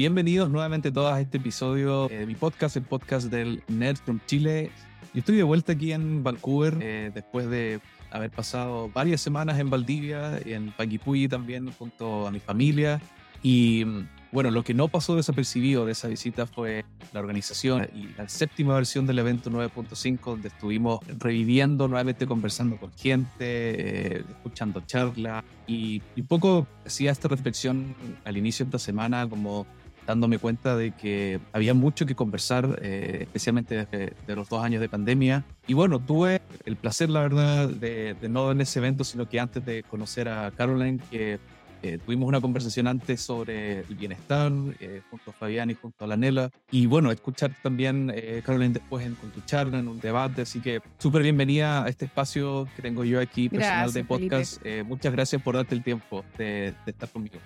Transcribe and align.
bienvenidos 0.00 0.48
nuevamente 0.48 0.90
todos 0.90 1.12
a 1.12 1.20
este 1.20 1.36
episodio 1.36 2.08
de 2.08 2.24
mi 2.24 2.34
podcast, 2.34 2.74
el 2.74 2.84
podcast 2.84 3.26
del 3.26 3.62
Nerd 3.68 3.98
from 3.98 4.18
Chile. 4.24 4.70
Yo 5.12 5.18
estoy 5.18 5.36
de 5.36 5.42
vuelta 5.42 5.72
aquí 5.72 5.92
en 5.92 6.22
Vancouver 6.22 6.78
eh, 6.80 7.10
después 7.12 7.50
de 7.50 7.82
haber 8.10 8.30
pasado 8.30 8.88
varias 8.94 9.20
semanas 9.20 9.58
en 9.58 9.68
Valdivia, 9.68 10.38
en 10.38 10.72
Panguipulli 10.72 11.28
también, 11.28 11.70
junto 11.72 12.26
a 12.26 12.30
mi 12.30 12.40
familia. 12.40 12.98
Y 13.42 13.84
bueno, 14.32 14.50
lo 14.50 14.64
que 14.64 14.72
no 14.72 14.88
pasó 14.88 15.16
desapercibido 15.16 15.84
de 15.84 15.92
esa 15.92 16.08
visita 16.08 16.46
fue 16.46 16.86
la 17.12 17.20
organización 17.20 17.86
y 17.94 18.08
la 18.16 18.26
séptima 18.26 18.74
versión 18.76 19.06
del 19.06 19.18
evento 19.18 19.50
9.5, 19.50 20.18
donde 20.24 20.48
estuvimos 20.48 21.00
reviviendo, 21.18 21.88
nuevamente 21.88 22.26
conversando 22.26 22.78
con 22.78 22.90
gente, 22.92 23.34
eh, 23.40 24.24
escuchando 24.30 24.80
charlas 24.80 25.44
y 25.66 26.00
un 26.16 26.26
poco 26.26 26.66
hacía 26.86 27.10
esta 27.10 27.28
reflexión 27.28 27.94
al 28.24 28.38
inicio 28.38 28.64
de 28.64 28.70
esta 28.70 28.78
semana 28.78 29.28
como 29.28 29.66
dándome 30.06 30.38
cuenta 30.38 30.76
de 30.76 30.92
que 30.92 31.40
había 31.52 31.74
mucho 31.74 32.06
que 32.06 32.14
conversar, 32.14 32.78
eh, 32.82 33.18
especialmente 33.22 33.86
desde 33.86 34.12
de 34.26 34.36
los 34.36 34.48
dos 34.48 34.62
años 34.64 34.80
de 34.80 34.88
pandemia. 34.88 35.44
Y 35.66 35.74
bueno, 35.74 35.98
tuve 36.00 36.40
el 36.64 36.76
placer, 36.76 37.10
la 37.10 37.20
verdad, 37.20 37.68
de, 37.68 38.14
de, 38.14 38.28
no 38.28 38.50
en 38.50 38.60
ese 38.60 38.78
evento, 38.78 39.04
sino 39.04 39.28
que 39.28 39.40
antes 39.40 39.64
de 39.64 39.82
conocer 39.82 40.28
a 40.28 40.50
Caroline, 40.50 41.00
que 41.10 41.38
eh, 41.82 41.98
tuvimos 42.04 42.28
una 42.28 42.40
conversación 42.40 42.86
antes 42.86 43.20
sobre 43.22 43.80
el 43.80 43.94
bienestar, 43.94 44.52
eh, 44.80 45.00
junto 45.10 45.30
a 45.30 45.32
Fabián 45.32 45.70
y 45.70 45.74
junto 45.74 46.04
a 46.04 46.08
la 46.08 46.16
Nela. 46.16 46.50
Y 46.70 46.86
bueno, 46.86 47.10
escuchar 47.10 47.54
también, 47.62 48.12
eh, 48.14 48.42
Caroline, 48.44 48.74
después 48.74 49.06
en, 49.06 49.14
con 49.14 49.30
tu 49.30 49.40
charla, 49.42 49.78
en 49.78 49.88
un 49.88 50.00
debate. 50.00 50.42
Así 50.42 50.60
que 50.60 50.80
súper 50.98 51.22
bienvenida 51.22 51.84
a 51.84 51.88
este 51.88 52.04
espacio 52.04 52.68
que 52.76 52.82
tengo 52.82 53.04
yo 53.04 53.20
aquí, 53.20 53.48
personal 53.48 53.92
de 53.92 54.04
podcast. 54.04 54.60
Eh, 54.64 54.84
muchas 54.86 55.12
gracias 55.12 55.40
por 55.42 55.56
darte 55.56 55.74
el 55.74 55.82
tiempo 55.82 56.24
de, 56.36 56.74
de 56.84 56.90
estar 56.90 57.08
conmigo. 57.08 57.38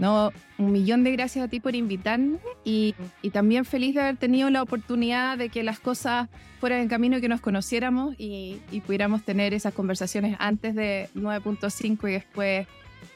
No, 0.00 0.32
un 0.56 0.72
millón 0.72 1.04
de 1.04 1.12
gracias 1.12 1.44
a 1.44 1.48
ti 1.48 1.60
por 1.60 1.74
invitarme 1.74 2.38
y, 2.64 2.94
y, 3.20 3.30
también 3.30 3.66
feliz 3.66 3.94
de 3.94 4.00
haber 4.00 4.16
tenido 4.16 4.48
la 4.48 4.62
oportunidad 4.62 5.36
de 5.36 5.50
que 5.50 5.62
las 5.62 5.78
cosas 5.78 6.30
fueran 6.58 6.80
en 6.80 6.88
camino 6.88 7.18
y 7.18 7.20
que 7.20 7.28
nos 7.28 7.42
conociéramos 7.42 8.14
y, 8.16 8.60
y 8.70 8.80
pudiéramos 8.80 9.22
tener 9.24 9.52
esas 9.52 9.74
conversaciones 9.74 10.36
antes 10.38 10.74
de 10.74 11.10
9.5 11.14 12.08
y 12.08 12.12
después 12.12 12.66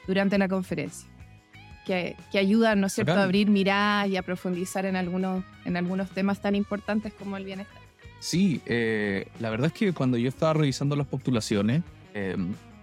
durante 0.07 0.37
la 0.37 0.47
conferencia. 0.47 1.09
Que, 1.87 2.15
que 2.31 2.37
ayudan, 2.37 2.81
¿no 2.81 2.87
es 2.87 2.93
cierto?, 2.93 3.13
a 3.13 3.23
abrir 3.23 3.49
miradas 3.49 4.09
y 4.09 4.17
a 4.17 4.23
profundizar 4.23 4.85
en 4.85 4.95
algunos, 4.95 5.43
en 5.65 5.77
algunos 5.77 6.09
temas 6.11 6.39
tan 6.41 6.55
importantes 6.55 7.13
como 7.13 7.37
el 7.37 7.45
bienestar. 7.45 7.81
Sí, 8.19 8.61
eh, 8.65 9.27
la 9.39 9.49
verdad 9.49 9.67
es 9.67 9.73
que 9.73 9.93
cuando 9.93 10.17
yo 10.17 10.29
estaba 10.29 10.53
revisando 10.53 10.95
las 10.95 11.05
postulaciones, 11.05 11.83
eh, 12.15 12.35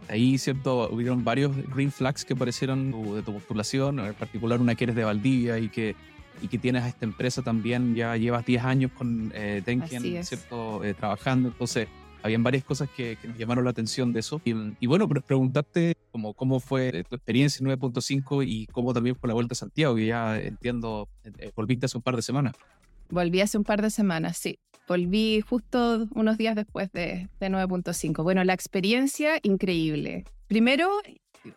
ahí, 0.08 0.38
¿cierto? 0.38 0.88
Hubieron 0.90 1.24
varios 1.24 1.52
green 1.74 1.90
flags 1.90 2.24
que 2.24 2.34
aparecieron 2.34 2.90
de 3.14 3.22
tu 3.22 3.32
postulación, 3.32 3.98
en 4.00 4.14
particular 4.14 4.60
una 4.60 4.74
que 4.74 4.84
eres 4.84 4.96
de 4.96 5.04
Valdivia 5.04 5.58
y 5.58 5.68
que, 5.68 5.94
y 6.40 6.48
que 6.48 6.58
tienes 6.58 6.84
a 6.84 6.88
esta 6.88 7.04
empresa 7.04 7.42
también, 7.42 7.94
ya 7.94 8.16
llevas 8.16 8.44
10 8.44 8.64
años 8.64 8.90
con 8.92 9.32
eh, 9.34 9.62
¿cierto? 10.22 10.84
Eh, 10.84 10.94
trabajando, 10.94 11.48
entonces 11.48 11.88
habían 12.22 12.42
varias 12.42 12.64
cosas 12.64 12.88
que, 12.90 13.16
que, 13.20 13.28
nos 13.28 13.36
llamaron 13.36 13.64
la 13.64 13.70
atención 13.70 14.12
de 14.12 14.20
eso. 14.20 14.40
Y, 14.44 14.54
y 14.80 14.86
bueno, 14.86 15.08
preguntarte 15.08 15.96
como, 16.12 16.34
cómo 16.34 16.60
fue 16.60 17.04
tu 17.04 17.16
experiencia 17.16 17.64
en 17.64 17.70
9.5 17.78 18.44
y 18.46 18.66
cómo 18.66 18.94
también 18.94 19.16
fue 19.16 19.28
la 19.28 19.34
vuelta 19.34 19.52
a 19.52 19.56
Santiago, 19.56 19.96
que 19.96 20.06
ya 20.06 20.38
entiendo, 20.38 21.08
eh, 21.24 21.50
volviste 21.56 21.86
hace 21.86 21.96
un 21.96 22.02
par 22.02 22.16
de 22.16 22.22
semanas. 22.22 22.54
Volví 23.12 23.42
hace 23.42 23.58
un 23.58 23.64
par 23.64 23.82
de 23.82 23.90
semanas, 23.90 24.38
sí. 24.38 24.58
Volví 24.88 25.42
justo 25.42 26.08
unos 26.14 26.38
días 26.38 26.56
después 26.56 26.90
de, 26.92 27.28
de 27.38 27.50
9.5. 27.50 28.22
Bueno, 28.22 28.42
la 28.42 28.54
experiencia 28.54 29.38
increíble. 29.42 30.24
Primero, 30.46 30.88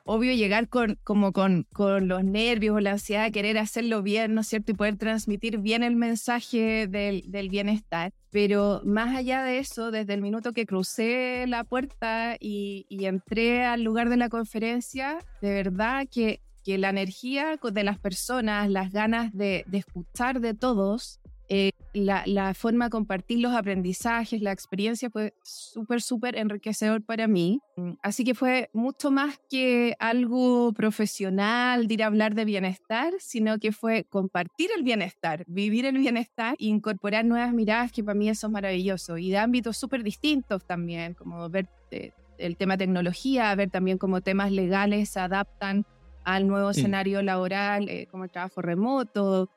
obvio 0.03 0.33
llegar 0.33 0.67
con, 0.67 0.99
como 1.05 1.31
con, 1.31 1.65
con 1.71 2.09
los 2.09 2.25
nervios 2.25 2.75
o 2.75 2.81
la 2.81 2.91
ansiedad 2.91 3.23
de 3.23 3.31
querer 3.31 3.57
hacerlo 3.57 4.03
bien, 4.03 4.33
¿no 4.33 4.41
es 4.41 4.47
cierto? 4.47 4.73
Y 4.73 4.75
poder 4.75 4.97
transmitir 4.97 5.59
bien 5.59 5.81
el 5.83 5.95
mensaje 5.95 6.87
del, 6.87 7.23
del, 7.31 7.47
bienestar. 7.47 8.11
Pero 8.31 8.81
más 8.83 9.15
allá 9.15 9.41
de 9.41 9.59
eso, 9.59 9.91
desde 9.91 10.13
el 10.13 10.21
minuto 10.21 10.51
que 10.51 10.65
crucé 10.65 11.45
la 11.47 11.63
puerta 11.63 12.35
y, 12.37 12.85
y 12.89 13.05
entré 13.05 13.63
al 13.63 13.81
lugar 13.81 14.09
de 14.09 14.17
la 14.17 14.27
conferencia, 14.27 15.19
de 15.41 15.53
verdad 15.53 16.05
que, 16.11 16.41
que 16.65 16.77
la 16.77 16.89
energía 16.89 17.57
de 17.63 17.83
las 17.85 17.97
personas, 17.97 18.69
las 18.69 18.91
ganas 18.91 19.31
de, 19.31 19.63
de 19.67 19.77
escuchar 19.77 20.41
de 20.41 20.53
todos, 20.53 21.21
eh, 21.47 21.71
la, 21.93 22.23
la, 22.25 22.53
forma 22.53 22.85
de 22.85 22.91
compartir 22.91 23.39
los 23.39 23.53
aprendizajes, 23.53 24.41
la 24.41 24.51
experiencia 24.51 25.09
fue 25.09 25.33
súper, 25.43 26.01
súper 26.01 26.35
enriquecedor 26.35 27.03
para 27.03 27.27
mí. 27.27 27.61
Así 28.01 28.23
que 28.23 28.33
fue 28.33 28.69
mucho 28.73 29.11
más 29.11 29.39
que 29.49 29.95
algo 29.99 30.73
profesional 30.73 31.87
de 31.87 31.93
ir 31.93 32.03
a 32.03 32.07
hablar 32.07 32.33
de 32.33 32.45
bienestar, 32.45 33.13
sino 33.19 33.59
que 33.59 33.71
fue 33.71 34.05
compartir 34.05 34.69
el 34.75 34.83
bienestar, 34.83 35.45
vivir 35.47 35.85
el 35.85 35.97
bienestar 35.97 36.55
e 36.59 36.65
incorporar 36.65 37.23
nuevas 37.25 37.53
miradas, 37.53 37.91
que 37.91 38.03
para 38.03 38.15
mí 38.15 38.27
eso 38.27 38.47
es 38.47 38.53
maravilloso. 38.53 39.17
Y 39.17 39.29
de 39.29 39.37
ámbitos 39.37 39.77
súper 39.77 40.03
distintos 40.03 40.65
también, 40.65 41.13
como 41.13 41.47
ver 41.49 41.67
eh, 41.91 42.11
el 42.37 42.57
tema 42.57 42.77
tecnología, 42.77 43.53
ver 43.55 43.69
también 43.69 43.97
cómo 43.97 44.21
temas 44.21 44.51
legales 44.51 45.09
se 45.09 45.19
adaptan 45.19 45.85
al 46.23 46.47
nuevo 46.47 46.73
sí. 46.73 46.79
escenario 46.79 47.21
laboral, 47.21 47.87
eh, 47.87 48.07
como 48.09 48.23
el 48.23 48.31
trabajo 48.31 48.61
remoto, 48.61 49.49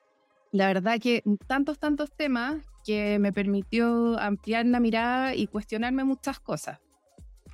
la 0.53 0.67
verdad 0.69 0.99
que 1.01 1.23
tantos, 1.47 1.79
tantos 1.79 2.11
temas 2.13 2.63
que 2.85 3.19
me 3.19 3.33
permitió 3.33 4.19
ampliar 4.19 4.67
la 4.67 4.81
mirada 4.81 5.35
y 5.35 5.47
cuestionarme 5.47 6.05
muchas 6.05 6.41
cosas. 6.41 6.79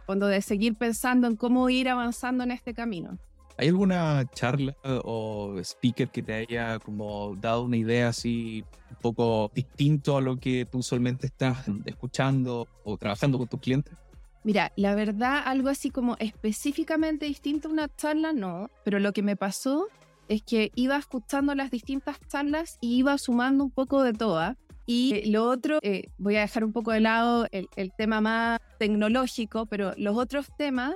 Cuando 0.06 0.26
de 0.26 0.42
seguir 0.42 0.76
pensando 0.76 1.26
en 1.26 1.36
cómo 1.36 1.68
ir 1.70 1.88
avanzando 1.88 2.44
en 2.44 2.50
este 2.50 2.74
camino. 2.74 3.18
¿Hay 3.56 3.68
alguna 3.68 4.24
charla 4.34 4.76
o 5.04 5.58
speaker 5.60 6.08
que 6.08 6.22
te 6.22 6.34
haya 6.34 6.78
como 6.80 7.36
dado 7.36 7.64
una 7.64 7.76
idea 7.76 8.08
así 8.08 8.64
un 8.90 8.96
poco 8.96 9.50
distinto 9.54 10.16
a 10.16 10.20
lo 10.20 10.36
que 10.36 10.66
tú 10.66 10.78
usualmente 10.78 11.26
estás 11.26 11.64
escuchando 11.84 12.66
o 12.82 12.96
trabajando 12.96 13.38
con 13.38 13.46
tus 13.46 13.60
clientes? 13.60 13.96
Mira, 14.42 14.72
la 14.76 14.94
verdad, 14.94 15.42
algo 15.46 15.68
así 15.68 15.90
como 15.90 16.16
específicamente 16.18 17.26
distinto 17.26 17.68
a 17.68 17.72
una 17.72 17.96
charla, 17.96 18.32
no, 18.32 18.70
pero 18.84 18.98
lo 18.98 19.12
que 19.12 19.22
me 19.22 19.36
pasó 19.36 19.88
es 20.28 20.42
que 20.42 20.70
iba 20.74 20.96
escuchando 20.96 21.54
las 21.54 21.70
distintas 21.70 22.18
charlas 22.28 22.78
y 22.80 22.96
iba 22.96 23.16
sumando 23.18 23.64
un 23.64 23.70
poco 23.70 24.02
de 24.02 24.12
todas. 24.12 24.56
Y 24.86 25.14
eh, 25.14 25.22
lo 25.26 25.44
otro, 25.48 25.78
eh, 25.82 26.10
voy 26.18 26.36
a 26.36 26.40
dejar 26.40 26.64
un 26.64 26.72
poco 26.72 26.92
de 26.92 27.00
lado 27.00 27.46
el, 27.52 27.68
el, 27.76 27.92
tema 27.96 28.20
más 28.20 28.60
tecnológico, 28.78 29.66
pero 29.66 29.92
los 29.96 30.16
otros 30.16 30.48
temas, 30.58 30.94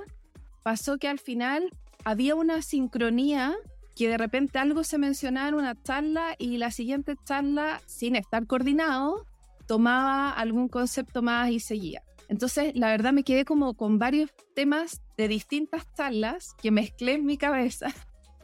pasó 0.63 0.97
que 0.97 1.07
al 1.07 1.19
final 1.19 1.71
había 2.03 2.35
una 2.35 2.61
sincronía 2.61 3.55
que 3.95 4.07
de 4.07 4.17
repente 4.17 4.59
algo 4.59 4.83
se 4.83 4.97
mencionaba 4.97 5.49
en 5.49 5.55
una 5.55 5.81
charla 5.81 6.35
y 6.37 6.57
la 6.57 6.71
siguiente 6.71 7.15
charla, 7.25 7.81
sin 7.85 8.15
estar 8.15 8.45
coordinado, 8.47 9.25
tomaba 9.67 10.31
algún 10.31 10.69
concepto 10.69 11.21
más 11.21 11.51
y 11.51 11.59
seguía. 11.59 12.01
Entonces, 12.29 12.73
la 12.75 12.87
verdad 12.87 13.11
me 13.11 13.23
quedé 13.23 13.43
como 13.43 13.73
con 13.73 13.97
varios 13.97 14.29
temas 14.55 15.01
de 15.17 15.27
distintas 15.27 15.91
charlas 15.95 16.53
que 16.61 16.71
mezclé 16.71 17.13
en 17.13 17.25
mi 17.25 17.37
cabeza 17.37 17.93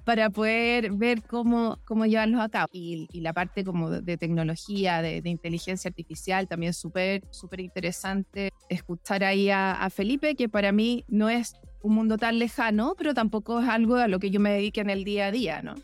para 0.05 0.29
poder 0.29 0.91
ver 0.91 1.23
cómo, 1.23 1.79
cómo 1.83 2.05
llevarlos 2.05 2.39
a 2.39 2.49
cabo. 2.49 2.69
Y, 2.71 3.07
la 3.19 3.33
parte 3.33 3.63
como 3.63 3.89
de, 3.89 4.17
tecnología, 4.17 5.01
de, 5.01 5.21
de, 5.21 5.29
inteligencia 5.29 5.89
artificial, 5.89 6.47
también 6.47 6.73
súper, 6.73 7.23
súper 7.31 7.59
interesante 7.59 8.51
escuchar 8.69 9.23
ahí 9.23 9.49
a, 9.49 9.73
a, 9.73 9.89
Felipe, 9.89 10.35
que 10.35 10.47
para 10.47 10.71
mí 10.71 11.03
no 11.07 11.29
es 11.29 11.55
un 11.81 11.95
mundo 11.95 12.17
tan 12.17 12.37
lejano, 12.37 12.93
pero 12.97 13.13
tampoco 13.13 13.59
es 13.59 13.67
algo 13.67 13.95
a 13.95 14.07
lo 14.07 14.19
que 14.19 14.29
yo 14.29 14.39
me 14.39 14.51
dedique 14.51 14.81
en 14.81 14.91
el 14.91 15.03
día 15.03 15.27
a 15.27 15.31
día, 15.31 15.61
¿no? 15.63 15.75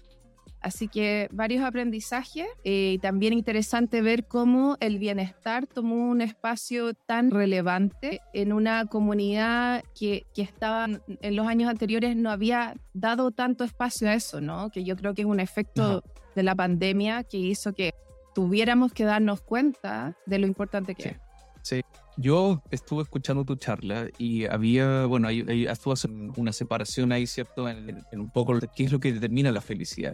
Así 0.61 0.87
que 0.87 1.27
varios 1.31 1.63
aprendizajes 1.63 2.45
y 2.63 2.95
eh, 2.95 2.99
también 3.01 3.33
interesante 3.33 4.01
ver 4.01 4.27
cómo 4.27 4.77
el 4.79 4.99
bienestar 4.99 5.65
tomó 5.65 6.09
un 6.09 6.21
espacio 6.21 6.93
tan 6.93 7.31
relevante 7.31 8.21
en 8.33 8.53
una 8.53 8.85
comunidad 8.85 9.83
que, 9.99 10.27
que 10.35 10.43
estaba 10.43 10.85
en 10.85 11.35
los 11.35 11.47
años 11.47 11.69
anteriores 11.69 12.15
no 12.15 12.29
había 12.29 12.75
dado 12.93 13.31
tanto 13.31 13.63
espacio 13.63 14.07
a 14.07 14.13
eso, 14.13 14.39
¿no? 14.39 14.69
Que 14.69 14.83
yo 14.83 14.95
creo 14.95 15.15
que 15.15 15.23
es 15.23 15.27
un 15.27 15.39
efecto 15.39 15.83
Ajá. 15.83 16.01
de 16.35 16.43
la 16.43 16.53
pandemia 16.53 17.23
que 17.23 17.37
hizo 17.37 17.73
que 17.73 17.95
tuviéramos 18.35 18.93
que 18.93 19.03
darnos 19.03 19.41
cuenta 19.41 20.15
de 20.27 20.37
lo 20.37 20.45
importante 20.45 20.93
que 20.93 21.03
sí. 21.03 21.09
es. 21.09 21.15
Sí, 21.63 21.81
yo 22.17 22.61
estuve 22.71 23.03
escuchando 23.03 23.45
tu 23.45 23.55
charla 23.55 24.07
y 24.17 24.45
había, 24.45 25.05
bueno, 25.05 25.27
ahí, 25.27 25.43
ahí 25.47 25.65
estuvo 25.65 25.93
una 26.37 26.53
separación 26.53 27.11
ahí, 27.11 27.27
¿cierto? 27.27 27.69
En, 27.69 28.03
en, 28.11 28.19
un 28.19 28.29
poco 28.31 28.59
qué 28.75 28.83
es 28.83 28.91
lo 28.91 28.99
que 28.99 29.13
determina 29.13 29.51
la 29.51 29.61
felicidad. 29.61 30.13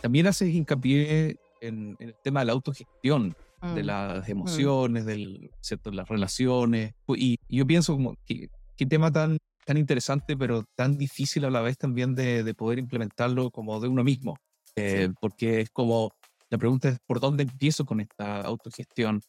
También 0.00 0.26
haces 0.26 0.54
hincapié 0.54 1.36
en, 1.60 1.96
en 1.98 2.08
el 2.08 2.14
tema 2.22 2.40
de 2.40 2.46
la 2.46 2.52
autogestión, 2.52 3.36
mm. 3.62 3.74
de 3.74 3.84
las 3.84 4.28
emociones, 4.28 5.04
mm. 5.04 5.06
del, 5.06 5.50
¿cierto? 5.60 5.90
las 5.90 6.08
relaciones. 6.08 6.94
Y, 7.08 7.38
y 7.48 7.56
yo 7.56 7.66
pienso 7.66 7.94
como, 7.94 8.16
¿qué, 8.26 8.48
qué 8.76 8.86
tema 8.86 9.10
tan, 9.10 9.38
tan 9.64 9.76
interesante, 9.76 10.36
pero 10.36 10.64
tan 10.74 10.96
difícil 10.96 11.44
a 11.44 11.50
la 11.50 11.60
vez 11.60 11.76
también 11.76 12.14
de, 12.14 12.44
de 12.44 12.54
poder 12.54 12.78
implementarlo 12.78 13.50
como 13.50 13.80
de 13.80 13.88
uno 13.88 14.04
mismo. 14.04 14.38
Eh, 14.76 15.08
sí. 15.08 15.14
Porque 15.20 15.60
es 15.62 15.70
como, 15.70 16.12
la 16.50 16.58
pregunta 16.58 16.88
es, 16.88 16.98
¿por 17.06 17.20
dónde 17.20 17.42
empiezo 17.42 17.84
con 17.84 18.00
esta 18.00 18.42
autogestión? 18.42 19.22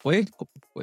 Puedes, 0.00 0.30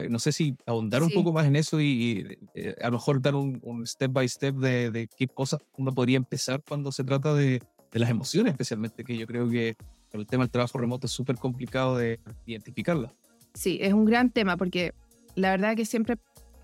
no 0.09 0.19
sé 0.19 0.33
si 0.33 0.55
ahondar 0.65 1.01
sí. 1.01 1.07
un 1.07 1.13
poco 1.13 1.31
más 1.31 1.45
en 1.47 1.55
eso 1.55 1.79
y, 1.79 1.85
y 1.85 2.37
eh, 2.53 2.75
a 2.81 2.87
lo 2.87 2.93
mejor 2.93 3.21
dar 3.21 3.33
un, 3.35 3.59
un, 3.63 3.87
step 3.87 4.11
by 4.11 4.27
step 4.27 4.55
de, 4.55 4.91
de 4.91 5.07
qué 5.07 5.27
cosas 5.27 5.61
uno 5.77 5.93
podría 5.93 6.17
empezar 6.17 6.61
cuando 6.67 6.91
se 6.91 7.05
trata 7.05 7.33
de, 7.33 7.63
de 7.91 7.99
las 7.99 8.09
emociones, 8.09 8.51
especialmente, 8.51 9.03
que 9.03 9.17
yo 9.17 9.25
creo 9.27 9.49
que 9.49 9.75
con 10.11 10.21
el 10.21 10.27
tema 10.27 10.43
del 10.43 10.51
trabajo 10.51 10.77
remoto 10.77 11.07
es 11.07 11.13
súper 11.13 11.37
complicado 11.37 11.97
de 11.97 12.19
identificarla. 12.45 13.11
Sí, 13.53 13.79
es 13.81 13.93
un 13.93 14.05
gran 14.05 14.29
tema 14.29 14.57
porque 14.57 14.93
la 15.35 15.51
verdad 15.51 15.75
que 15.75 15.85
siempre 15.85 16.17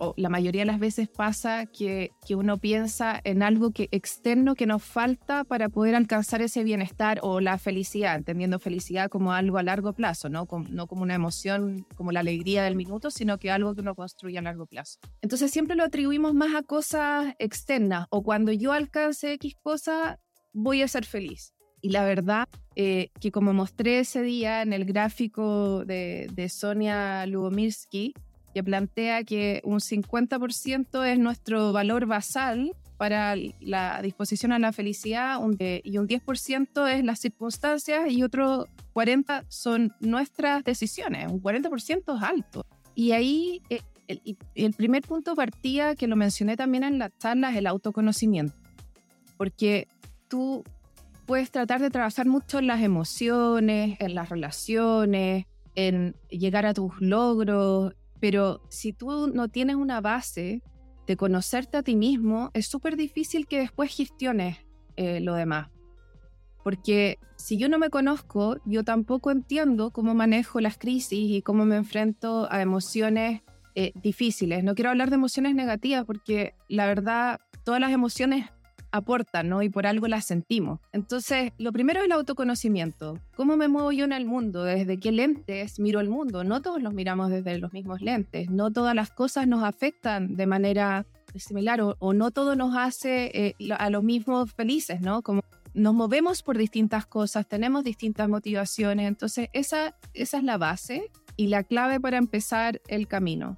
o 0.03 0.15
la 0.17 0.29
mayoría 0.29 0.61
de 0.61 0.65
las 0.65 0.79
veces 0.79 1.07
pasa 1.07 1.67
que, 1.67 2.09
que, 2.25 2.33
uno 2.33 2.57
piensa 2.57 3.21
en 3.23 3.43
algo 3.43 3.69
que 3.69 3.87
externo 3.91 4.55
que 4.55 4.65
nos 4.65 4.81
falta 4.81 5.43
para 5.43 5.69
poder 5.69 5.93
alcanzar 5.93 6.41
ese 6.41 6.63
bienestar 6.63 7.19
o 7.21 7.39
la 7.39 7.59
felicidad, 7.59 8.15
entendiendo 8.15 8.57
felicidad 8.57 9.11
como 9.11 9.31
algo 9.31 9.59
a 9.59 9.63
largo 9.63 9.93
plazo, 9.93 10.27
¿no? 10.27 10.47
Como, 10.47 10.67
no 10.69 10.87
como 10.87 11.03
una 11.03 11.13
emoción 11.13 11.85
como 11.95 12.11
la 12.11 12.21
alegría 12.21 12.63
del 12.63 12.75
minuto, 12.75 13.11
sino 13.11 13.37
que 13.37 13.51
algo 13.51 13.75
que 13.75 13.81
uno 13.81 13.93
construye 13.93 14.39
a 14.39 14.41
largo 14.41 14.65
plazo. 14.65 14.97
Entonces 15.21 15.51
siempre 15.51 15.75
lo 15.75 15.83
atribuimos 15.83 16.33
más 16.33 16.55
a 16.55 16.63
cosas 16.63 17.35
externas 17.37 18.07
o 18.09 18.23
cuando 18.23 18.51
yo 18.51 18.71
alcance 18.71 19.33
X 19.33 19.53
cosa, 19.61 20.19
voy 20.53 20.81
a 20.81 20.87
ser 20.87 21.05
feliz. 21.05 21.53
Y 21.81 21.89
la 21.89 22.03
verdad 22.05 22.47
eh, 22.75 23.09
que 23.19 23.31
como 23.31 23.53
mostré 23.53 23.99
ese 23.99 24.21
día 24.21 24.61
en 24.61 24.73
el 24.73 24.85
gráfico 24.85 25.83
de, 25.85 26.27
de 26.33 26.47
Sonia 26.49 27.25
Lubomirsky, 27.25 28.13
que 28.53 28.63
plantea 28.63 29.23
que 29.23 29.61
un 29.63 29.79
50% 29.79 31.05
es 31.05 31.19
nuestro 31.19 31.71
valor 31.71 32.05
basal 32.05 32.75
para 32.97 33.35
la 33.59 33.99
disposición 34.03 34.51
a 34.51 34.59
la 34.59 34.71
felicidad 34.71 35.39
y 35.83 35.97
un 35.97 36.07
10% 36.07 36.87
es 36.87 37.03
las 37.03 37.19
circunstancias 37.19 38.11
y 38.11 38.21
otro 38.21 38.67
40% 38.93 39.45
son 39.47 39.91
nuestras 39.99 40.63
decisiones. 40.63 41.31
Un 41.31 41.41
40% 41.41 42.15
es 42.15 42.23
alto. 42.23 42.65
Y 42.93 43.13
ahí 43.13 43.63
eh, 43.69 43.81
el, 44.07 44.21
el 44.53 44.73
primer 44.73 45.01
punto 45.01 45.33
partía, 45.33 45.95
que 45.95 46.07
lo 46.07 46.15
mencioné 46.15 46.55
también 46.55 46.83
en 46.83 46.99
las 46.99 47.09
charlas, 47.17 47.55
el 47.55 47.65
autoconocimiento. 47.65 48.53
Porque 49.35 49.87
tú 50.31 50.63
puedes 51.25 51.51
tratar 51.51 51.81
de 51.81 51.89
trabajar 51.89 52.25
mucho 52.25 52.59
en 52.59 52.67
las 52.67 52.81
emociones, 52.81 53.97
en 53.99 54.15
las 54.15 54.29
relaciones, 54.29 55.45
en 55.75 56.15
llegar 56.29 56.65
a 56.65 56.73
tus 56.73 56.93
logros, 57.01 57.93
pero 58.21 58.61
si 58.69 58.93
tú 58.93 59.27
no 59.27 59.49
tienes 59.49 59.75
una 59.75 59.99
base 59.99 60.63
de 61.05 61.17
conocerte 61.17 61.77
a 61.77 61.83
ti 61.83 61.97
mismo, 61.97 62.49
es 62.53 62.67
súper 62.67 62.95
difícil 62.95 63.45
que 63.45 63.59
después 63.59 63.93
gestiones 63.93 64.57
eh, 64.95 65.19
lo 65.19 65.35
demás. 65.35 65.67
Porque 66.63 67.17
si 67.35 67.57
yo 67.57 67.67
no 67.67 67.77
me 67.77 67.89
conozco, 67.89 68.55
yo 68.65 68.85
tampoco 68.85 69.31
entiendo 69.31 69.91
cómo 69.91 70.13
manejo 70.13 70.61
las 70.61 70.77
crisis 70.77 71.29
y 71.29 71.41
cómo 71.41 71.65
me 71.65 71.75
enfrento 71.75 72.47
a 72.49 72.61
emociones 72.61 73.41
eh, 73.75 73.91
difíciles. 73.95 74.63
No 74.63 74.75
quiero 74.75 74.91
hablar 74.91 75.09
de 75.09 75.15
emociones 75.15 75.55
negativas 75.55 76.05
porque 76.05 76.53
la 76.69 76.85
verdad 76.85 77.41
todas 77.65 77.81
las 77.81 77.91
emociones 77.91 78.49
aportan, 78.91 79.49
¿no? 79.49 79.61
Y 79.61 79.69
por 79.69 79.87
algo 79.87 80.07
las 80.07 80.25
sentimos. 80.25 80.79
Entonces, 80.91 81.53
lo 81.57 81.71
primero 81.71 81.99
es 81.99 82.05
el 82.05 82.11
autoconocimiento. 82.11 83.17
¿Cómo 83.35 83.57
me 83.57 83.67
muevo 83.67 83.91
yo 83.91 84.05
en 84.05 84.13
el 84.13 84.25
mundo? 84.25 84.63
¿Desde 84.63 84.97
qué 84.97 85.11
lentes 85.11 85.79
miro 85.79 85.99
el 85.99 86.09
mundo? 86.09 86.43
No 86.43 86.61
todos 86.61 86.81
los 86.81 86.93
miramos 86.93 87.29
desde 87.29 87.57
los 87.57 87.73
mismos 87.73 88.01
lentes. 88.01 88.49
No 88.49 88.71
todas 88.71 88.95
las 88.95 89.09
cosas 89.09 89.47
nos 89.47 89.63
afectan 89.63 90.35
de 90.35 90.47
manera 90.47 91.05
similar 91.35 91.81
o, 91.81 92.13
no 92.13 92.31
todo 92.31 92.55
nos 92.55 92.75
hace 92.75 93.31
eh, 93.33 93.55
a 93.77 93.89
los 93.89 94.03
mismos 94.03 94.51
felices, 94.51 95.01
¿no? 95.01 95.21
Como 95.21 95.41
nos 95.73 95.93
movemos 95.93 96.43
por 96.43 96.57
distintas 96.57 97.05
cosas, 97.05 97.47
tenemos 97.47 97.83
distintas 97.83 98.27
motivaciones. 98.27 99.07
Entonces, 99.07 99.49
esa, 99.53 99.95
esa 100.13 100.37
es 100.37 100.43
la 100.43 100.57
base 100.57 101.09
y 101.37 101.47
la 101.47 101.63
clave 101.63 101.99
para 101.99 102.17
empezar 102.17 102.81
el 102.87 103.07
camino 103.07 103.57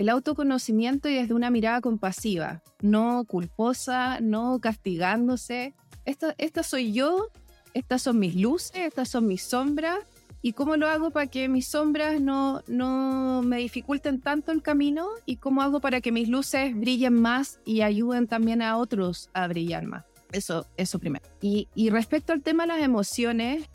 el 0.00 0.08
autoconocimiento 0.08 1.10
y 1.10 1.14
desde 1.14 1.34
una 1.34 1.50
mirada 1.50 1.82
compasiva, 1.82 2.62
no 2.80 3.26
culposa, 3.26 4.18
no 4.22 4.58
castigándose. 4.58 5.74
Esta, 6.06 6.34
esta 6.38 6.62
soy 6.62 6.94
yo, 6.94 7.28
estas 7.74 8.00
son 8.00 8.18
mis 8.18 8.34
luces, 8.34 8.76
estas 8.76 9.10
son 9.10 9.26
mis 9.26 9.42
sombras. 9.42 9.98
¿Y 10.40 10.54
cómo 10.54 10.78
lo 10.78 10.88
hago 10.88 11.10
para 11.10 11.26
que 11.26 11.50
mis 11.50 11.68
sombras 11.68 12.18
no, 12.18 12.62
no 12.66 13.42
me 13.44 13.58
dificulten 13.58 14.22
tanto 14.22 14.52
el 14.52 14.62
camino? 14.62 15.06
¿Y 15.26 15.36
cómo 15.36 15.60
hago 15.60 15.80
para 15.80 16.00
que 16.00 16.12
mis 16.12 16.30
luces 16.30 16.74
brillen 16.74 17.20
más 17.20 17.60
y 17.66 17.82
ayuden 17.82 18.26
también 18.26 18.62
a 18.62 18.78
otros 18.78 19.28
a 19.34 19.48
brillar 19.48 19.84
más? 19.84 20.06
Eso, 20.32 20.66
eso 20.78 20.98
primero. 20.98 21.26
Y, 21.42 21.68
y 21.74 21.90
respecto 21.90 22.32
al 22.32 22.40
tema 22.40 22.62
de 22.62 22.68
las 22.68 22.80
emociones, 22.80 23.68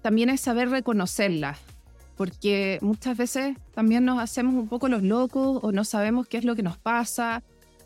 también 0.00 0.30
es 0.30 0.40
saber 0.40 0.70
reconocerlas 0.70 1.58
porque 2.16 2.78
muchas 2.80 3.16
veces 3.16 3.56
también 3.74 4.04
nos 4.04 4.18
hacemos 4.18 4.54
un 4.54 4.68
poco 4.68 4.88
los 4.88 5.02
locos 5.02 5.60
o 5.62 5.72
no 5.72 5.84
sabemos 5.84 6.26
qué 6.26 6.38
es 6.38 6.44
lo 6.44 6.56
que 6.56 6.62
nos 6.62 6.78
pasa. 6.78 7.42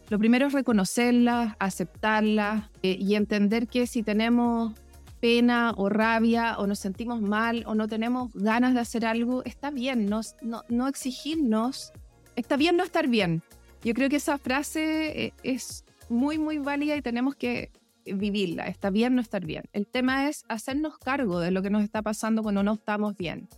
Lo 0.09 0.19
primero 0.19 0.47
es 0.47 0.53
reconocerlas, 0.53 1.55
aceptarlas 1.59 2.71
eh, 2.83 2.97
y 2.99 3.15
entender 3.15 3.67
que 3.67 3.87
si 3.87 4.03
tenemos 4.03 4.73
pena 5.21 5.75
o 5.77 5.89
rabia 5.89 6.59
o 6.59 6.67
nos 6.67 6.79
sentimos 6.79 7.21
mal 7.21 7.65
o 7.67 7.75
no 7.75 7.89
tenemos 7.89 8.33
ganas 8.33 8.75
de 8.75 8.81
hacer 8.81 9.05
algo, 9.05 9.45
está 9.45 9.71
bien, 9.71 10.07
no, 10.07 10.23
no, 10.69 10.89
exigirnos, 10.89 11.93
está 12.37 12.57
bien 12.57 12.77
no 12.77 12.85
estar 12.85 13.07
bien. 13.09 13.43
Yo 13.83 13.95
creo 13.95 14.09
que 14.09 14.17
esa 14.17 14.39
frase 14.39 15.27
eh, 15.27 15.33
es 15.43 15.85
muy, 16.09 16.39
muy 16.39 16.59
válida 16.59 16.97
y 16.97 17.03
tenemos 17.03 17.35
que 17.35 17.71
vivirla. 18.05 18.67
Está 18.67 18.91
bien 18.91 19.15
no 19.15 19.21
estar 19.21 19.45
bien. 19.45 19.65
El 19.73 19.87
tema 19.87 20.29
es 20.29 20.45
hacernos 20.49 20.99
cargo 20.99 21.41
de 21.41 21.51
lo 21.51 21.63
que 21.63 21.71
nos 21.71 21.83
está 21.83 22.03
pasando 22.03 22.43
cuando 22.43 22.63
no 22.63 22.75
estamos 22.75 23.17
bien. 23.17 23.49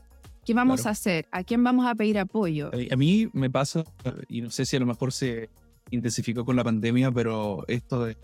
¿Qué 0.44 0.54
vamos 0.54 0.86
a 0.86 0.90
hacer? 0.90 1.28
¿A 1.30 1.44
quién 1.44 1.62
vamos 1.62 1.86
a 1.86 1.94
pedir 1.94 2.18
apoyo? 2.18 2.70
A 2.90 2.96
mí 2.96 3.28
me 3.32 3.48
pasa, 3.48 3.84
y 4.28 4.40
no 4.40 4.50
sé 4.50 4.66
si 4.66 4.76
a 4.76 4.80
lo 4.80 4.86
mejor 4.86 5.12
se 5.12 5.48
intensificó 5.90 6.44
con 6.44 6.56
la 6.56 6.64
pandemia, 6.64 7.12
pero 7.12 7.64
esto 7.68 8.04
de, 8.04 8.16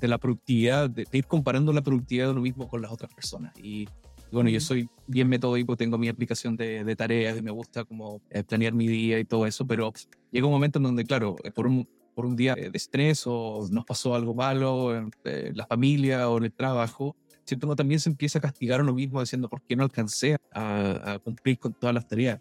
la 0.00 0.18
productividad, 0.18 0.90
de, 0.90 1.06
ir 1.12 1.26
comparando 1.26 1.72
la 1.72 1.82
productividad 1.82 2.26
de 2.26 2.32
uno 2.32 2.40
mismo 2.40 2.68
con 2.68 2.82
las 2.82 2.90
otras 2.90 3.14
personas. 3.14 3.52
Y, 3.62 3.88
bueno, 4.32 4.50
yo 4.50 4.58
soy 4.58 4.88
bien 5.06 5.28
metódico, 5.28 5.76
tengo 5.76 5.96
mi 5.96 6.08
aplicación 6.08 6.56
de, 6.56 6.96
tareas 6.96 7.38
y 7.38 7.42
me 7.42 7.52
gusta 7.52 7.84
como 7.84 8.20
eh, 8.30 8.42
planear 8.42 8.72
mi 8.72 8.88
día 8.88 9.20
y 9.20 9.24
todo 9.24 9.46
eso, 9.46 9.64
pero 9.64 9.92
llega 10.32 10.46
un 10.46 10.52
momento 10.52 10.80
en 10.80 10.84
donde, 10.84 11.04
claro, 11.04 11.36
eh, 11.44 11.52
por 11.52 11.68
un, 11.68 11.88
por 12.16 12.26
un 12.26 12.34
día 12.34 12.56
de 12.56 12.70
estrés 12.72 13.22
o 13.26 13.68
nos 13.70 13.84
pasó 13.84 14.16
algo 14.16 14.34
malo 14.34 14.96
en 14.96 15.10
la 15.54 15.66
familia 15.66 16.28
o 16.28 16.38
en 16.38 16.44
el 16.44 16.52
trabajo, 16.52 17.14
siento 17.44 17.68
que 17.68 17.76
también 17.76 18.00
se 18.00 18.10
empieza 18.10 18.38
a 18.38 18.42
castigar 18.42 18.80
a 18.80 18.82
uno 18.82 18.94
mismo 18.94 19.20
diciendo 19.20 19.48
por 19.48 19.62
qué 19.62 19.76
no 19.76 19.84
alcancé 19.84 20.36
a, 20.52 21.18
cumplir 21.22 21.58
con 21.58 21.72
todas 21.74 21.94
las 21.94 22.06
tareas. 22.06 22.40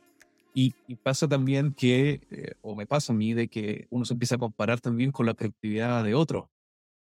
Y, 0.55 0.73
pasa 1.01 1.27
también 1.27 1.73
que, 1.73 2.21
eh, 2.29 2.53
o 2.61 2.75
me 2.75 2.85
pasa 2.85 3.11
a 3.11 3.15
mí, 3.15 3.33
de 3.33 3.47
que 3.47 3.87
uno 3.89 4.05
se 4.05 4.13
empieza 4.13 4.35
a 4.35 4.37
comparar 4.37 4.79
también 4.79 5.11
con 5.11 5.25
la 5.25 5.33
productividad 5.33 6.03
de 6.03 6.13
otro. 6.13 6.49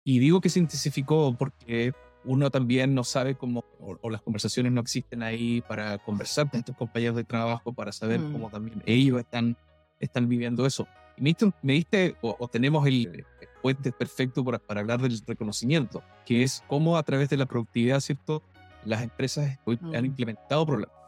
Y 0.04 0.20
digo 0.20 0.42
que 0.42 0.50
se 0.50 0.60
intensificó 0.60 1.36
porque 1.38 1.94
uno 2.26 2.50
también 2.50 2.94
no 2.94 3.04
sabe 3.04 3.36
cómo, 3.36 3.64
o, 3.80 4.10
las 4.10 4.22
conversaciones 4.22 4.72
no 4.72 4.82
existen 4.82 5.24
ahí 5.24 5.62
para 5.62 5.98
conversar 6.00 6.50
con 6.50 6.60
estos 6.60 6.76
compañeros 6.76 7.16
de 7.16 7.24
trabajo, 7.24 7.74
para 7.74 7.92
saber 7.92 8.20
mm. 8.20 8.32
cómo 8.34 8.50
también 8.50 8.84
ellos 8.86 9.20
están, 9.20 9.58
están 10.00 10.28
viviendo 10.28 10.66
eso. 10.66 10.88
Y 11.18 11.22
me 11.22 11.30
diste, 11.30 11.52
me 11.62 11.74
diste 11.74 12.16
o, 12.22 12.48
tenemos 12.48 12.86
el, 12.88 13.26
puente 13.62 13.92
perfecto 13.92 14.44
para, 14.44 14.60
para, 14.60 14.82
hablar 14.82 15.02
del 15.02 15.22
reconocimiento, 15.26 16.04
que 16.26 16.44
es 16.44 16.64
cómo 16.68 16.98
a 16.98 17.04
través 17.04 17.30
de 17.30 17.38
la 17.38 17.46
productividad, 17.46 18.00
¿cierto? 18.00 18.44
Las 18.86 19.04
empresas 19.04 19.60
han 19.94 20.06
implementado 20.06 20.66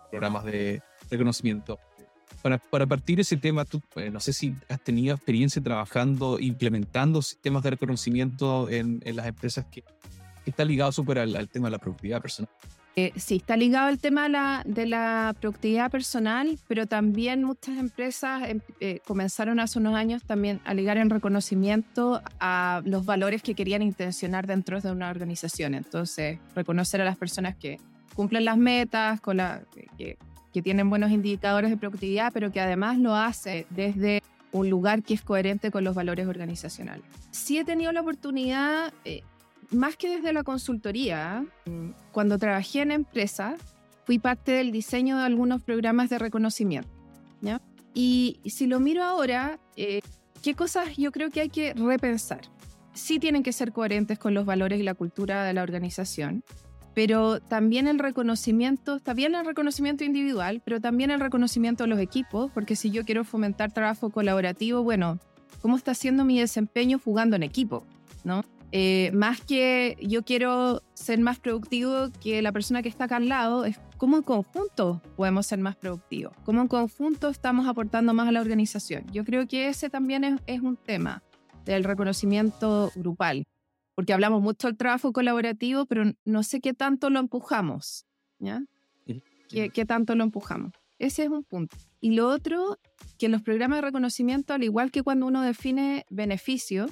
programas 0.10 0.46
de 0.46 0.82
reconocimiento. 1.10 1.80
Para, 2.42 2.58
para 2.58 2.88
partir 2.88 3.20
ese 3.20 3.38
tema, 3.38 3.66
tú, 3.66 3.82
eh, 3.96 4.10
no 4.10 4.20
sé 4.20 4.34
si 4.34 4.56
has 4.68 4.82
tenido 4.82 5.16
experiencia 5.16 5.62
trabajando, 5.62 6.40
implementando 6.40 7.22
sistemas 7.22 7.62
de 7.64 7.72
reconocimiento 7.72 8.70
en, 8.70 9.02
en 9.06 9.16
las 9.16 9.28
empresas 9.28 9.66
que, 9.66 9.84
que 10.44 10.50
está 10.50 10.66
ligado 10.66 10.92
súper 10.92 11.20
al, 11.20 11.36
al 11.36 11.50
tema 11.50 11.68
de 11.68 11.72
la 11.72 11.80
productividad 11.80 12.22
personal. 12.22 12.52
Eh, 12.98 13.14
sí, 13.16 13.38
está 13.38 13.56
ligado 13.56 13.88
al 13.88 14.00
tema 14.00 14.24
de 14.66 14.86
la, 14.86 15.34
productividad 15.40 15.90
personal, 15.90 16.60
pero 16.68 16.88
también 16.88 17.44
muchas 17.44 17.78
empresas 17.78 18.50
em, 18.50 18.60
eh, 18.82 19.00
comenzaron 19.08 19.60
hace 19.62 19.80
unos 19.80 19.96
años 19.96 20.24
también 20.24 20.60
a 20.66 20.74
ligar 20.74 20.98
en 20.98 21.10
reconocimiento 21.10 22.22
a 22.40 22.82
los 22.84 23.06
valores 23.06 23.42
que 23.44 23.56
querían 23.56 23.82
intencionar 23.82 24.46
dentro 24.46 24.82
de 24.82 24.92
una 24.92 25.10
organización. 25.10 25.74
Entonces, 25.74 26.40
reconocer 26.54 27.00
a 27.00 27.06
las 27.06 27.18
personas 27.18 27.56
que 27.56 27.80
cumplen 28.14 28.44
las 28.44 28.58
metas, 28.58 29.22
con 29.22 29.38
la, 29.38 29.62
que, 29.98 30.18
tienen 30.62 30.90
buenos 30.90 31.12
indicadores 31.12 31.72
de 31.72 31.78
productividad, 31.78 32.34
pero 32.34 32.52
que 32.52 32.60
además 32.60 32.98
lo 32.98 33.16
hace 33.16 33.66
desde 33.70 34.22
un 34.52 34.70
lugar 34.70 35.02
que 35.02 35.14
es 35.14 35.22
coherente 35.22 35.72
con 35.72 35.86
los 35.86 35.96
valores 35.96 36.28
organizacionales. 36.28 37.06
Sí 37.32 37.58
he 37.58 37.64
tenido 37.64 37.94
la 37.94 38.02
oportunidad, 38.02 38.94
eh, 39.06 39.24
más 39.72 39.96
que 39.96 40.10
desde 40.10 40.34
la 40.34 40.44
consultoría, 40.44 41.46
cuando 42.12 42.38
trabajé 42.38 42.82
en 42.82 42.92
empresa, 42.92 43.56
fui 44.06 44.20
parte 44.20 44.52
del 44.52 44.72
diseño 44.72 45.18
de 45.18 45.24
algunos 45.24 45.62
programas 45.62 46.10
de 46.10 46.20
reconocimiento. 46.20 46.90
¿ya? 47.42 47.62
Y 47.94 48.40
si 48.46 48.68
lo 48.68 48.80
miro 48.80 49.04
ahora, 49.04 49.60
eh, 49.76 50.02
¿qué 50.42 50.56
cosas 50.56 50.98
yo 50.98 51.12
creo 51.12 51.30
que 51.30 51.42
hay 51.42 51.50
que 51.50 51.74
repensar? 51.74 52.42
Sí 52.94 53.20
tienen 53.20 53.44
que 53.44 53.54
ser 53.54 53.72
coherentes 53.72 54.20
con 54.20 54.34
los 54.34 54.46
valores 54.46 54.80
y 54.80 54.84
la 54.84 54.94
cultura 54.94 55.44
de 55.46 55.54
la 55.54 55.64
organización, 55.64 56.44
pero 56.94 57.40
también 57.40 57.88
el 57.88 58.00
reconocimiento, 58.00 58.98
está 58.98 59.14
bien 59.14 59.34
el 59.36 59.46
reconocimiento 59.46 60.04
individual, 60.04 60.62
pero 60.66 60.82
también 60.82 61.10
el 61.10 61.22
reconocimiento 61.22 61.86
de 61.86 61.90
los 61.90 62.00
equipos, 62.00 62.52
porque 62.54 62.76
si 62.76 62.92
yo 62.92 63.06
quiero 63.06 63.24
fomentar 63.24 63.72
trabajo 63.72 64.10
colaborativo, 64.10 64.84
bueno, 64.84 65.20
¿cómo 65.62 65.78
está 65.78 65.94
siendo 65.94 66.26
mi 66.26 66.40
desempeño 66.40 67.00
jugando 67.00 67.38
en 67.38 67.44
equipo? 67.44 67.86
¿no? 68.26 68.44
Eh, 68.74 69.12
más 69.14 69.42
que 69.42 69.98
yo 70.02 70.24
quiero 70.24 70.82
ser 70.94 71.20
más 71.20 71.40
productivo 71.40 72.10
que 72.22 72.42
la 72.42 72.54
persona 72.54 72.82
que 72.82 72.88
está 72.88 73.04
acá 73.06 73.18
al 73.18 73.28
lado, 73.28 73.66
es 73.66 73.78
cómo 73.98 74.16
en 74.16 74.24
conjunto 74.24 75.02
podemos 75.18 75.46
ser 75.46 75.60
más 75.60 75.76
productivos, 75.76 76.34
cómo 76.46 76.62
en 76.62 76.70
conjunto 76.70 77.28
estamos 77.30 77.68
aportando 77.68 78.14
más 78.14 78.30
a 78.30 78.32
la 78.32 78.40
organización. 78.40 79.06
Yo 79.12 79.26
creo 79.26 79.46
que 79.46 79.68
ese 79.68 79.90
también 79.90 80.24
es, 80.24 80.40
es 80.48 80.62
un 80.62 80.78
tema 80.78 81.22
del 81.66 81.84
reconocimiento 81.84 82.92
grupal, 82.96 83.46
porque 83.94 84.14
hablamos 84.14 84.42
mucho 84.42 84.68
del 84.68 84.78
trabajo 84.78 85.12
colaborativo, 85.12 85.86
pero 85.86 86.06
no 86.24 86.44
sé 86.44 86.62
qué 86.62 86.74
tanto 86.74 87.10
lo 87.10 87.20
empujamos, 87.20 88.06
¿ya? 88.40 88.64
¿Qué, 89.50 89.70
qué 89.70 89.86
tanto 89.86 90.16
lo 90.16 90.24
empujamos? 90.24 90.72
Ese 90.98 91.24
es 91.24 91.30
un 91.30 91.44
punto. 91.44 91.76
Y 92.00 92.12
lo 92.12 92.30
otro, 92.30 92.80
que 93.18 93.28
los 93.28 93.42
programas 93.42 93.80
de 93.80 93.82
reconocimiento, 93.82 94.54
al 94.54 94.64
igual 94.64 94.92
que 94.92 95.04
cuando 95.04 95.26
uno 95.26 95.42
define 95.42 96.06
beneficios, 96.10 96.90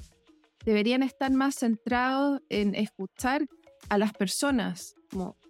deberían 0.65 1.03
estar 1.03 1.31
más 1.31 1.55
centrados 1.55 2.41
en 2.49 2.75
escuchar 2.75 3.47
a 3.89 3.97
las 3.97 4.13
personas, 4.13 4.95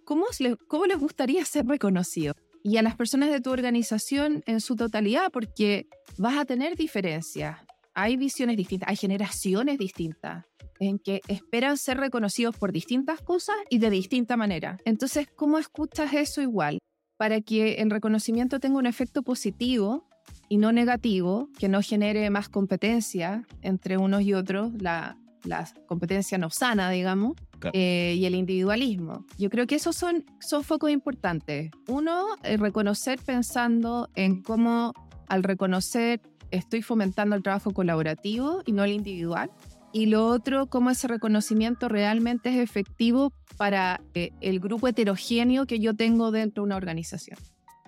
¿cómo, 0.04 0.26
les, 0.38 0.56
¿cómo 0.68 0.86
les 0.86 0.98
gustaría 0.98 1.44
ser 1.44 1.66
reconocidos? 1.66 2.36
Y 2.62 2.76
a 2.76 2.82
las 2.82 2.96
personas 2.96 3.30
de 3.30 3.40
tu 3.40 3.50
organización 3.50 4.42
en 4.46 4.60
su 4.60 4.76
totalidad, 4.76 5.30
porque 5.32 5.88
vas 6.18 6.38
a 6.38 6.44
tener 6.44 6.76
diferencias. 6.76 7.58
Hay 7.94 8.16
visiones 8.16 8.56
distintas, 8.56 8.88
hay 8.88 8.96
generaciones 8.96 9.78
distintas 9.78 10.44
en 10.78 10.98
que 10.98 11.20
esperan 11.28 11.76
ser 11.76 11.98
reconocidos 11.98 12.56
por 12.56 12.72
distintas 12.72 13.20
cosas 13.20 13.56
y 13.68 13.78
de 13.78 13.90
distinta 13.90 14.36
manera. 14.36 14.78
Entonces, 14.84 15.28
¿cómo 15.36 15.58
escuchas 15.58 16.12
eso 16.14 16.40
igual? 16.40 16.78
Para 17.16 17.40
que 17.40 17.74
el 17.74 17.90
reconocimiento 17.90 18.60
tenga 18.60 18.78
un 18.78 18.86
efecto 18.86 19.22
positivo 19.22 20.08
y 20.48 20.58
no 20.58 20.72
negativo, 20.72 21.48
que 21.58 21.68
no 21.68 21.82
genere 21.82 22.28
más 22.30 22.48
competencia 22.48 23.46
entre 23.62 23.96
unos 23.98 24.22
y 24.22 24.34
otros, 24.34 24.72
la, 24.80 25.16
la 25.44 25.68
competencia 25.86 26.38
no 26.38 26.50
sana, 26.50 26.90
digamos, 26.90 27.34
Claro. 27.60 27.72
eh, 27.74 28.14
y 28.16 28.24
el 28.24 28.34
individualismo. 28.34 29.26
Yo 29.38 29.50
creo 29.50 29.66
que 29.66 29.74
esos 29.74 29.94
son, 29.94 30.24
son 30.40 30.64
focos 30.64 30.90
importantes. 30.90 31.70
Uno, 31.88 32.24
el 32.42 32.58
reconocer 32.58 33.18
pensando 33.24 34.08
en 34.14 34.42
cómo 34.42 34.94
al 35.28 35.42
reconocer 35.42 36.22
estoy 36.50 36.80
fomentando 36.82 37.36
el 37.36 37.42
trabajo 37.42 37.72
colaborativo 37.72 38.62
y 38.64 38.72
no 38.72 38.82
el 38.84 38.92
individual. 38.92 39.50
Y 39.92 40.06
lo 40.06 40.26
otro, 40.26 40.66
cómo 40.68 40.88
ese 40.90 41.06
reconocimiento 41.08 41.88
realmente 41.88 42.48
es 42.48 42.56
efectivo 42.58 43.32
para 43.56 44.00
eh, 44.14 44.30
el 44.40 44.58
grupo 44.60 44.88
heterogéneo 44.88 45.66
que 45.66 45.80
yo 45.80 45.94
tengo 45.94 46.30
dentro 46.30 46.62
de 46.62 46.66
una 46.66 46.76
organización. 46.76 47.38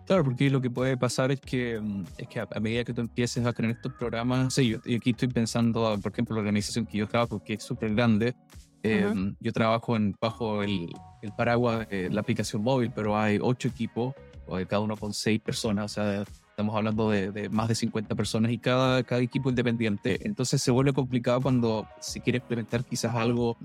Claro, 0.07 0.25
porque 0.25 0.51
lo 0.51 0.61
que 0.61 0.71
puede 0.71 0.97
pasar 0.97 1.31
es 1.31 1.41
que, 1.41 1.81
mm, 1.81 2.05
es 2.19 2.29
que 2.29 2.41
a, 2.41 2.61
medida 2.61 2.85
que 2.85 2.93
tú 2.93 3.01
empieces 3.01 3.47
a 3.47 3.53
tener 3.53 3.73
estos 3.73 3.93
programas, 3.95 4.55
sí, 4.55 4.69
yo 4.71 4.79
y 4.85 4.97
aquí 4.97 5.11
estoy 5.11 5.29
pensando, 5.29 5.99
por 6.03 6.13
ejemplo, 6.13 6.35
la 6.35 6.41
organización 6.41 6.87
que 6.87 6.99
yo 6.99 7.07
trabajo, 7.07 7.43
que 7.43 7.55
es 7.55 7.63
súper 7.63 7.95
grande, 7.95 8.35
eh, 8.83 9.07
Ujú. 9.09 9.37
yo 9.39 9.53
trabajo 9.53 9.97
en, 9.97 10.15
bajo 10.21 10.63
el, 10.63 10.89
el 11.23 11.33
paraguas 11.33 11.89
de 11.89 12.11
la 12.11 12.21
aplicación 12.21 12.63
móvil, 12.63 12.91
pero 12.95 13.17
hay 13.17 13.39
ocho 13.41 13.69
equipos, 13.69 14.15
cada 14.69 14.81
uno 14.81 14.97
con 14.97 15.15
seis 15.15 15.41
personas, 15.41 15.85
o 15.85 15.95
sea, 15.95 16.25
estamos 16.51 16.77
hablando 16.77 17.09
de, 17.09 17.31
de 17.31 17.49
más 17.49 17.69
de 17.69 17.75
50 17.75 18.15
personas 18.15 18.53
y 18.53 18.59
cada, 18.59 19.03
cada 19.03 19.23
equipo 19.23 19.49
independiente. 19.49 20.19
Entonces 20.27 20.63
se 20.63 20.71
vuelve 20.71 20.93
complicado 20.93 21.41
cuando 21.41 21.89
se 22.01 22.21
quiere 22.21 22.39
implementar 22.39 22.85
quizás 22.85 23.15
algo 23.15 23.57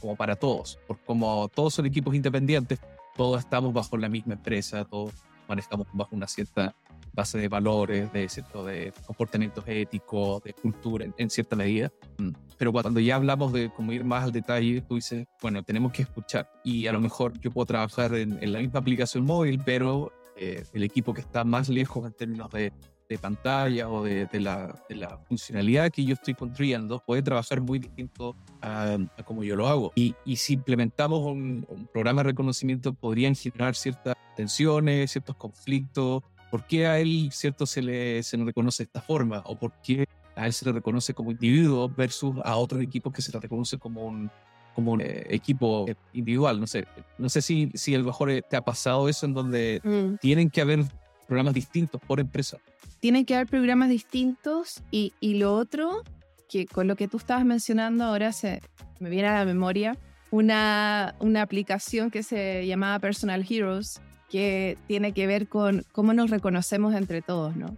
como 0.00 0.16
para 0.16 0.36
todos, 0.36 0.78
porque 0.86 1.02
como 1.06 1.48
todos 1.48 1.74
son 1.74 1.86
equipos 1.86 2.14
independientes, 2.14 2.78
todos 3.16 3.40
estamos 3.40 3.72
bajo 3.72 3.96
la 3.96 4.08
misma 4.08 4.34
empresa, 4.34 4.84
todos 4.84 5.12
manejamos 5.48 5.86
bajo 5.92 6.14
una 6.14 6.26
cierta 6.26 6.74
base 7.12 7.38
de 7.38 7.48
valores, 7.48 8.12
de, 8.12 8.28
cierto, 8.28 8.64
de 8.64 8.92
comportamientos 9.06 9.64
éticos, 9.66 10.42
de 10.42 10.52
cultura, 10.52 11.04
en, 11.04 11.14
en 11.16 11.30
cierta 11.30 11.54
medida. 11.54 11.92
Mm. 12.18 12.30
Pero 12.58 12.72
cuando 12.72 13.00
ya 13.00 13.16
hablamos 13.16 13.52
de 13.52 13.70
cómo 13.70 13.92
ir 13.92 14.04
más 14.04 14.24
al 14.24 14.32
detalle, 14.32 14.80
tú 14.80 14.96
dices, 14.96 15.26
bueno, 15.40 15.62
tenemos 15.62 15.92
que 15.92 16.02
escuchar. 16.02 16.50
Y 16.64 16.86
a 16.86 16.92
lo 16.92 17.00
mejor 17.00 17.38
yo 17.40 17.50
puedo 17.50 17.66
trabajar 17.66 18.14
en, 18.14 18.42
en 18.42 18.52
la 18.52 18.58
misma 18.58 18.80
aplicación 18.80 19.24
móvil, 19.24 19.60
pero 19.64 20.12
eh, 20.36 20.64
el 20.72 20.82
equipo 20.82 21.14
que 21.14 21.20
está 21.20 21.44
más 21.44 21.68
lejos 21.68 22.04
en 22.06 22.12
términos 22.12 22.50
de, 22.50 22.72
de 23.14 23.18
pantalla 23.18 23.88
o 23.88 24.04
de, 24.04 24.26
de 24.26 24.40
la, 24.40 24.74
de 24.88 24.96
la 24.96 25.18
funcionalidad 25.28 25.90
que 25.90 26.04
yo 26.04 26.14
estoy 26.14 26.34
construyendo 26.34 27.02
puede 27.06 27.22
trabajar 27.22 27.60
muy 27.60 27.78
distinto 27.78 28.36
a, 28.60 28.96
a 29.16 29.22
como 29.22 29.42
yo 29.44 29.56
lo 29.56 29.66
hago. 29.68 29.92
Y, 29.94 30.14
y 30.24 30.36
si 30.36 30.54
implementamos 30.54 31.20
un, 31.20 31.66
un 31.68 31.86
programa 31.86 32.22
de 32.22 32.30
reconocimiento, 32.30 32.92
podrían 32.92 33.34
generar 33.34 33.74
ciertas 33.74 34.14
tensiones, 34.36 35.12
ciertos 35.12 35.36
conflictos. 35.36 36.22
¿Por 36.50 36.66
qué 36.66 36.86
a 36.86 37.00
él, 37.00 37.30
cierto, 37.32 37.66
se 37.66 37.82
le, 37.82 38.22
se 38.22 38.36
le 38.36 38.44
reconoce 38.44 38.84
de 38.84 38.86
esta 38.86 39.00
forma? 39.00 39.42
¿O 39.46 39.58
por 39.58 39.72
qué 39.82 40.06
a 40.36 40.46
él 40.46 40.52
se 40.52 40.64
le 40.64 40.72
reconoce 40.72 41.12
como 41.14 41.30
individuo 41.30 41.88
versus 41.88 42.36
a 42.44 42.56
otros 42.56 42.82
equipos 42.82 43.12
que 43.12 43.22
se 43.22 43.32
le 43.32 43.40
reconoce 43.40 43.78
como 43.78 44.04
un, 44.04 44.30
como 44.74 44.92
un 44.92 45.00
eh, 45.00 45.26
equipo 45.30 45.86
individual? 46.12 46.60
No 46.60 46.66
sé, 46.66 46.86
no 47.18 47.28
sé 47.28 47.42
si, 47.42 47.70
si 47.74 47.94
a 47.94 47.98
lo 47.98 48.04
mejor 48.04 48.30
eh, 48.30 48.42
te 48.42 48.56
ha 48.56 48.62
pasado 48.62 49.08
eso 49.08 49.26
en 49.26 49.34
donde 49.34 50.18
tienen 50.20 50.48
que 50.48 50.60
haber 50.60 50.84
programas 51.26 51.54
distintos 51.54 52.00
por 52.06 52.20
empresa. 52.20 52.58
Tienen 53.04 53.26
que 53.26 53.34
haber 53.34 53.48
programas 53.48 53.90
distintos 53.90 54.82
y, 54.90 55.12
y 55.20 55.34
lo 55.34 55.52
otro, 55.52 56.04
que 56.48 56.64
con 56.64 56.88
lo 56.88 56.96
que 56.96 57.06
tú 57.06 57.18
estabas 57.18 57.44
mencionando 57.44 58.02
ahora 58.02 58.32
se 58.32 58.62
me 58.98 59.10
viene 59.10 59.28
a 59.28 59.40
la 59.40 59.44
memoria, 59.44 59.98
una, 60.30 61.14
una 61.18 61.42
aplicación 61.42 62.10
que 62.10 62.22
se 62.22 62.66
llamaba 62.66 62.98
Personal 63.00 63.44
Heroes, 63.46 64.00
que 64.30 64.78
tiene 64.86 65.12
que 65.12 65.26
ver 65.26 65.48
con 65.48 65.84
cómo 65.92 66.14
nos 66.14 66.30
reconocemos 66.30 66.94
entre 66.94 67.20
todos, 67.20 67.54
¿no? 67.56 67.76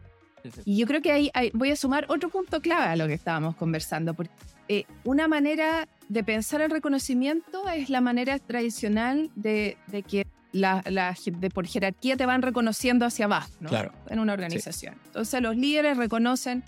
Y 0.64 0.76
yo 0.76 0.87
creo 0.87 1.02
que 1.02 1.11
ahí, 1.11 1.28
ahí 1.35 1.50
voy 1.54 1.73
a 1.73 1.76
sumar 1.76 2.06
otro 2.09 2.28
punto 2.28 2.61
clave 2.61 2.85
a 2.85 2.95
lo 2.95 3.09
que 3.09 3.14
estábamos 3.14 3.56
conversando, 3.56 4.14
porque 4.14 4.30
eh, 4.68 4.85
una 5.02 5.26
manera 5.26 5.88
de 6.09 6.23
pensar 6.23 6.61
el 6.61 6.71
reconocimiento 6.71 7.68
es 7.68 7.90
la 7.90 8.00
manera 8.00 8.38
tradicional 8.38 9.28
de, 9.35 9.76
de 9.88 10.04
que 10.04 10.25
la, 10.53 10.83
de 10.83 11.50
por 11.50 11.67
jerarquía 11.67 12.17
te 12.17 12.25
van 12.26 12.43
reconociendo 12.43 13.05
hacia 13.05 13.26
abajo, 13.26 13.50
¿no? 13.61 13.69
Claro. 13.69 13.93
En 14.09 14.19
una 14.19 14.33
organización. 14.33 14.95
Entonces 15.07 15.43
los 15.43 15.57
líderes 15.57 15.97
reconocen, 15.97 16.65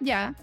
ya, 0.00 0.34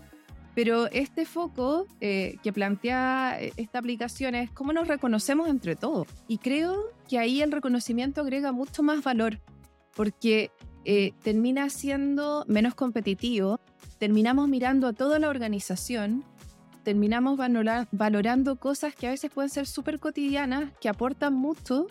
pero 0.55 0.87
este 0.87 1.25
foco 1.25 1.85
eh, 2.01 2.37
que 2.43 2.51
plantea 2.51 3.37
eh, 3.39 3.53
esta 3.57 3.79
aplicación 3.79 4.35
es 4.35 4.49
cómo 4.51 4.73
nos 4.73 4.87
reconocemos 4.87 5.47
entre 5.47 5.75
todos. 5.75 6.07
Y 6.27 6.39
creo 6.39 6.91
que 7.07 7.19
ahí 7.19 7.41
el 7.41 7.51
reconocimiento 7.51 8.21
agrega 8.21 8.51
mucho 8.51 8.81
más 8.83 9.03
valor, 9.03 9.39
porque 9.95 10.51
eh, 10.85 11.13
termina 11.23 11.69
siendo 11.69 12.45
menos 12.47 12.73
competitivo, 12.73 13.59
terminamos 13.99 14.47
mirando 14.47 14.87
a 14.87 14.93
toda 14.93 15.19
la 15.19 15.29
organización, 15.29 16.23
terminamos 16.83 17.37
valora- 17.37 17.87
valorando 17.91 18.55
cosas 18.55 18.95
que 18.95 19.07
a 19.07 19.11
veces 19.11 19.29
pueden 19.29 19.49
ser 19.49 19.67
súper 19.67 19.99
cotidianas, 19.99 20.71
que 20.81 20.89
aportan 20.89 21.33
mucho, 21.33 21.87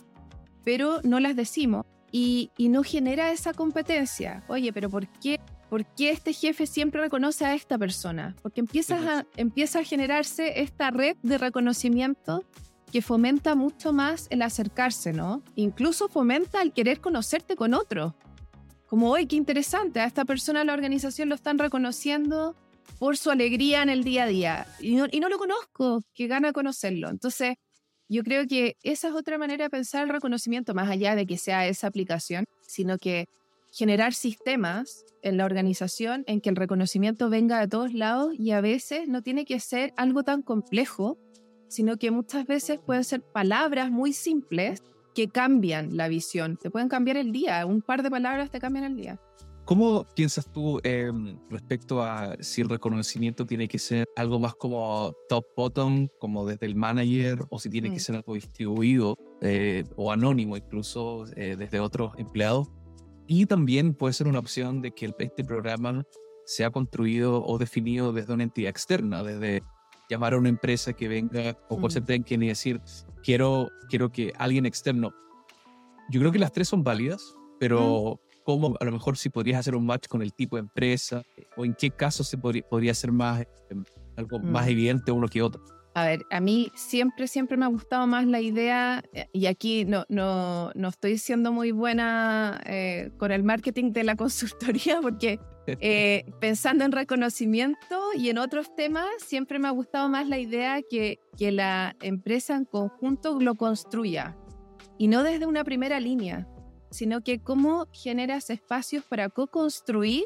pero 0.64 1.00
no 1.02 1.20
las 1.20 1.36
decimos. 1.36 1.86
Y, 2.10 2.50
y 2.56 2.70
no 2.70 2.82
genera 2.82 3.32
esa 3.32 3.52
competencia. 3.52 4.42
Oye, 4.48 4.72
pero 4.72 4.88
¿por 4.88 5.06
qué, 5.20 5.38
¿por 5.68 5.84
qué 5.94 6.10
este 6.10 6.32
jefe 6.32 6.66
siempre 6.66 7.02
reconoce 7.02 7.44
a 7.44 7.54
esta 7.54 7.76
persona? 7.76 8.34
Porque 8.42 8.60
empiezas 8.60 9.04
a, 9.04 9.26
empieza 9.36 9.80
a 9.80 9.84
generarse 9.84 10.62
esta 10.62 10.90
red 10.90 11.16
de 11.22 11.36
reconocimiento 11.36 12.44
que 12.90 13.02
fomenta 13.02 13.54
mucho 13.54 13.92
más 13.92 14.26
el 14.30 14.40
acercarse, 14.40 15.12
¿no? 15.12 15.42
Incluso 15.54 16.08
fomenta 16.08 16.62
el 16.62 16.72
querer 16.72 17.00
conocerte 17.00 17.56
con 17.56 17.74
otro. 17.74 18.16
Como, 18.86 19.10
hoy 19.10 19.26
qué 19.26 19.36
interesante, 19.36 20.00
a 20.00 20.06
esta 20.06 20.24
persona 20.24 20.64
la 20.64 20.72
organización 20.72 21.28
lo 21.28 21.34
están 21.34 21.58
reconociendo 21.58 22.56
por 22.98 23.18
su 23.18 23.30
alegría 23.30 23.82
en 23.82 23.90
el 23.90 24.02
día 24.02 24.24
a 24.24 24.26
día. 24.26 24.66
Y 24.80 24.96
no, 24.96 25.06
y 25.10 25.20
no 25.20 25.28
lo 25.28 25.36
conozco, 25.36 26.02
que 26.14 26.26
gana 26.26 26.54
conocerlo. 26.54 27.10
Entonces, 27.10 27.56
yo 28.08 28.22
creo 28.22 28.46
que 28.46 28.76
esa 28.82 29.08
es 29.08 29.14
otra 29.14 29.38
manera 29.38 29.64
de 29.64 29.70
pensar 29.70 30.04
el 30.04 30.08
reconocimiento, 30.08 30.74
más 30.74 30.88
allá 30.88 31.14
de 31.14 31.26
que 31.26 31.36
sea 31.36 31.66
esa 31.66 31.86
aplicación, 31.86 32.44
sino 32.66 32.98
que 32.98 33.26
generar 33.72 34.14
sistemas 34.14 35.04
en 35.22 35.36
la 35.36 35.44
organización 35.44 36.24
en 36.26 36.40
que 36.40 36.48
el 36.48 36.56
reconocimiento 36.56 37.28
venga 37.28 37.60
de 37.60 37.68
todos 37.68 37.92
lados 37.92 38.34
y 38.38 38.52
a 38.52 38.60
veces 38.60 39.08
no 39.08 39.22
tiene 39.22 39.44
que 39.44 39.60
ser 39.60 39.92
algo 39.96 40.22
tan 40.22 40.42
complejo, 40.42 41.18
sino 41.68 41.98
que 41.98 42.10
muchas 42.10 42.46
veces 42.46 42.78
pueden 42.78 43.04
ser 43.04 43.20
palabras 43.20 43.90
muy 43.90 44.12
simples 44.12 44.82
que 45.14 45.28
cambian 45.28 45.96
la 45.96 46.08
visión, 46.08 46.56
te 46.56 46.70
pueden 46.70 46.88
cambiar 46.88 47.16
el 47.16 47.32
día, 47.32 47.66
un 47.66 47.82
par 47.82 48.02
de 48.02 48.10
palabras 48.10 48.50
te 48.50 48.60
cambian 48.60 48.84
el 48.84 48.96
día. 48.96 49.20
¿Cómo 49.68 50.06
piensas 50.14 50.50
tú 50.50 50.80
eh, 50.82 51.12
respecto 51.50 52.02
a 52.02 52.34
si 52.40 52.62
el 52.62 52.70
reconocimiento 52.70 53.44
tiene 53.44 53.68
que 53.68 53.78
ser 53.78 54.06
algo 54.16 54.40
más 54.40 54.54
como 54.54 55.12
top-bottom, 55.28 56.08
como 56.18 56.46
desde 56.46 56.64
el 56.64 56.74
manager, 56.74 57.40
o 57.50 57.58
si 57.58 57.68
tiene 57.68 57.90
Mm. 57.90 57.92
que 57.92 58.00
ser 58.00 58.16
algo 58.16 58.32
distribuido 58.32 59.18
eh, 59.42 59.84
o 59.96 60.10
anónimo 60.10 60.56
incluso 60.56 61.26
eh, 61.36 61.54
desde 61.58 61.80
otros 61.80 62.14
empleados? 62.16 62.68
Y 63.26 63.44
también 63.44 63.92
puede 63.92 64.14
ser 64.14 64.26
una 64.26 64.38
opción 64.38 64.80
de 64.80 64.92
que 64.92 65.04
el, 65.04 65.14
este 65.18 65.44
programa 65.44 66.02
sea 66.46 66.70
construido 66.70 67.44
o 67.44 67.58
definido 67.58 68.14
desde 68.14 68.32
una 68.32 68.44
entidad 68.44 68.70
externa, 68.70 69.22
desde 69.22 69.62
llamar 70.08 70.32
a 70.32 70.38
una 70.38 70.48
empresa 70.48 70.94
que 70.94 71.08
venga 71.08 71.58
o 71.68 71.76
Mm. 71.76 71.80
concertar 71.82 72.16
en 72.26 72.42
y 72.42 72.48
decir, 72.48 72.80
quiero, 73.22 73.68
quiero 73.90 74.10
que 74.10 74.32
alguien 74.38 74.64
externo. 74.64 75.12
Yo 76.08 76.20
creo 76.20 76.32
que 76.32 76.38
las 76.38 76.52
tres 76.52 76.68
son 76.68 76.82
válidas, 76.82 77.36
pero 77.60 78.18
cómo 78.48 78.74
a 78.80 78.84
lo 78.86 78.92
mejor 78.92 79.18
si 79.18 79.28
podrías 79.28 79.60
hacer 79.60 79.76
un 79.76 79.84
match 79.84 80.08
con 80.08 80.22
el 80.22 80.32
tipo 80.32 80.56
de 80.56 80.60
empresa 80.60 81.22
o 81.54 81.66
en 81.66 81.74
qué 81.74 81.90
caso 81.90 82.24
se 82.24 82.38
podría, 82.38 82.62
podría 82.62 82.94
ser 82.94 83.12
más 83.12 83.42
eh, 83.42 83.46
algo 84.16 84.38
Mm. 84.38 84.50
más 84.50 84.66
evidente 84.68 85.12
uno 85.12 85.28
que 85.28 85.42
otro. 85.42 85.62
A 85.94 86.06
ver, 86.06 86.24
a 86.30 86.40
mí 86.40 86.72
siempre, 86.74 87.28
siempre 87.28 87.58
me 87.58 87.66
ha 87.66 87.68
gustado 87.68 88.06
más 88.06 88.26
la 88.26 88.40
idea, 88.40 89.02
eh, 89.12 89.26
y 89.34 89.44
aquí 89.46 89.84
no, 89.84 90.06
no, 90.08 90.70
no 90.74 90.88
estoy 90.88 91.18
siendo 91.18 91.52
muy 91.52 91.72
buena 91.72 92.58
eh, 92.64 93.10
con 93.18 93.32
el 93.32 93.42
marketing 93.42 93.92
de 93.92 94.04
la 94.04 94.16
consultoría, 94.24 95.02
porque 95.02 95.38
eh, 95.66 96.24
pensando 96.40 96.86
en 96.86 96.92
reconocimiento 96.92 98.14
y 98.16 98.30
en 98.30 98.38
otros 98.38 98.74
temas, 98.74 99.10
siempre 99.18 99.58
me 99.58 99.68
ha 99.68 99.72
gustado 99.72 100.08
más 100.08 100.26
la 100.26 100.38
idea 100.38 100.80
que, 100.88 101.18
que 101.36 101.52
la 101.52 101.94
empresa 102.00 102.56
en 102.56 102.64
conjunto 102.64 103.38
lo 103.40 103.56
construya, 103.56 104.38
y 104.96 105.08
no 105.08 105.22
desde 105.22 105.44
una 105.44 105.64
primera 105.64 106.00
línea 106.00 106.48
sino 106.90 107.22
que 107.22 107.40
cómo 107.40 107.86
generas 107.92 108.50
espacios 108.50 109.04
para 109.04 109.28
co-construir 109.28 110.24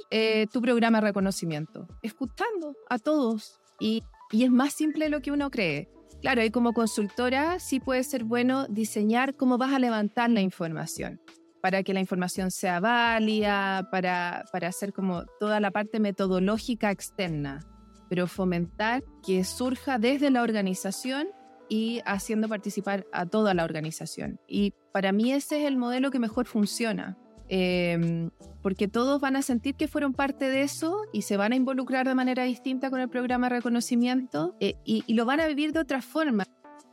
tu 0.52 0.61
programa 0.61 0.99
de 0.99 1.07
reconocimiento, 1.09 1.88
escuchando 2.02 2.75
a 2.88 2.99
todos 2.99 3.61
y 3.81 4.02
y 4.33 4.45
es 4.45 4.50
más 4.50 4.73
simple 4.73 5.11
lo 5.11 5.21
que 5.21 5.31
uno 5.31 5.50
cree. 5.50 5.88
Claro, 6.23 6.42
y 6.42 6.50
como 6.50 6.73
consultora 6.73 7.59
sí 7.59 7.81
puede 7.81 8.02
ser 8.02 8.25
bueno 8.25 8.66
diseñar 8.69 9.37
cómo 9.37 9.59
vas 9.59 9.73
a 9.73 9.78
levantar 9.78 10.31
la 10.31 10.40
información 10.40 11.21
para 11.61 11.83
que 11.83 11.95
la 11.95 12.00
información 12.00 12.50
sea 12.50 12.81
válida, 12.81 13.88
para, 13.90 14.45
para 14.50 14.69
hacer 14.69 14.92
como 14.92 15.25
toda 15.38 15.61
la 15.61 15.71
parte 15.71 16.00
metodológica 16.00 16.90
externa, 16.90 17.61
pero 18.09 18.26
fomentar 18.26 19.04
que 19.25 19.45
surja 19.45 19.99
desde 19.99 20.31
la 20.31 20.42
organización 20.42 21.28
y 21.73 22.02
haciendo 22.05 22.50
participar 22.50 23.07
a 23.12 23.25
toda 23.25 23.55
la 23.55 23.64
organización. 23.64 24.38
Y 24.47 24.75
para 24.93 25.11
mí 25.11 25.33
ese 25.33 25.62
es 25.62 25.67
el 25.67 25.79
modelo 25.79 26.11
que 26.11 26.19
mejor 26.19 26.45
funciona. 26.45 27.17
Em, 27.49 28.29
porque 28.61 28.88
todos 28.88 29.23
van 29.23 29.37
a 29.37 29.43
sentir 29.43 29.75
que 29.76 29.88
fueron 29.88 30.12
parte 30.12 30.50
de 30.50 30.64
eso 30.64 31.00
y 31.14 31.23
se 31.23 31.38
van 31.38 31.52
a 31.52 31.57
involucrar 31.57 32.07
de 32.07 32.14
manera 32.14 32.45
distinta 32.45 32.91
con 32.91 33.00
el 33.00 33.09
programa 33.09 33.49
de 33.49 33.57
reconocimiento 33.57 34.55
eh, 34.61 34.75
y, 34.85 35.11
lo 35.14 35.25
van 35.25 35.41
a 35.41 35.47
vivir 35.47 35.73
de 35.73 35.81
otra 35.81 36.02
forma. 36.02 36.45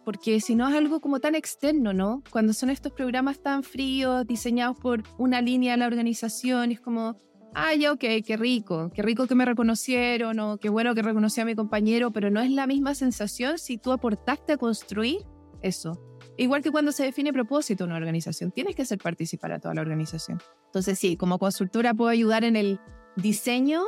Porque 0.05 0.39
si 0.39 0.55
no 0.55 0.69
es 0.69 0.75
algo 0.75 1.01
como 1.01 1.19
tan 1.19 1.35
externo, 1.35 1.91
¿no? 1.91 2.23
Cuando 2.31 2.53
son 2.53 2.69
estos 2.69 2.93
programas 2.93 3.41
tan 3.41 3.63
fríos, 3.63 4.25
diseñados 4.25 4.77
por 4.79 5.03
una 5.17 5.41
línea 5.41 5.73
de 5.73 5.79
la 5.79 5.87
organización, 5.87 6.71
es 6.71 6.79
como, 6.79 7.17
ah, 7.53 7.73
ya, 7.73 7.91
ok, 7.91 8.03
qué 8.25 8.37
rico, 8.37 8.91
qué 8.93 9.01
rico 9.01 9.27
que 9.27 9.35
me 9.35 9.45
reconocieron 9.45 10.39
o 10.39 10.57
qué 10.57 10.69
bueno 10.69 10.95
que 10.95 11.01
reconocí 11.01 11.41
a 11.41 11.45
mi 11.45 11.55
compañero, 11.55 12.11
pero 12.11 12.29
no 12.29 12.41
es 12.41 12.51
la 12.51 12.67
misma 12.67 12.95
sensación 12.95 13.57
si 13.57 13.77
tú 13.77 13.91
aportaste 13.91 14.53
a 14.53 14.57
construir 14.57 15.25
eso. 15.61 15.99
Igual 16.37 16.61
que 16.61 16.71
cuando 16.71 16.91
se 16.91 17.03
define 17.03 17.33
propósito 17.33 17.83
una 17.83 17.97
organización, 17.97 18.51
tienes 18.51 18.75
que 18.75 18.83
hacer 18.83 18.97
participar 18.97 19.51
a 19.51 19.59
toda 19.59 19.73
la 19.73 19.81
organización. 19.81 20.39
Entonces 20.67 20.97
sí, 20.97 21.17
como 21.17 21.37
consultora 21.37 21.93
puedo 21.93 22.09
ayudar 22.09 22.43
en 22.43 22.55
el 22.55 22.79
diseño, 23.17 23.83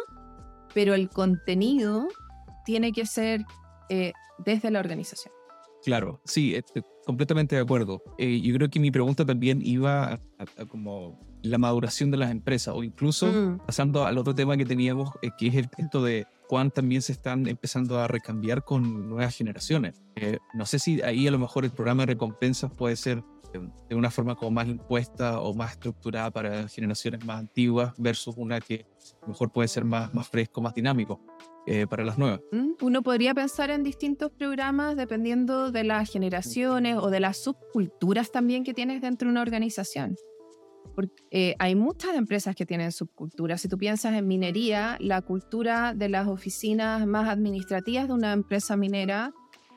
pero 0.73 0.93
el 0.93 1.09
contenido 1.09 2.07
tiene 2.65 2.91
que 2.91 3.05
ser 3.05 3.45
eh, 3.89 4.11
desde 4.39 4.69
la 4.69 4.79
organización. 4.79 5.33
Claro, 5.83 6.21
sí, 6.25 6.53
estoy 6.53 6.83
completamente 7.05 7.55
de 7.55 7.61
acuerdo. 7.61 8.01
Eh, 8.17 8.41
yo 8.41 8.53
creo 8.55 8.69
que 8.69 8.79
mi 8.79 8.91
pregunta 8.91 9.25
también 9.25 9.61
iba 9.63 10.13
a, 10.13 10.19
como 10.67 11.19
la 11.41 11.57
maduración 11.57 12.11
de 12.11 12.17
las 12.17 12.31
empresas 12.31 12.73
o 12.75 12.83
incluso 12.83 13.27
mm. 13.27 13.65
pasando 13.65 14.05
al 14.05 14.17
otro 14.17 14.35
tema 14.35 14.57
que 14.57 14.65
teníamos, 14.65 15.09
eh, 15.21 15.29
que 15.37 15.47
es 15.47 15.55
el 15.55 15.69
punto 15.69 16.03
de 16.03 16.27
también 16.73 17.01
se 17.01 17.13
están 17.13 17.47
empezando 17.47 17.99
a 17.99 18.07
recambiar 18.07 18.63
con 18.63 19.07
nuevas 19.07 19.35
generaciones. 19.35 20.01
Eh, 20.15 20.37
no 20.53 20.65
sé 20.65 20.79
si 20.79 21.01
ahí 21.01 21.25
a 21.27 21.31
lo 21.31 21.39
mejor 21.39 21.63
el 21.63 21.71
programa 21.71 22.03
de 22.03 22.07
recompensas 22.07 22.71
puede 22.71 22.97
ser 22.97 23.23
de 23.89 23.95
una 23.95 24.09
forma 24.09 24.35
como 24.35 24.51
más 24.51 24.67
impuesta 24.67 25.39
o 25.41 25.53
más 25.53 25.71
estructurada 25.71 26.31
para 26.31 26.67
generaciones 26.67 27.25
más 27.25 27.39
antiguas 27.39 27.93
versus 27.97 28.35
una 28.37 28.59
que 28.59 28.85
mejor 29.27 29.51
puede 29.51 29.67
ser 29.67 29.83
más, 29.83 30.13
más 30.13 30.27
fresco, 30.27 30.61
más 30.61 30.73
dinámico. 30.73 31.19
Eh, 31.67 31.85
para 31.85 32.03
las 32.03 32.17
nuevas. 32.17 32.41
Mm, 32.51 32.71
uno 32.81 33.03
podría 33.03 33.35
pensar 33.35 33.69
en 33.69 33.83
distintos 33.83 34.31
programas 34.31 34.95
dependiendo 34.95 35.71
de 35.71 35.83
las 35.83 36.09
generaciones 36.09 36.97
o 36.97 37.11
de 37.11 37.19
las 37.19 37.37
subculturas 37.37 38.31
también 38.31 38.63
que 38.63 38.73
tienes 38.73 38.99
dentro 38.99 39.27
de 39.27 39.33
una 39.33 39.43
organización. 39.43 40.15
Porque, 40.95 41.23
eh, 41.29 41.55
hay 41.59 41.75
muchas 41.75 42.15
empresas 42.15 42.55
que 42.55 42.65
tienen 42.65 42.91
subculturas. 42.91 43.61
Si 43.61 43.67
tú 43.67 43.77
piensas 43.77 44.15
en 44.15 44.27
minería, 44.27 44.97
la 44.99 45.21
cultura 45.21 45.93
de 45.93 46.09
las 46.09 46.27
oficinas 46.27 47.05
más 47.05 47.29
administrativas 47.29 48.07
de 48.07 48.13
una 48.15 48.33
empresa 48.33 48.75
minera 48.75 49.31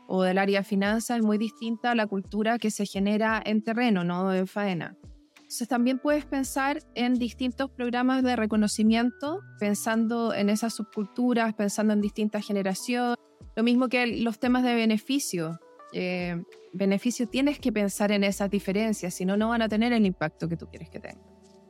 o 0.07 0.23
del 0.23 0.39
área 0.39 0.61
de 0.61 0.65
finanzas 0.65 1.19
es 1.19 1.25
muy 1.25 1.39
distinta 1.39 1.93
a 1.93 1.95
la 1.95 2.07
cultura 2.07 2.59
que 2.59 2.71
se 2.71 2.87
genera 2.87 3.43
en 3.45 3.63
terreno, 3.63 4.05
no 4.05 4.33
en 4.33 4.47
faena. 4.47 4.97
Entonces 5.37 5.69
también 5.69 5.99
puedes 5.99 6.25
pensar 6.25 6.81
en 6.95 7.15
distintos 7.15 7.71
programas 7.71 8.23
de 8.23 8.35
reconocimiento, 8.35 9.41
pensando 9.61 10.35
en 10.35 10.49
esas 10.49 10.75
subculturas, 10.75 11.55
pensando 11.55 11.93
en 11.93 12.01
distintas 12.01 12.47
generaciones. 12.47 13.17
Lo 13.55 13.63
mismo 13.63 13.89
que 13.89 14.07
los 14.07 14.39
temas 14.39 14.65
de 14.65 14.75
beneficio. 14.75 15.61
Eh, 15.93 16.43
beneficio 16.73 17.29
tienes 17.29 17.61
que 17.61 17.71
pensar 17.71 18.11
en 18.11 18.25
esas 18.25 18.51
diferencias, 18.51 19.15
si 19.15 19.25
no, 19.25 19.37
no 19.37 19.51
van 19.51 19.63
a 19.63 19.69
tener 19.69 19.93
el 19.93 20.05
impacto 20.05 20.49
que 20.49 20.57
tú 20.57 20.67
quieres 20.67 20.91
que 20.91 20.99
tengan. 20.99 21.23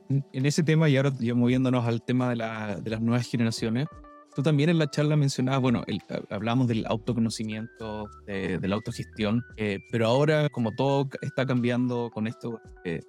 En 0.09 0.45
ese 0.45 0.63
tema, 0.63 0.89
y 0.89 0.97
ahora 0.97 1.11
ya 1.19 1.35
moviéndonos 1.35 1.85
al 1.85 2.01
tema 2.03 2.29
de, 2.29 2.35
las 2.35 3.01
nuevas 3.01 3.27
generaciones, 3.27 3.87
tú 4.35 4.43
también 4.43 4.69
en 4.69 4.77
la 4.77 4.89
charla 4.89 5.15
mencionabas, 5.15 5.61
bueno, 5.61 5.83
hablamos 6.29 6.67
del 6.67 6.85
autoconocimiento, 6.85 8.09
de, 8.27 8.59
la 8.61 8.75
autogestión, 8.75 9.43
eh, 9.55 9.79
pero 9.91 10.07
ahora 10.07 10.49
como 10.49 10.71
todo 10.73 11.09
está 11.21 11.45
cambiando 11.45 12.11
con 12.13 12.27
esto, 12.27 12.59
eh, 12.83 13.01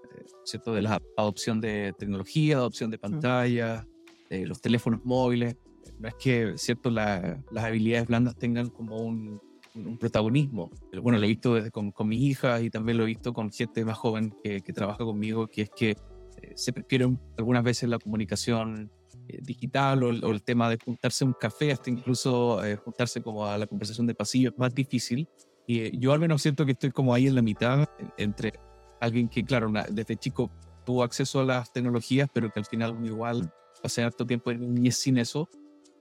¿cierto? 0.45 0.73
De 0.73 0.83
la 0.83 1.01
adopción 1.17 1.61
de 1.61 1.93
tecnología, 1.99 2.57
adopción 2.57 2.91
de 2.91 2.99
pantallas, 2.99 3.85
de 4.31 4.47
los 4.47 4.61
teléfonos 4.61 5.05
móviles, 5.05 5.57
no 5.99 6.09
es 6.09 6.15
que, 6.15 6.53
¿cierto? 6.57 6.91
las 6.91 7.41
habilidades 7.57 8.07
blandas 8.07 8.37
tengan 8.37 8.69
como 8.71 8.99
un, 8.99 9.41
un 9.75 9.99
protagonismo. 9.99 10.71
Bueno, 11.03 11.19
lo 11.19 11.25
he 11.25 11.29
visto 11.29 11.55
desde 11.55 11.71
con, 11.71 11.91
con 11.91 12.09
mis 12.09 12.21
hijas 12.21 12.62
y 12.62 12.71
también 12.71 12.99
lo 12.99 13.05
he 13.05 13.07
visto 13.07 13.33
con 13.33 13.51
gente 13.51 13.85
más 13.85 13.99
joven 13.99 14.33
que, 14.43 14.61
que 14.61 14.73
trabaja 14.73 15.05
conmigo, 15.05 15.49
que 15.49 15.62
es 15.62 15.71
que 15.71 15.91
eh, 15.91 16.53
se 16.55 16.73
prefiere 16.73 17.09
algunas 17.37 17.62
veces 17.62 17.89
la 17.89 17.99
comunicación 17.99 18.91
eh, 19.29 19.39
digital 19.43 20.03
o, 20.03 20.11
el 20.11 20.43
tema 20.43 20.69
de 20.71 20.79
juntarse 20.83 21.25
a 21.25 21.29
un 21.29 21.35
café, 21.35 21.73
hasta 21.73 21.91
incluso 21.91 22.65
eh, 22.65 22.77
juntarse 22.77 23.23
como 23.23 23.47
a 23.47 23.59
la 23.59 23.67
conversación 23.67 24.07
de 24.07 24.15
pasillo 24.15 24.51
es 24.51 24.59
más 24.59 24.75
difícil. 24.75 25.29
Y 25.67 25.99
yo 25.99 26.12
al 26.12 26.21
menos 26.21 26.43
siento 26.43 26.65
que 26.65 26.73
estoy 26.73 26.91
como 26.91 27.12
ahí 27.12 27.27
en 27.27 27.35
la 27.35 27.43
mitad 27.43 27.89
entre 28.17 28.53
alguien 29.01 29.29
que, 29.29 29.45
claro, 29.45 29.73
desde 29.91 30.17
chico 30.17 30.51
tuvo 30.85 31.03
acceso 31.03 31.41
a 31.41 31.45
las 31.45 31.73
tecnologías, 31.73 32.29
pero 32.33 32.51
que 32.51 32.61
al 32.61 32.67
final 32.67 32.97
igual 33.05 33.53
pasé 33.83 34.03
harto 34.03 34.25
tiempo 34.25 34.53
en 34.53 34.75
niñez 34.75 34.97
sin 34.97 35.19
eso 35.19 35.49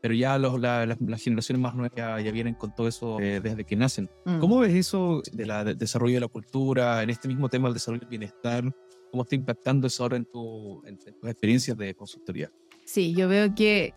pero 0.05 0.13
ya 0.13 0.37
los, 0.37 0.59
las 0.59 0.99
generaciones 0.99 1.59
más 1.59 1.73
nuevas 1.73 1.91
ya, 1.95 2.31
vienen 2.31 2.53
con 2.53 2.75
todo 2.75 2.87
eso 2.87 3.19
eh, 3.19 3.39
desde 3.41 3.63
que 3.63 3.75
nacen. 3.75 4.07
Mm. 4.25 4.37
¿Cómo 4.37 4.59
ves 4.59 4.75
eso 4.75 5.23
del 5.33 5.75
desarrollo 5.75 6.13
de 6.13 6.19
la 6.19 6.27
cultura, 6.27 7.01
en 7.01 7.09
este 7.09 7.27
mismo 7.27 7.49
tema 7.49 7.69
del 7.69 7.73
desarrollo 7.73 8.01
del 8.01 8.09
bienestar? 8.09 8.63
¿Cómo 9.09 9.23
está 9.23 9.33
impactando 9.33 9.87
eso 9.87 10.03
ahora 10.03 10.17
en, 10.17 10.25
tu, 10.25 10.85
en, 10.85 10.99
tus 10.99 11.07
experiencias 11.27 11.75
de 11.75 11.95
consultoría? 11.95 12.51
Sí, 12.85 13.13
yo 13.13 13.27
veo 13.27 13.53
que 13.55 13.93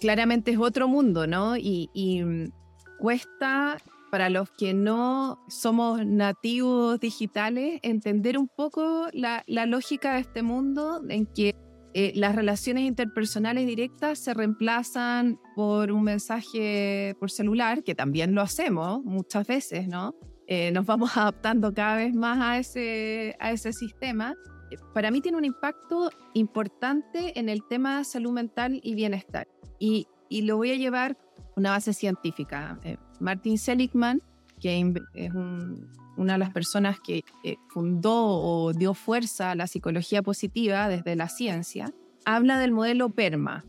claramente 0.00 0.52
es 0.52 0.58
otro 0.58 0.88
mundo, 0.88 1.26
¿no? 1.26 1.56
Y, 1.56 1.90
y 1.94 2.22
mm, 2.22 2.52
cuesta 2.98 3.78
para 4.10 4.30
los 4.30 4.50
que 4.50 4.72
no 4.72 5.44
somos 5.48 6.06
nativos 6.06 7.00
digitales 7.00 7.80
entender 7.82 8.38
un 8.38 8.48
poco 8.48 9.08
la, 9.12 9.42
la 9.46 9.66
lógica 9.66 10.14
de 10.14 10.20
este 10.20 10.42
mundo 10.42 11.02
en 11.08 11.26
que 11.26 11.54
eh, 11.98 12.12
las 12.14 12.36
relaciones 12.36 12.84
interpersonales 12.84 13.66
directas 13.66 14.18
se 14.18 14.34
reemplazan 14.34 15.40
por 15.54 15.90
un 15.90 16.02
mensaje 16.02 17.16
por 17.18 17.30
celular, 17.30 17.82
que 17.82 17.94
también 17.94 18.34
lo 18.34 18.42
hacemos 18.42 19.02
muchas 19.02 19.46
veces, 19.46 19.88
¿no? 19.88 20.14
Eh, 20.46 20.70
nos 20.72 20.84
vamos 20.84 21.10
adaptando 21.16 21.72
cada 21.72 21.96
vez 21.96 22.14
más 22.14 22.38
a 22.40 22.58
ese, 22.58 23.34
a 23.40 23.50
ese 23.50 23.72
sistema. 23.72 24.34
Eh, 24.76 24.82
para 24.94 25.10
mí 25.10 25.20
tiene 25.20 25.38
un 25.38 25.44
impacto 25.44 26.10
importante 26.34 27.38
en 27.38 27.48
el 27.48 27.62
tema 27.64 27.98
de 27.98 28.04
salud 28.04 28.32
mental 28.32 28.80
y 28.82 28.94
bienestar. 28.94 29.48
Y, 29.78 30.08
lo 30.30 30.56
voy 30.56 30.72
a 30.72 30.76
llevar 30.76 31.16
una 31.54 31.70
base 31.70 31.92
científica. 31.92 32.80
Martin 33.20 33.58
Seligman, 33.58 34.20
que 34.60 34.92
es 35.14 35.32
un, 35.32 35.88
una 36.16 36.34
de 36.34 36.38
las 36.38 36.50
personas 36.50 36.98
que 37.00 37.22
eh, 37.44 37.56
fundó 37.68 38.12
o 38.14 38.72
dio 38.72 38.94
fuerza 38.94 39.52
a 39.52 39.54
la 39.54 39.66
psicología 39.66 40.22
positiva 40.22 40.88
desde 40.88 41.16
la 41.16 41.28
ciencia, 41.28 41.92
habla 42.24 42.58
del 42.58 42.72
modelo 42.72 43.10
PERMA, 43.10 43.64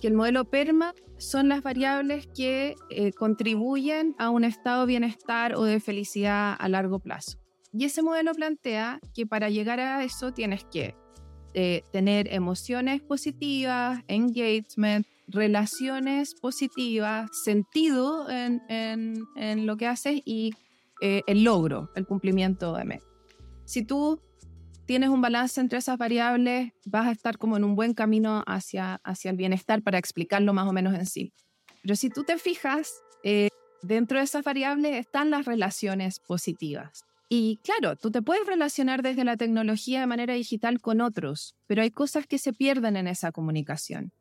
que 0.00 0.06
el 0.06 0.14
modelo 0.14 0.44
PERMA 0.44 0.94
son 1.16 1.48
las 1.48 1.62
variables 1.62 2.28
que 2.28 2.76
eh, 2.90 3.12
contribuyen 3.12 4.14
a 4.18 4.30
un 4.30 4.44
estado 4.44 4.82
de 4.82 4.86
bienestar 4.86 5.56
o 5.56 5.64
de 5.64 5.80
felicidad 5.80 6.54
a 6.58 6.68
largo 6.68 7.00
plazo. 7.00 7.38
Y 7.72 7.84
ese 7.84 8.02
modelo 8.02 8.32
plantea 8.34 9.00
que 9.14 9.26
para 9.26 9.50
llegar 9.50 9.80
a 9.80 10.02
eso 10.04 10.32
tienes 10.32 10.64
que 10.64 10.94
eh, 11.54 11.82
tener 11.92 12.32
emociones 12.32 13.02
positivas, 13.02 14.02
engagement, 14.08 15.06
relaciones 15.26 16.34
positivas, 16.34 17.30
sentido 17.44 18.28
en, 18.30 18.62
en, 18.68 19.24
en 19.36 19.66
lo 19.66 19.76
que 19.76 19.86
haces 19.86 20.20
y 20.24 20.54
eh, 21.00 21.22
el 21.26 21.44
logro, 21.44 21.90
el 21.94 22.06
cumplimiento 22.06 22.74
de 22.74 22.84
metas. 22.84 23.08
Si 23.64 23.82
tú 23.82 24.20
tienes 24.86 25.10
un 25.10 25.20
balance 25.20 25.60
entre 25.60 25.78
esas 25.78 25.98
variables, 25.98 26.72
vas 26.86 27.06
a 27.06 27.12
estar 27.12 27.36
como 27.36 27.56
en 27.56 27.64
un 27.64 27.76
buen 27.76 27.92
camino 27.92 28.42
hacia, 28.46 29.00
hacia 29.04 29.30
el 29.30 29.36
bienestar 29.36 29.82
para 29.82 29.98
explicarlo 29.98 30.54
más 30.54 30.66
o 30.66 30.72
menos 30.72 30.94
en 30.94 31.06
sí. 31.06 31.32
Pero 31.82 31.94
si 31.94 32.08
tú 32.08 32.24
te 32.24 32.38
fijas, 32.38 32.92
eh, 33.22 33.48
dentro 33.82 34.18
de 34.18 34.24
esas 34.24 34.44
variables 34.44 34.96
están 34.96 35.30
las 35.30 35.44
relaciones 35.44 36.20
positivas. 36.20 37.04
Y 37.28 37.58
claro, 37.62 37.96
tú 37.96 38.10
te 38.10 38.22
puedes 38.22 38.46
relacionar 38.46 39.02
desde 39.02 39.24
la 39.24 39.36
tecnología 39.36 40.00
de 40.00 40.06
manera 40.06 40.34
digital 40.34 40.80
con 40.80 41.00
otros, 41.02 41.56
pero 41.66 41.82
hay 41.82 41.90
cosas 41.90 42.26
que 42.26 42.38
se 42.38 42.54
pierden 42.54 42.96
en 42.96 43.06
esa 43.06 43.32
comunicación. 43.32 44.12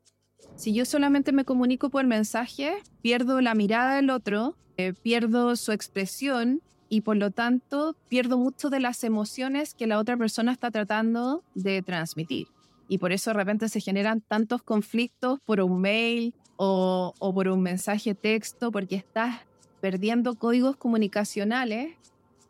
Si 0.55 0.73
yo 0.73 0.83
solamente 0.85 1.31
me 1.31 1.45
comunico 1.45 1.89
por 1.89 2.05
mensaje, 2.05 2.73
pierdo 3.01 3.39
la 3.41 3.55
mirada 3.55 3.95
del 3.95 4.09
otro, 4.09 4.57
eh, 4.75 4.93
pierdo 4.93 5.55
su 5.55 5.71
expresión 5.71 6.61
y 6.89 7.01
por 7.01 7.15
lo 7.15 7.31
tanto 7.31 7.95
pierdo 8.09 8.37
mucho 8.37 8.69
de 8.69 8.79
las 8.79 9.03
emociones 9.03 9.73
que 9.73 9.87
la 9.87 9.99
otra 9.99 10.17
persona 10.17 10.51
está 10.51 10.69
tratando 10.69 11.43
de 11.55 11.81
transmitir. 11.81 12.47
Y 12.89 12.97
por 12.97 13.11
eso 13.11 13.29
de 13.29 13.35
repente 13.35 13.69
se 13.69 13.81
generan 13.81 14.21
tantos 14.21 14.63
conflictos 14.63 15.39
por 15.45 15.61
un 15.61 15.79
mail 15.79 16.33
o, 16.57 17.13
o 17.19 17.33
por 17.33 17.47
un 17.47 17.61
mensaje 17.61 18.15
texto, 18.15 18.71
porque 18.71 18.95
estás 18.95 19.41
perdiendo 19.81 20.35
códigos 20.35 20.75
comunicacionales 20.75 21.95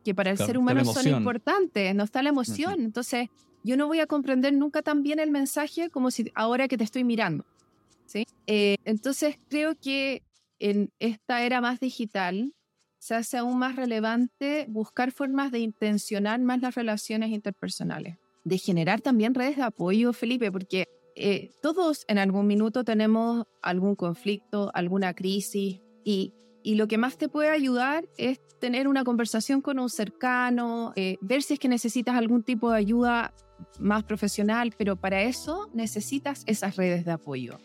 que 0.07 0.15
para 0.15 0.31
el 0.31 0.37
ser 0.37 0.57
humano 0.57 0.85
son 0.85 1.05
importantes, 1.05 1.93
no 1.93 2.05
está 2.05 2.23
la 2.23 2.29
emoción. 2.29 2.79
Entonces, 2.79 3.27
yo 3.65 3.75
no 3.75 3.87
voy 3.87 3.99
a 3.99 4.07
comprender 4.07 4.53
nunca 4.53 4.81
tan 4.81 5.03
bien 5.03 5.19
el 5.19 5.31
mensaje 5.31 5.89
como 5.89 6.11
si 6.11 6.31
ahora 6.33 6.69
que 6.69 6.77
te 6.77 6.85
estoy 6.85 7.03
mirando. 7.03 7.43
¿sí? 8.05 8.25
Eh, 8.45 8.77
entonces, 8.85 9.37
creo 9.49 9.75
que 9.75 10.23
en 10.59 10.93
esta 10.99 11.43
era 11.43 11.59
más 11.59 11.81
digital 11.81 12.53
se 12.99 13.15
hace 13.15 13.35
aún 13.35 13.59
más 13.59 13.75
relevante 13.75 14.65
buscar 14.69 15.11
formas 15.11 15.51
de 15.51 15.59
intencionar 15.59 16.39
más 16.39 16.61
las 16.61 16.75
relaciones 16.75 17.31
interpersonales, 17.31 18.15
de 18.45 18.57
generar 18.57 19.01
también 19.01 19.33
redes 19.33 19.57
de 19.57 19.63
apoyo, 19.63 20.13
Felipe, 20.13 20.53
porque 20.53 20.85
eh, 21.17 21.51
todos 21.61 22.05
en 22.07 22.17
algún 22.17 22.47
minuto 22.47 22.85
tenemos 22.85 23.45
algún 23.61 23.97
conflicto, 23.97 24.71
alguna 24.73 25.13
crisis 25.13 25.81
y 26.05 26.33
y 26.67 26.75
lo 26.75 26.89
que 26.89 26.97
más 26.97 27.17
te 27.17 27.29
puede 27.29 27.49
ayudar 27.49 28.09
es 28.17 28.41
tener 28.59 28.89
una 28.89 29.05
conversación 29.05 29.61
con 29.61 29.79
un 29.79 29.89
cercano, 29.89 30.91
eh, 30.97 31.15
ver 31.21 31.41
si 31.41 31.53
es 31.53 31.61
que 31.61 31.69
necesitas 31.69 32.17
algún 32.17 32.43
tipo 32.43 32.71
de 32.71 32.77
ayuda 32.77 33.33
más 33.79 34.03
profesional, 34.03 34.73
pero 34.77 34.97
para 34.97 35.21
eso 35.21 35.69
necesitas 35.73 36.43
esas 36.45 36.75
redes 36.75 37.05
de 37.05 37.13
apoyo. 37.13 37.57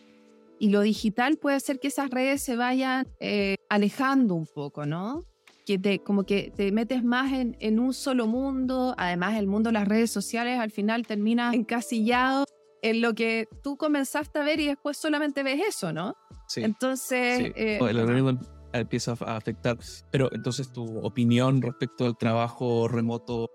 Y 0.57 0.69
lo 0.69 0.79
digital 0.79 1.35
puede 1.35 1.59
ser 1.59 1.81
que 1.81 1.89
esas 1.89 2.11
redes 2.11 2.45
se 2.45 2.55
vayan 2.55 3.05
eh, 3.19 3.57
alejando 3.67 4.35
un 4.35 4.47
poco, 4.47 4.85
¿no? 4.85 5.25
Que 5.65 5.77
te, 5.77 5.99
como 5.99 6.23
que 6.23 6.53
te 6.55 6.71
metes 6.71 7.03
más 7.03 7.33
en, 7.33 7.57
en 7.59 7.79
un 7.79 7.93
solo 7.93 8.25
mundo, 8.25 8.95
además 8.97 9.35
el 9.35 9.47
mundo 9.47 9.67
de 9.67 9.73
las 9.73 9.87
redes 9.89 10.11
sociales 10.11 10.61
al 10.61 10.71
final 10.71 11.05
termina 11.05 11.51
encasillado 11.53 12.45
en 12.81 13.01
lo 13.01 13.13
que 13.13 13.49
tú 13.63 13.75
comenzaste 13.75 14.39
a 14.39 14.43
ver 14.43 14.61
y 14.61 14.67
después 14.67 14.95
solamente 14.95 15.43
ves 15.43 15.61
eso, 15.67 15.91
¿no? 15.91 16.15
Sí. 16.47 16.63
Entonces... 16.63 17.39
Sí. 17.39 17.51
Eh, 17.57 17.79
el 17.81 17.99
algoritmo 17.99 18.39
empieza 18.79 19.15
a 19.19 19.35
afectar. 19.37 19.77
Pero 20.11 20.29
entonces 20.33 20.71
tu 20.71 20.99
opinión 20.99 21.61
respecto 21.61 22.05
al 22.05 22.17
trabajo 22.17 22.87
remoto, 22.87 23.49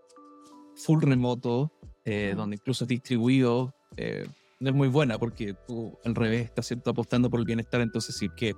full 0.74 1.02
remoto, 1.02 1.72
eh, 2.04 2.34
donde 2.36 2.56
incluso 2.56 2.84
es 2.84 2.88
distribuido, 2.88 3.74
eh, 3.96 4.26
no 4.60 4.70
es 4.70 4.74
muy 4.74 4.88
buena 4.88 5.18
porque 5.18 5.54
tú 5.66 5.98
al 6.04 6.14
revés 6.14 6.46
estás 6.46 6.66
¿cierto? 6.66 6.90
apostando 6.90 7.30
por 7.30 7.40
el 7.40 7.46
bienestar. 7.46 7.80
Entonces, 7.80 8.16
sí 8.16 8.28
que 8.36 8.54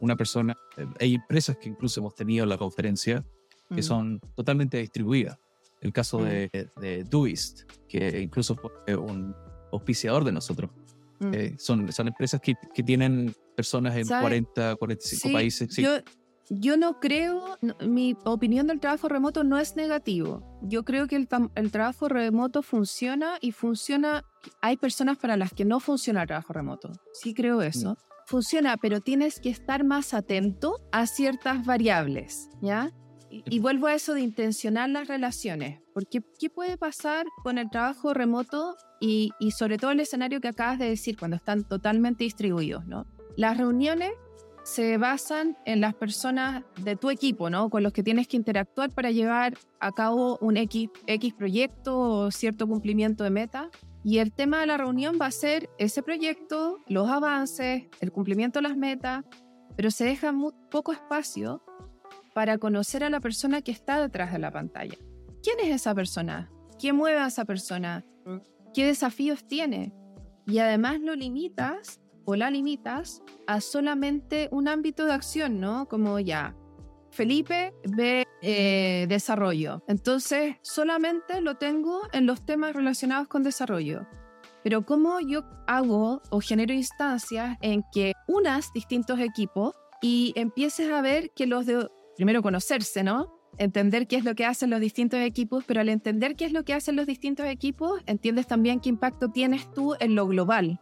una 0.00 0.16
persona, 0.16 0.56
eh, 0.76 0.86
hay 1.00 1.14
empresas 1.14 1.56
que 1.58 1.68
incluso 1.68 2.00
hemos 2.00 2.14
tenido 2.14 2.44
en 2.44 2.48
la 2.48 2.58
conferencia 2.58 3.24
que 3.74 3.82
son 3.82 4.18
totalmente 4.34 4.78
distribuidas. 4.78 5.38
El 5.82 5.92
caso 5.92 6.24
de, 6.24 6.70
de 6.80 7.04
Doist, 7.04 7.70
que 7.86 8.18
incluso 8.18 8.56
fue 8.56 8.96
un 8.96 9.36
auspiciador 9.70 10.24
de 10.24 10.32
nosotros. 10.32 10.70
son, 11.58 11.92
son 11.92 12.08
empresas 12.08 12.40
que, 12.40 12.54
que 12.74 12.82
tienen 12.82 13.34
personas 13.58 13.96
en 13.96 14.06
40, 14.06 14.76
45 14.76 15.32
países. 15.32 15.76
Yo, 15.76 15.90
yo 16.48 16.76
no 16.76 17.00
creo, 17.00 17.58
mi 17.80 18.16
opinión 18.24 18.68
del 18.68 18.78
trabajo 18.78 19.08
remoto 19.08 19.42
no 19.42 19.58
es 19.58 19.74
negativo. 19.74 20.60
Yo 20.62 20.84
creo 20.84 21.08
que 21.08 21.16
el, 21.16 21.28
el, 21.56 21.72
trabajo 21.72 22.08
remoto 22.08 22.62
funciona 22.62 23.34
y 23.40 23.50
funciona. 23.50 24.22
Hay 24.62 24.76
personas 24.76 25.18
para 25.18 25.36
las 25.36 25.52
que 25.52 25.64
no 25.64 25.80
funciona 25.80 26.22
el 26.22 26.28
trabajo 26.28 26.52
remoto. 26.52 26.92
Sí 27.14 27.34
creo 27.34 27.60
eso. 27.62 27.98
Funciona, 28.26 28.76
pero 28.76 29.00
tienes 29.00 29.40
que 29.40 29.50
estar 29.50 29.82
más 29.82 30.14
atento 30.14 30.78
a 30.92 31.08
ciertas 31.08 31.66
variables, 31.66 32.48
¿ya? 32.62 32.92
Y, 33.28 33.58
vuelvo 33.58 33.88
a 33.88 33.94
eso 33.94 34.14
de 34.14 34.20
intencionar 34.20 34.88
las 34.88 35.08
relaciones, 35.08 35.80
porque 35.92 36.20
¿qué 36.38 36.48
puede 36.48 36.78
pasar 36.78 37.26
con 37.42 37.58
el 37.58 37.68
trabajo 37.70 38.14
remoto 38.14 38.76
y, 39.00 39.32
y 39.40 39.50
sobre 39.50 39.78
todo 39.78 39.90
el 39.90 39.98
escenario 39.98 40.40
que 40.40 40.48
acabas 40.48 40.78
de 40.78 40.88
decir, 40.88 41.18
cuando 41.18 41.36
están 41.36 41.64
totalmente 41.64 42.22
distribuidos, 42.22 42.86
¿no? 42.86 43.06
Las 43.38 43.56
reuniones 43.56 44.10
se 44.64 44.98
basan 44.98 45.56
en 45.64 45.80
las 45.80 45.94
personas 45.94 46.64
de 46.82 46.96
tu 46.96 47.08
equipo, 47.08 47.50
¿no? 47.50 47.70
Con 47.70 47.84
los 47.84 47.92
que 47.92 48.02
tienes 48.02 48.26
que 48.26 48.36
interactuar 48.36 48.90
para 48.90 49.12
llevar 49.12 49.56
a 49.78 49.92
cabo 49.92 50.38
un 50.40 50.56
X, 50.56 50.90
X 51.06 51.34
proyecto 51.34 52.00
o 52.00 52.30
cierto 52.32 52.66
cumplimiento 52.66 53.22
de 53.22 53.30
meta. 53.30 53.70
Y 54.02 54.18
el 54.18 54.32
tema 54.32 54.58
de 54.58 54.66
la 54.66 54.76
reunión 54.76 55.18
va 55.22 55.26
a 55.26 55.30
ser 55.30 55.70
ese 55.78 56.02
proyecto, 56.02 56.80
los 56.88 57.08
avances, 57.08 57.84
el 58.00 58.10
cumplimiento 58.10 58.58
de 58.58 58.66
las 58.66 58.76
metas, 58.76 59.24
pero 59.76 59.92
se 59.92 60.04
deja 60.06 60.32
muy 60.32 60.52
poco 60.68 60.90
espacio 60.90 61.62
para 62.34 62.58
conocer 62.58 63.04
a 63.04 63.10
la 63.10 63.20
persona 63.20 63.62
que 63.62 63.70
está 63.70 64.02
detrás 64.02 64.32
de 64.32 64.40
la 64.40 64.50
pantalla. 64.50 64.98
¿Quién 65.44 65.60
es 65.60 65.68
esa 65.68 65.94
persona? 65.94 66.50
¿Quién 66.80 66.96
mueve 66.96 67.18
a 67.20 67.28
esa 67.28 67.44
persona? 67.44 68.04
¿Qué 68.74 68.84
desafíos 68.84 69.46
tiene? 69.46 69.92
Y 70.44 70.58
además 70.58 70.98
lo 70.98 71.14
limitas 71.14 72.00
o 72.28 72.36
la 72.36 72.50
limitas 72.50 73.22
a 73.46 73.62
solamente 73.62 74.50
un 74.52 74.68
ámbito 74.68 75.06
de 75.06 75.14
acción, 75.14 75.60
¿no? 75.60 75.88
Como 75.88 76.18
ya, 76.18 76.54
Felipe 77.10 77.72
ve 77.84 78.26
eh, 78.42 79.06
desarrollo. 79.08 79.82
Entonces, 79.88 80.56
solamente 80.60 81.40
lo 81.40 81.54
tengo 81.56 82.02
en 82.12 82.26
los 82.26 82.44
temas 82.44 82.76
relacionados 82.76 83.28
con 83.28 83.44
desarrollo. 83.44 84.06
Pero 84.62 84.84
¿cómo 84.84 85.20
yo 85.20 85.42
hago 85.66 86.20
o 86.28 86.40
genero 86.40 86.74
instancias 86.74 87.56
en 87.62 87.82
que 87.94 88.12
unas 88.26 88.74
distintos 88.74 89.18
equipos 89.20 89.74
y 90.02 90.34
empieces 90.36 90.90
a 90.92 91.00
ver 91.00 91.30
que 91.34 91.46
los 91.46 91.64
de, 91.64 91.88
primero 92.14 92.42
conocerse, 92.42 93.02
¿no? 93.02 93.40
Entender 93.56 94.06
qué 94.06 94.16
es 94.16 94.24
lo 94.26 94.34
que 94.34 94.44
hacen 94.44 94.68
los 94.68 94.80
distintos 94.80 95.20
equipos, 95.20 95.64
pero 95.66 95.80
al 95.80 95.88
entender 95.88 96.36
qué 96.36 96.44
es 96.44 96.52
lo 96.52 96.62
que 96.62 96.74
hacen 96.74 96.94
los 96.94 97.06
distintos 97.06 97.46
equipos, 97.46 98.02
entiendes 98.04 98.46
también 98.46 98.80
qué 98.80 98.90
impacto 98.90 99.30
tienes 99.30 99.72
tú 99.72 99.94
en 99.98 100.14
lo 100.14 100.26
global 100.26 100.78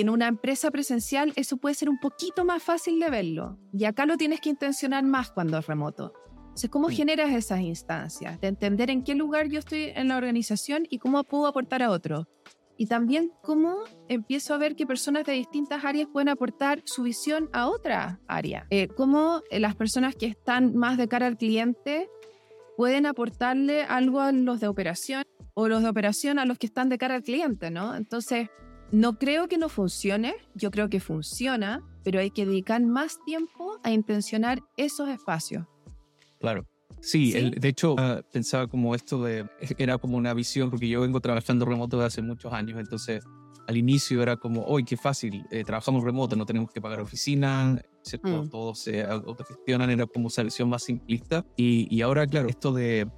que 0.00 0.02
en 0.02 0.08
una 0.10 0.28
empresa 0.28 0.70
presencial 0.70 1.32
eso 1.36 1.56
puede 1.56 1.74
ser 1.74 1.90
un 1.90 1.98
poquito 1.98 2.44
más 2.44 2.62
fácil 2.62 2.98
de 3.00 3.10
verlo. 3.10 3.58
Y 3.72 3.84
acá 3.84 4.06
lo 4.06 4.16
tienes 4.16 4.40
que 4.40 4.48
intencionar 4.48 5.04
más 5.04 5.30
cuando 5.30 5.58
es 5.58 5.66
remoto. 5.66 6.12
Entonces, 6.36 6.70
¿cómo 6.70 6.88
generas 6.88 7.32
esas 7.32 7.60
instancias? 7.60 8.40
De 8.40 8.48
entender 8.48 8.90
en 8.90 9.02
qué 9.02 9.14
lugar 9.14 9.48
yo 9.48 9.58
estoy 9.58 9.92
en 9.94 10.08
la 10.08 10.16
organización 10.16 10.86
y 10.88 10.98
cómo 10.98 11.22
puedo 11.24 11.46
aportar 11.46 11.82
a 11.82 11.90
otro. 11.90 12.28
Y 12.76 12.86
también 12.86 13.30
cómo 13.42 13.76
empiezo 14.08 14.54
a 14.54 14.58
ver 14.58 14.74
que 14.74 14.86
personas 14.86 15.26
de 15.26 15.32
distintas 15.32 15.84
áreas 15.84 16.08
pueden 16.10 16.30
aportar 16.30 16.80
su 16.86 17.02
visión 17.02 17.50
a 17.52 17.68
otra 17.68 18.20
área. 18.26 18.66
Eh, 18.70 18.88
cómo 18.88 19.42
las 19.50 19.76
personas 19.76 20.14
que 20.14 20.26
están 20.26 20.74
más 20.76 20.96
de 20.96 21.08
cara 21.08 21.26
al 21.26 21.36
cliente 21.36 22.08
pueden 22.78 23.04
aportarle 23.04 23.82
algo 23.82 24.20
a 24.20 24.32
los 24.32 24.60
de 24.60 24.68
operación 24.68 25.24
o 25.54 25.68
los 25.68 25.82
de 25.82 25.90
operación 25.90 26.38
a 26.38 26.46
los 26.46 26.56
que 26.56 26.66
están 26.66 26.88
de 26.88 26.96
cara 26.96 27.16
al 27.16 27.22
cliente, 27.22 27.70
¿no? 27.70 27.94
Entonces, 27.94 28.48
no 28.92 29.18
creo 29.18 29.48
que 29.48 29.58
no 29.58 29.68
funcione, 29.68 30.34
yo 30.54 30.70
creo 30.70 30.88
que 30.88 31.00
funciona, 31.00 31.82
pero 32.02 32.20
hay 32.20 32.30
que 32.30 32.46
dedicar 32.46 32.82
más 32.82 33.18
tiempo 33.24 33.78
a 33.82 33.90
intencionar 33.90 34.60
esos 34.76 35.08
espacios. 35.08 35.66
Claro. 36.38 36.66
Sí, 37.02 37.32
de 37.32 37.68
hecho 37.68 37.94
ah, 37.98 38.20
pensaba 38.30 38.66
como 38.66 38.94
esto 38.94 39.22
de, 39.22 39.48
era 39.78 39.96
como 39.96 40.16
una 40.16 40.34
visión, 40.34 40.70
porque 40.70 40.88
yo 40.88 41.00
vengo 41.00 41.20
trabajando 41.20 41.64
remoto 41.64 41.96
desde 41.96 42.06
hace 42.06 42.22
muchos 42.22 42.52
años, 42.52 42.78
entonces 42.78 43.24
al 43.66 43.76
inicio 43.76 44.22
era 44.22 44.36
como, 44.36 44.64
hoy 44.64 44.84
qué 44.84 44.96
fácil, 44.96 45.46
eh, 45.50 45.64
trabajamos 45.64 46.02
remoto, 46.02 46.36
no 46.36 46.44
tenemos 46.44 46.70
que 46.72 46.80
pagar 46.80 47.00
oficina, 47.00 47.80
¿cierto? 48.02 48.44
Mm. 48.44 48.50
Todos 48.50 48.80
se 48.80 49.04
autogestionan, 49.04 49.90
era 49.90 50.06
como 50.06 50.28
esa 50.28 50.42
visión 50.42 50.68
más 50.68 50.82
simplista. 50.82 51.46
Y, 51.56 51.86
y 51.94 52.02
ahora, 52.02 52.26
claro, 52.26 52.48
esto 52.48 52.72
de 52.72 53.08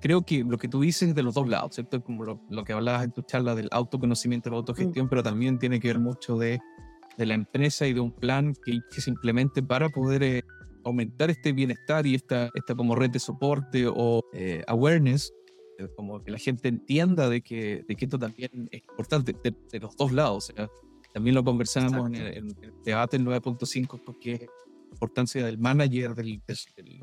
creo 0.00 0.22
que 0.22 0.44
lo 0.44 0.58
que 0.58 0.68
tú 0.68 0.80
dices 0.80 1.14
de 1.14 1.22
los 1.22 1.34
dos 1.34 1.48
lados, 1.48 1.74
¿cierto? 1.74 2.02
Como 2.02 2.24
lo, 2.24 2.64
que 2.64 2.72
hablabas 2.72 3.04
en 3.04 3.12
tu 3.12 3.22
charla 3.22 3.54
del 3.54 3.68
autoconocimiento, 3.70 4.50
la 4.50 4.56
autogestión, 4.56 5.08
pero 5.08 5.22
también 5.22 5.58
tiene 5.58 5.80
que 5.80 5.88
ver 5.88 5.98
mucho 5.98 6.36
de, 6.38 6.60
de 7.16 7.26
la 7.26 7.34
empresa 7.34 7.86
y 7.86 7.92
de 7.92 8.00
un 8.00 8.12
plan 8.12 8.54
que, 8.64 8.80
que 8.92 9.00
se 9.00 9.10
implemente 9.10 9.62
para 9.62 9.88
poder 9.88 10.22
eh, 10.22 10.44
aumentar 10.84 11.30
este 11.30 11.52
bienestar 11.52 12.06
y 12.06 12.14
esta, 12.14 12.50
esta 12.54 12.74
como 12.74 12.94
red 12.94 13.10
de 13.10 13.18
soporte 13.18 13.86
o 13.86 14.24
eh, 14.32 14.62
awareness, 14.66 15.32
eh, 15.78 15.88
como 15.96 16.22
que 16.22 16.30
la 16.30 16.38
gente 16.38 16.68
entienda 16.68 17.28
de 17.28 17.42
que, 17.42 17.84
de 17.86 17.96
que 17.96 18.04
esto 18.06 18.18
también 18.18 18.68
es 18.70 18.80
importante 18.80 19.34
de, 19.42 19.80
los 19.80 19.96
dos 19.96 20.12
lados. 20.12 20.52
también 21.12 21.34
lo 21.34 21.44
conversamos 21.44 22.08
en 22.08 22.14
el, 22.14 22.36
en 22.38 22.46
el, 22.62 22.72
debate 22.84 23.20
9.5 23.20 24.00
porque 24.04 24.46
importancia 24.90 25.44
del 25.44 25.58
manager, 25.58 26.14
del, 26.14 26.42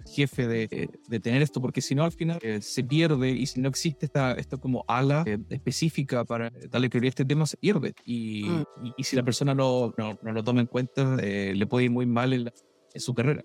jefe 0.06 0.48
de, 0.48 0.90
de, 1.08 1.20
tener 1.20 1.42
esto, 1.42 1.62
porque 1.62 1.82
si 1.82 1.96
no 1.96 2.04
al 2.04 2.12
final 2.12 2.40
eh, 2.42 2.62
se 2.62 2.84
pierde 2.84 3.30
y 3.30 3.46
si 3.46 3.60
no 3.60 3.70
existe 3.70 4.06
esta, 4.06 4.34
esta 4.34 4.58
como 4.58 4.84
ala 4.88 5.24
eh, 5.26 5.40
específica 5.50 6.24
para 6.26 6.52
darle 6.70 6.90
prioridad 6.90 7.08
a 7.08 7.10
este 7.10 7.26
tema, 7.26 7.46
se 7.46 7.58
pierde. 7.58 7.94
Y, 8.06 8.44
mm. 8.44 8.94
y, 8.98 9.04
si 9.04 9.16
la 9.16 9.24
persona 9.24 9.54
no, 9.54 9.94
no, 9.98 10.18
no, 10.22 10.32
lo 10.32 10.44
toma 10.44 10.62
en 10.62 10.68
cuenta, 10.68 11.18
eh, 11.22 11.54
le 11.56 11.68
puede 11.68 11.86
ir 11.86 11.92
muy 11.92 12.06
mal 12.06 12.34
en, 12.34 12.52
su 12.96 13.14
carrera. 13.14 13.44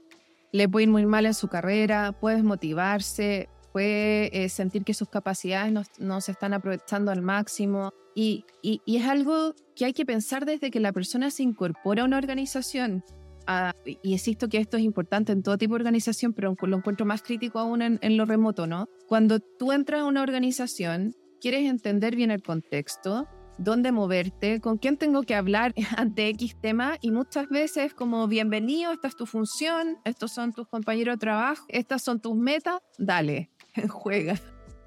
le 0.53 0.69
puede 0.69 0.85
ir 0.85 0.91
muy 0.91 1.07
mal 1.07 1.27
en 1.27 1.35
su 1.35 1.49
carrera, 1.49 2.13
puede 2.13 2.43
motivarse, 2.43 3.49
puede 3.73 4.45
eh, 4.45 4.49
sentir 4.49 4.85
que 4.85 4.95
sus 4.95 5.09
capacidades 5.09 5.73
no, 5.99 6.21
se 6.21 6.33
están 6.33 6.53
aprovechando 6.53 7.11
al 7.11 7.23
máximo. 7.23 7.93
Y, 8.15 8.45
y, 8.63 8.81
es 8.87 9.07
algo 9.07 9.55
que 9.75 9.87
hay 9.87 9.95
que 9.95 10.05
pensar 10.05 10.45
desde 10.45 10.71
que 10.71 10.81
la 10.81 10.93
persona 10.93 11.31
se 11.31 11.43
incorpora 11.43 12.03
a 12.03 12.05
una 12.05 12.19
organización. 12.19 13.03
Ah, 13.47 13.75
y 13.85 13.99
insisto 14.03 14.49
que 14.49 14.59
esto 14.59 14.77
es 14.77 14.83
importante 14.83 15.33
en 15.33 15.43
todo 15.43 15.59
tipo 15.59 15.75
de 15.75 15.81
organización, 15.81 16.33
pero 16.33 16.55
lo 16.61 16.77
encuentro 16.77 17.07
más 17.07 17.23
crítico 17.23 17.59
aún 17.59 17.83
en, 17.83 17.99
en 18.03 18.17
lo 18.17 18.25
remoto, 18.25 18.67
¿no? 18.67 18.89
Cuando 19.09 19.41
tú 19.41 19.73
entras 19.73 20.03
a 20.03 20.05
una 20.05 20.23
organización, 20.23 21.15
quieres 21.41 21.69
entender 21.69 22.15
bien 22.15 22.31
el 22.31 22.43
contexto, 22.43 23.27
dónde 23.59 23.93
moverte, 23.93 24.61
con 24.61 24.79
quién 24.79 24.97
tengo 24.97 25.23
que 25.23 25.35
hablar 25.35 25.75
ante 25.97 26.29
X 26.29 26.57
tema 26.61 26.97
y 27.01 27.11
muchas 27.11 27.49
veces 27.49 27.95
como 27.95 28.27
bienvenido, 28.29 28.93
esta 28.93 29.09
es 29.09 29.17
tu 29.17 29.27
función, 29.27 29.99
estos 30.05 30.33
son 30.33 30.53
tus 30.53 30.69
compañeros 30.69 31.17
de 31.17 31.19
trabajo, 31.19 31.65
estas 31.69 32.03
son 32.03 32.21
tus 32.21 32.37
metas, 32.37 32.81
dale, 32.99 33.51
juega. 33.89 34.39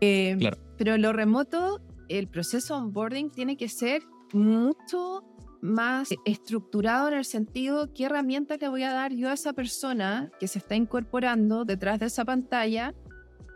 Eh, 0.02 0.38
pero 0.78 0.98
lo 0.98 1.14
remoto, 1.14 1.80
el 2.10 2.28
proceso 2.28 2.76
onboarding 2.76 3.32
tiene 3.32 3.58
que 3.58 3.70
ser 3.70 4.02
mucho 4.34 5.24
más 5.66 6.10
estructurado 6.26 7.08
en 7.08 7.16
el 7.16 7.26
sentido 7.26 7.94
qué 7.94 8.06
herramienta 8.06 8.58
le 8.58 8.70
voy 8.70 8.84
a 8.84 8.94
dar 8.94 9.14
yo 9.14 9.30
a 9.30 9.34
esa 9.34 9.54
persona 9.54 10.32
que 10.40 10.48
se 10.48 10.60
está 10.60 10.76
incorporando 10.76 11.66
detrás 11.66 12.00
de 12.00 12.06
esa 12.06 12.24
pantalla 12.24 12.94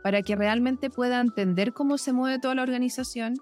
para 0.04 0.22
que 0.22 0.36
realmente 0.36 0.90
pueda 0.90 1.20
entender 1.20 1.74
cómo 1.74 1.98
se 1.98 2.14
mueve 2.14 2.40
toda 2.40 2.56
la 2.56 2.64
organización 2.64 3.36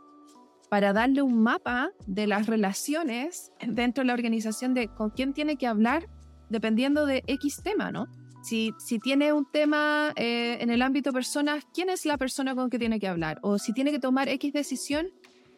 para 0.69 0.93
darle 0.93 1.21
un 1.21 1.41
mapa 1.41 1.91
de 2.05 2.27
las 2.27 2.47
relaciones 2.47 3.51
dentro 3.65 4.01
de 4.01 4.07
la 4.07 4.13
organización 4.13 4.73
de 4.73 4.89
con 4.89 5.09
quién 5.11 5.33
tiene 5.33 5.55
que 5.55 5.67
hablar 5.67 6.07
dependiendo 6.49 7.05
de 7.05 7.23
X 7.27 7.61
tema, 7.63 7.91
¿no? 7.91 8.07
Si, 8.43 8.73
si 8.77 8.99
tiene 8.99 9.33
un 9.33 9.49
tema 9.51 10.13
eh, 10.15 10.57
en 10.61 10.69
el 10.69 10.81
ámbito 10.81 11.11
personas, 11.11 11.65
¿quién 11.73 11.89
es 11.89 12.05
la 12.05 12.17
persona 12.17 12.55
con 12.55 12.69
que 12.69 12.79
tiene 12.79 12.99
que 12.99 13.07
hablar? 13.07 13.39
O 13.41 13.57
si 13.57 13.73
tiene 13.73 13.91
que 13.91 13.99
tomar 13.99 14.29
X 14.29 14.53
decisión, 14.53 15.07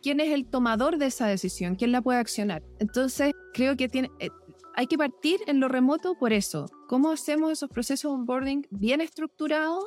¿quién 0.01 0.19
es 0.19 0.31
el 0.31 0.45
tomador 0.45 0.97
de 0.97 1.07
esa 1.07 1.27
decisión? 1.27 1.75
¿Quién 1.75 1.91
la 1.91 2.01
puede 2.01 2.19
accionar? 2.19 2.63
Entonces, 2.79 3.33
creo 3.53 3.75
que 3.75 3.89
tiene, 3.89 4.09
eh, 4.19 4.29
hay 4.75 4.88
que 4.88 4.97
partir 4.97 5.39
en 5.47 5.59
lo 5.59 5.67
remoto 5.67 6.15
por 6.15 6.33
eso. 6.33 6.67
¿Cómo 6.88 7.12
hacemos 7.12 7.51
esos 7.51 7.69
procesos 7.69 8.12
de 8.12 8.15
onboarding 8.15 8.67
bien 8.69 9.01
estructurados 9.01 9.83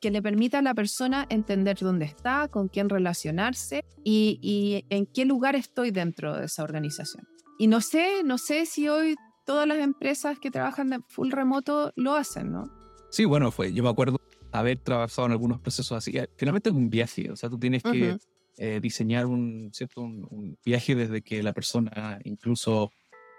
que 0.00 0.10
le 0.10 0.20
permita 0.20 0.58
a 0.58 0.62
la 0.62 0.74
persona 0.74 1.26
entender 1.30 1.78
dónde 1.78 2.04
está, 2.04 2.48
con 2.48 2.68
quién 2.68 2.90
relacionarse 2.90 3.84
y, 4.04 4.84
en 4.90 5.06
qué 5.06 5.24
lugar 5.24 5.56
estoy 5.56 5.92
dentro 5.92 6.36
de 6.36 6.44
esa 6.44 6.62
organización. 6.62 7.26
Y 7.58 7.68
no 7.68 7.80
sé, 7.80 8.22
no 8.22 8.36
sé 8.36 8.66
si 8.66 8.88
hoy 8.88 9.14
todas 9.46 9.66
las 9.66 9.78
empresas 9.78 10.38
que 10.38 10.50
trabajan 10.50 10.90
de 10.90 10.98
full 11.08 11.30
remoto 11.30 11.92
lo 11.96 12.14
hacen, 12.14 12.52
¿no? 12.52 12.70
Sí, 13.10 13.24
bueno, 13.24 13.50
fue. 13.50 13.72
Yo 13.72 13.82
me 13.82 13.88
acuerdo 13.88 14.20
haber 14.52 14.78
trabajado 14.78 15.26
en 15.26 15.32
algunos 15.32 15.60
procesos 15.60 15.96
así. 15.96 16.12
Finalmente 16.36 16.68
es 16.68 16.74
un 16.74 16.90
viaje, 16.90 17.30
o 17.30 17.36
sea, 17.36 17.48
tú 17.48 17.58
tienes 17.58 17.82
que 17.82 18.18
eh, 18.58 18.80
diseñar 18.80 19.26
un, 19.26 19.70
¿cierto? 19.72 20.02
Un, 20.02 20.56
viaje 20.64 20.94
desde 20.94 21.22
que 21.22 21.42
la 21.42 21.52
persona 21.52 22.18
incluso 22.24 22.92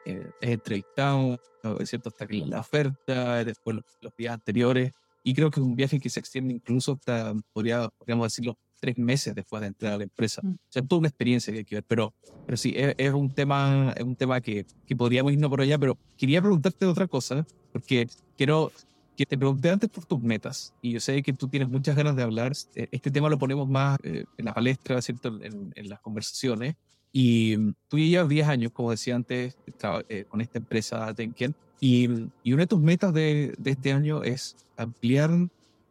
eh, 0.06 0.30
es 0.42 0.50
entrevistado, 0.50 1.40
¿cierto? 1.84 2.10
hasta 2.10 2.28
que 2.28 2.38
la 2.46 2.60
oferta, 2.60 3.44
después 3.44 3.78
los 4.02 4.16
días 4.18 4.34
anteriores 4.34 4.92
y 5.28 5.34
creo 5.34 5.50
que 5.50 5.60
es 5.60 5.66
un 5.66 5.76
viaje 5.76 6.00
que 6.00 6.10
se 6.10 6.20
extiende 6.20 6.54
incluso 6.54 6.94
hasta, 6.94 7.34
podría, 7.52 7.90
podríamos 7.98 8.28
decirlo, 8.28 8.60
tres 8.80 8.96
meses 9.00 9.34
después 9.34 9.60
de 9.60 9.68
entrar 9.68 9.94
a 9.94 9.98
la 9.98 10.04
empresa. 10.04 10.40
Mm. 10.44 10.52
O 10.54 10.58
sea, 10.70 10.82
toda 10.84 11.00
una 11.00 11.08
experiencia 11.08 11.52
que 11.52 11.60
hay 11.60 11.66
que 11.66 11.76
ver. 11.76 11.84
Pero, 11.88 12.14
pero 12.46 12.56
sí, 12.56 12.76
es, 12.76 13.12
un 13.12 13.34
tema, 13.34 13.92
es 13.98 14.04
un 14.04 14.16
tema 14.16 14.40
que, 14.40 14.68
que 14.86 14.96
podríamos 14.96 15.34
irnos 15.34 15.50
por 15.50 15.62
allá, 15.62 15.80
pero 15.80 15.98
quería 16.16 16.42
preguntarte 16.42 16.86
otra 16.86 17.08
cosa, 17.08 17.44
porque 17.74 18.08
quiero 18.38 18.72
que 19.16 19.26
te 19.26 19.38
pregunté 19.38 19.70
antes 19.70 19.90
por 19.90 20.06
tus 20.06 20.22
metas. 20.22 20.74
Y 20.82 20.92
yo 20.92 21.00
sé 21.00 21.22
que 21.24 21.34
tú 21.34 21.48
tienes 21.48 21.70
muchas 21.70 21.96
ganas 21.96 22.16
de 22.16 22.24
hablar. 22.24 22.54
E, 22.76 22.88
este 22.92 23.12
tema 23.12 23.30
lo 23.30 23.40
ponemos 23.40 23.68
más 23.68 23.98
eh, 24.04 24.26
en 24.38 24.46
la 24.46 24.54
palestra, 24.54 25.02
¿cierto? 25.02 25.30
En, 25.42 25.74
en, 25.76 25.90
las 25.90 26.00
conversaciones. 26.02 26.76
Y 27.12 27.56
tú 27.88 27.98
ya 27.98 28.06
llevas 28.06 28.30
10 28.30 28.48
años, 28.48 28.72
como 28.72 28.92
decía 28.92 29.16
antes, 29.16 29.58
eh, 30.10 30.26
con 30.28 30.42
esta 30.42 30.58
empresa 30.58 31.14
Tenken. 31.14 31.56
Y, 31.80 32.10
y 32.44 32.54
una 32.54 32.64
de 32.64 32.68
tus 32.68 32.82
metas 32.82 33.14
de, 33.14 33.54
de, 33.58 33.72
este 33.72 33.94
año 33.94 34.24
es 34.24 34.56
ampliar 34.78 35.32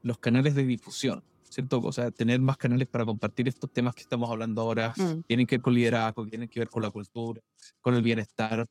los 0.02 0.18
canales 0.18 0.54
de 0.54 0.64
difusión, 0.64 1.22
¿cierto? 1.48 1.80
O 1.80 1.92
sea, 1.92 2.10
tener 2.10 2.40
más 2.40 2.56
canales 2.56 2.88
para 2.88 3.04
compartir 3.04 3.48
estos 3.48 3.70
temas 3.70 3.94
que 3.94 4.02
estamos 4.02 4.30
hablando 4.30 4.60
ahora. 4.60 4.92
Mm. 4.96 5.22
Tienen 5.26 5.46
que 5.46 5.56
ver 5.56 5.62
con 5.62 5.74
liderazgo, 5.74 6.26
tienen 6.26 6.48
que 6.48 6.60
ver 6.60 6.68
con 6.68 6.82
la 6.82 6.90
cultura, 6.90 7.40
con 7.80 7.94
el 7.94 8.02
bienestar. 8.02 8.66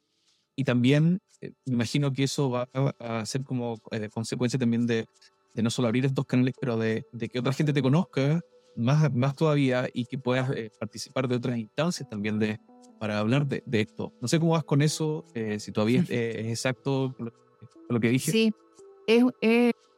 Y 0.56 0.64
también 0.64 1.20
eh, 1.42 1.52
me 1.66 1.74
imagino 1.74 2.12
que 2.14 2.24
eso 2.24 2.50
va 2.50 2.70
a 3.00 3.26
ser 3.26 3.44
como 3.44 3.80
eh, 3.92 4.10
consecuencia 4.10 4.60
también 4.60 4.86
de, 4.88 5.06
de, 5.54 5.64
no 5.64 5.70
solo 5.70 5.88
abrir 5.88 6.06
estos 6.06 6.26
canales, 6.26 6.54
pero 6.60 6.78
de, 6.78 7.06
de, 7.12 7.30
que 7.30 7.40
otra 7.40 7.54
gente 7.54 7.74
te 7.74 7.82
conozca 7.82 8.42
más, 8.76 9.14
más 9.14 9.36
todavía 9.36 9.88
y 9.94 10.06
que 10.06 10.18
puedas 10.18 10.52
eh, 10.52 10.72
participar 10.80 11.28
de 11.28 11.36
otras 11.36 11.58
instancias 11.58 12.10
también 12.10 12.40
de, 12.40 12.60
para 13.00 13.20
hablar 13.20 13.48
de, 13.48 13.64
de 13.66 13.82
esto. 13.82 14.14
No 14.22 14.28
sé 14.28 14.40
cómo 14.40 14.54
vas 14.54 14.64
con 14.64 14.82
eso, 14.82 15.26
eh, 15.34 15.60
si 15.60 15.72
todavía 15.72 16.02
es, 16.02 16.10
es 16.10 16.48
exacto 16.48 17.16
lo, 17.90 18.00
que 18.00 18.10
dije. 18.10 18.32
Sí, 18.32 18.54
es, 19.08 19.24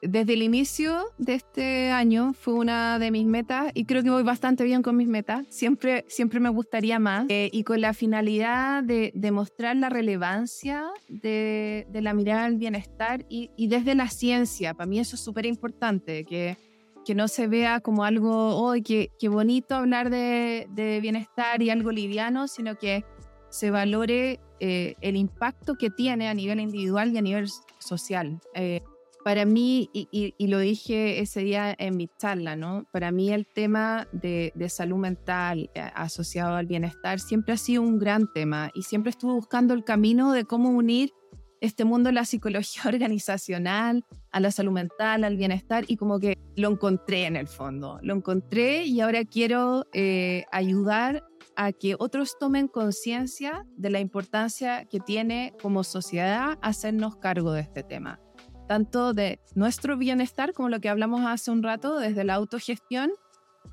desde 0.08 0.34
el 0.34 0.44
inicio 0.44 1.06
de 1.18 1.36
este 1.36 1.92
año 1.92 2.34
fue 2.34 2.54
una 2.54 3.00
de 3.00 3.12
mis 3.12 3.26
metas 3.26 3.72
y 3.74 3.86
creo 3.86 4.04
que 4.04 4.10
voy 4.10 4.24
bastante 4.24 4.64
bien 4.64 4.82
con 4.82 4.96
mis 4.96 5.08
metas. 5.08 5.46
Siempre, 5.50 6.06
siempre 6.08 6.40
me 6.40 6.50
gustaría 6.50 7.00
más 7.00 7.26
eh, 7.30 7.50
y 7.52 7.64
con 7.64 7.82
la 7.82 7.94
finalidad 7.94 8.84
de 8.84 9.12
demostrar 9.16 9.76
la 9.76 9.90
relevancia 9.90 10.86
de, 11.08 11.88
de, 11.90 12.02
la 12.02 12.14
mirada 12.14 12.46
al 12.46 12.58
bienestar 12.58 13.26
y, 13.30 13.52
y 13.56 13.68
desde 13.68 13.96
la 13.96 14.10
ciencia. 14.10 14.74
Para 14.74 14.88
mí 14.88 15.00
eso 15.00 15.16
es 15.16 15.22
súper 15.22 15.46
importante, 15.46 16.26
que 16.26 16.58
que 17.06 17.14
no 17.14 17.28
se 17.28 17.46
vea 17.48 17.82
como 17.82 18.04
algo, 18.04 18.56
hoy 18.56 18.82
qué, 18.82 19.12
qué, 19.20 19.30
bonito 19.30 19.76
hablar 19.76 20.10
de, 20.10 20.68
de, 20.72 21.00
bienestar 21.02 21.62
y 21.62 21.70
algo 21.70 21.92
liviano, 21.92 22.48
sino 22.48 22.80
que 22.80 23.06
se 23.50 23.70
valore 23.70 24.40
eh, 24.60 24.96
el 25.02 25.16
impacto 25.16 25.76
que 25.76 25.90
tiene 25.90 26.28
a 26.28 26.34
nivel 26.34 26.60
individual 26.60 27.14
y 27.14 27.18
a 27.18 27.22
nivel 27.22 27.48
social. 27.80 28.42
Eh, 28.54 28.82
para 29.26 29.44
mí, 29.46 29.90
y, 29.92 30.36
y, 30.38 30.48
lo 30.50 30.60
dije 30.60 31.20
ese 31.20 31.40
día 31.40 31.74
en 31.80 31.98
mi 31.98 32.08
charla, 32.20 32.56
¿no? 32.56 32.86
Para 32.92 33.12
mí 33.12 33.32
el 33.32 33.48
tema 33.48 34.08
de, 34.12 34.54
de, 34.54 34.70
salud 34.70 34.98
mental 34.98 35.72
eh, 35.74 35.82
asociado 35.96 36.56
al 36.56 36.68
bienestar 36.68 37.20
siempre 37.20 37.56
ha 37.56 37.58
sido 37.58 37.82
un 37.82 37.98
gran 37.98 38.32
tema 38.32 38.70
y 38.76 38.84
siempre 38.84 39.10
estuve 39.10 39.34
buscando 39.34 39.74
el 39.74 39.84
camino 39.84 40.32
de 40.32 40.46
cómo 40.46 40.70
unir 40.70 41.12
este 41.60 41.86
mundo 41.86 42.10
de 42.10 42.14
la 42.14 42.26
psicología 42.26 42.84
organizacional, 42.86 44.06
a 44.32 44.40
la 44.40 44.52
salud 44.52 44.74
mental, 44.74 45.24
al 45.24 45.38
bienestar, 45.38 45.86
y 45.88 45.98
como 45.98 46.20
que 46.20 46.38
lo 46.56 46.70
encontré 46.70 47.26
en 47.26 47.36
el 47.36 47.48
fondo, 47.48 47.98
lo 48.04 48.14
encontré 48.14 48.84
y 48.84 49.02
ahora 49.02 49.26
quiero 49.26 49.88
eh, 49.94 50.46
ayudar 50.52 51.24
a 51.56 51.72
que 51.72 51.96
otros 51.98 52.38
tomen 52.40 52.68
conciencia 52.68 53.66
de 53.76 53.90
la 53.90 54.00
importancia 54.00 54.86
que 54.86 55.00
tiene 55.00 55.54
como 55.64 55.84
sociedad 55.84 56.60
hacernos 56.62 57.16
cargo 57.16 57.54
de 57.54 57.62
este 57.62 57.82
tema, 57.82 58.20
tanto 58.68 59.14
de 59.14 59.40
nuestro 59.54 59.98
bienestar 59.98 60.54
como 60.54 60.70
lo 60.70 60.80
que 60.80 60.90
hablamos 60.90 61.26
hace 61.26 61.52
un 61.52 61.64
rato, 61.64 62.00
desde 62.00 62.24
la 62.24 62.36
autogestión, 62.36 63.12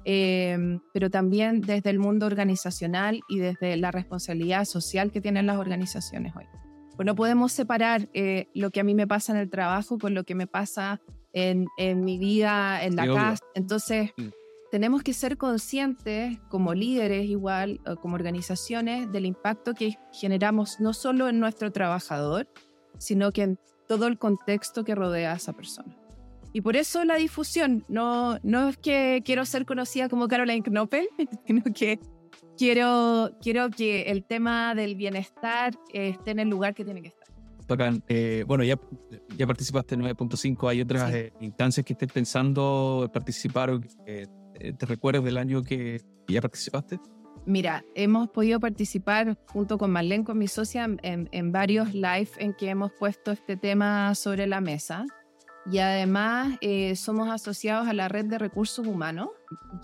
eh, 0.04 0.78
pero 0.92 1.10
también 1.10 1.60
desde 1.60 1.90
el 1.90 1.98
mundo 1.98 2.26
organizacional 2.26 3.20
y 3.28 3.38
desde 3.38 3.76
la 3.76 3.90
responsabilidad 3.90 4.64
social 4.64 5.12
que 5.12 5.20
tienen 5.20 5.46
las 5.46 5.58
organizaciones 5.58 6.34
hoy. 6.36 6.44
Pues 6.96 7.06
no 7.06 7.14
podemos 7.14 7.52
separar 7.52 8.08
eh, 8.12 8.48
lo 8.54 8.70
que 8.70 8.80
a 8.80 8.84
mí 8.84 8.94
me 8.94 9.06
pasa 9.06 9.32
en 9.32 9.38
el 9.38 9.50
trabajo 9.50 9.98
con 9.98 10.14
lo 10.14 10.24
que 10.24 10.34
me 10.34 10.46
pasa 10.46 11.00
en, 11.32 11.66
en 11.78 12.04
mi 12.04 12.18
vida, 12.18 12.84
en 12.84 12.96
la 12.96 13.06
casa. 13.06 13.44
Entonces, 13.54 14.10
mm. 14.16 14.28
tenemos 14.70 15.02
que 15.02 15.14
ser 15.14 15.38
conscientes 15.38 16.38
como 16.50 16.74
líderes 16.74 17.24
igual, 17.26 17.80
como 18.02 18.14
organizaciones, 18.14 19.10
del 19.10 19.24
impacto 19.24 19.72
que 19.72 19.96
generamos 20.12 20.80
no 20.80 20.92
solo 20.92 21.28
en 21.28 21.40
nuestro 21.40 21.72
trabajador, 21.72 22.46
sino 22.98 23.32
que 23.32 23.42
en 23.42 23.58
todo 23.96 24.06
el 24.06 24.18
contexto 24.18 24.84
que 24.84 24.94
rodea 24.94 25.32
a 25.32 25.36
esa 25.36 25.52
persona. 25.52 25.94
Y 26.54 26.60
por 26.60 26.76
eso 26.76 27.04
la 27.04 27.16
difusión, 27.16 27.84
no, 27.88 28.38
no 28.42 28.68
es 28.68 28.76
que 28.76 29.22
quiero 29.24 29.44
ser 29.44 29.66
conocida 29.66 30.08
como 30.08 30.28
Caroline 30.28 30.62
Knoppel, 30.62 31.08
sino 31.46 31.62
que 31.74 31.98
quiero, 32.56 33.30
quiero 33.40 33.70
que 33.70 34.02
el 34.02 34.24
tema 34.24 34.74
del 34.74 34.94
bienestar 34.94 35.74
esté 35.92 36.30
en 36.30 36.38
el 36.40 36.48
lugar 36.48 36.74
que 36.74 36.84
tiene 36.84 37.02
que 37.02 37.08
estar. 37.08 37.22
Eh, 38.08 38.44
bueno, 38.46 38.64
ya, 38.64 38.78
ya 39.36 39.46
participaste 39.46 39.94
en 39.94 40.02
9.5. 40.02 40.68
¿Hay 40.68 40.80
otras 40.82 41.12
eh, 41.14 41.32
instancias 41.40 41.86
que 41.86 41.94
estés 41.94 42.12
pensando 42.12 43.10
participar 43.12 43.70
o 43.70 43.80
que 43.80 44.28
eh, 44.60 44.72
te 44.74 44.86
recuerdes 44.86 45.24
del 45.24 45.38
año 45.38 45.62
que 45.62 46.02
ya 46.28 46.40
participaste? 46.40 46.98
Mira, 47.44 47.84
hemos 47.96 48.28
podido 48.30 48.60
participar 48.60 49.36
junto 49.48 49.76
con 49.76 49.90
Marlene, 49.90 50.24
con 50.24 50.38
mi 50.38 50.46
socia, 50.46 50.84
en, 50.84 51.28
en 51.32 51.52
varios 51.52 51.92
live 51.92 52.28
en 52.38 52.54
que 52.54 52.68
hemos 52.68 52.92
puesto 52.92 53.32
este 53.32 53.56
tema 53.56 54.14
sobre 54.14 54.46
la 54.46 54.60
mesa. 54.60 55.04
Y 55.70 55.78
además 55.78 56.56
eh, 56.60 56.96
somos 56.96 57.28
asociados 57.28 57.86
a 57.86 57.92
la 57.92 58.08
red 58.08 58.26
de 58.26 58.38
recursos 58.38 58.84
humanos 58.84 59.28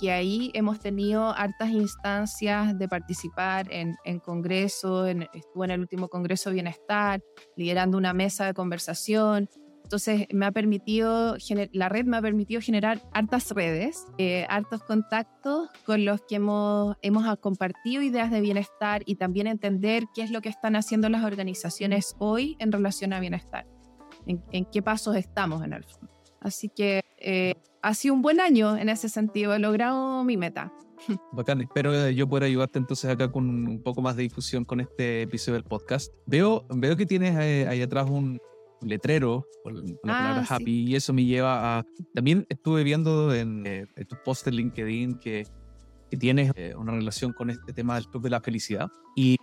y 0.01 0.09
ahí 0.09 0.51
hemos 0.55 0.81
tenido 0.81 1.31
hartas 1.31 1.71
instancias 1.71 2.77
de 2.77 2.88
participar 2.88 3.73
en, 3.73 3.94
en 4.05 4.18
congresos, 4.18 5.09
en, 5.09 5.29
estuve 5.33 5.66
en 5.66 5.71
el 5.71 5.81
último 5.81 6.09
Congreso 6.09 6.51
Bienestar, 6.51 7.21
liderando 7.57 7.97
una 7.97 8.12
mesa 8.12 8.47
de 8.47 8.55
conversación 8.55 9.49
Entonces 9.88 10.27
me 10.35 10.44
ha 10.44 10.53
permitido, 10.53 11.38
la 11.72 11.88
red 11.88 12.05
me 12.05 12.18
ha 12.18 12.20
permitido 12.20 12.61
generar 12.61 13.01
hartas 13.14 13.53
redes, 13.53 14.05
eh, 14.18 14.44
hartos 14.51 14.83
contactos 14.83 15.70
con 15.87 16.05
los 16.05 16.20
que 16.29 16.35
hemos, 16.35 16.94
hemos 17.01 17.38
compartido 17.38 18.03
ideas 18.03 18.31
de 18.31 18.42
bienestar 18.42 19.01
y 19.07 19.14
también 19.14 19.46
entender 19.46 20.05
qué 20.14 20.20
es 20.20 20.31
lo 20.31 20.42
que 20.42 20.51
están 20.51 20.77
haciendo 20.77 21.09
las 21.09 21.24
organizaciones 21.24 22.16
hoy 22.18 22.55
en 22.59 22.70
relación 22.70 23.14
a 23.14 23.20
bienestar, 23.20 23.66
en, 24.27 24.66
qué 24.66 24.83
pasos 24.83 25.16
estamos 25.16 25.64
en 25.64 25.72
el 25.72 25.85
fondo. 25.85 26.12
Así 26.38 26.68
que 26.68 27.01
eh, 27.16 27.55
ha 27.81 27.94
sido 27.94 28.12
un 28.12 28.20
buen 28.20 28.40
año 28.40 28.77
en 28.77 28.90
ese 28.90 29.09
sentido, 29.09 29.55
he 29.55 29.59
logrado 29.59 30.22
mi 30.22 30.37
meta. 30.37 30.70
Bacán, 31.33 31.62
espero 31.62 32.11
yo 32.11 32.29
poder 32.29 32.44
ayudarte 32.44 32.79
entonces 32.79 33.11
acá 33.11 33.33
con 33.33 33.48
un 33.48 33.83
poco 33.83 34.03
más 34.03 34.16
de 34.16 34.24
difusión 34.24 34.66
con 34.66 34.81
este 34.81 35.22
episodio 35.22 35.55
del 35.55 35.64
podcast. 35.64 36.12
Veo, 36.27 36.66
veo 36.68 36.94
que 36.94 37.07
tienes 37.07 37.38
eh, 37.38 37.66
ahí 37.66 37.81
atrás 37.81 38.11
un, 38.11 38.38
letrero 38.82 39.46
con 39.62 39.74
la 39.74 39.82
palabra 40.02 40.46
ah, 40.48 40.54
happy 40.54 40.90
y 40.90 40.96
eso 40.96 41.12
me 41.12 41.24
lleva 41.24 41.78
a... 41.78 41.84
También 42.14 42.46
estuve 42.48 42.84
viendo 42.84 43.34
en, 43.34 43.66
eh, 43.66 43.86
tu 44.08 44.16
post 44.24 44.46
LinkedIn 44.46 45.18
que, 45.18 45.46
que 46.10 46.16
tienes 46.16 46.52
eh, 46.56 46.74
una 46.76 46.92
relación 46.92 47.32
con 47.32 47.50
este 47.50 47.72
tema 47.72 47.96
del 47.96 48.06
club 48.08 48.22
de 48.22 48.30
la 48.30 48.40
felicidad 48.40 48.88
y, 49.16 49.36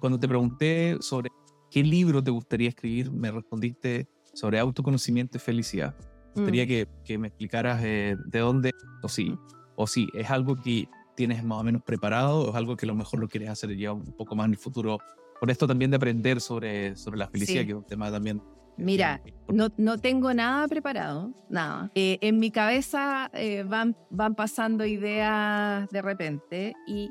cuando 0.00 0.18
te 0.18 0.26
pregunté 0.26 0.96
sobre 1.00 1.30
qué 1.70 1.84
libro 1.84 2.24
te 2.24 2.32
gustaría 2.32 2.68
escribir, 2.70 3.12
me 3.12 3.30
respondiste 3.30 4.08
sobre 4.32 4.58
autoconocimiento 4.58 5.36
y 5.36 5.40
felicidad. 5.40 5.94
Me 6.34 6.42
gustaría 6.42 6.64
mm. 6.64 6.68
que, 6.68 6.88
que, 7.04 7.18
me 7.18 7.28
explicaras 7.28 7.80
de 7.80 8.16
dónde, 8.32 8.72
o 9.02 9.08
sí, 9.08 9.38
o 9.76 9.86
sí, 9.86 10.08
es 10.14 10.30
algo 10.30 10.56
que 10.56 10.88
tienes 11.18 11.42
más 11.42 11.58
o 11.58 11.64
menos 11.64 11.82
preparado 11.82 12.42
o 12.42 12.50
es 12.50 12.54
algo 12.54 12.76
que 12.76 12.86
a 12.86 12.88
lo 12.88 12.94
mejor 12.94 13.18
lo 13.18 13.26
quieres 13.26 13.48
hacer 13.48 13.76
ya 13.76 13.92
un 13.92 14.04
poco 14.04 14.36
más 14.36 14.46
en 14.46 14.52
el 14.52 14.56
futuro. 14.56 14.98
Por 15.40 15.50
esto 15.50 15.66
también 15.66 15.90
de 15.90 15.96
aprender 15.96 16.40
sobre, 16.40 16.94
sobre 16.94 17.18
la 17.18 17.26
felicidad, 17.26 17.64
que 17.64 17.70
es 17.70 17.76
un 17.76 17.84
tema 17.84 18.08
también 18.08 18.40
Mira, 18.78 19.20
no, 19.48 19.68
no, 19.76 19.98
tengo 19.98 20.32
nada 20.32 20.68
preparado, 20.68 21.34
nada. 21.50 21.90
Eh, 21.96 22.18
en 22.20 22.38
mi 22.38 22.52
cabeza 22.52 23.28
eh, 23.34 23.64
van, 23.64 23.96
van 24.10 24.36
pasando 24.36 24.86
ideas 24.86 25.88
de 25.90 26.00
repente 26.00 26.74
y, 26.86 27.10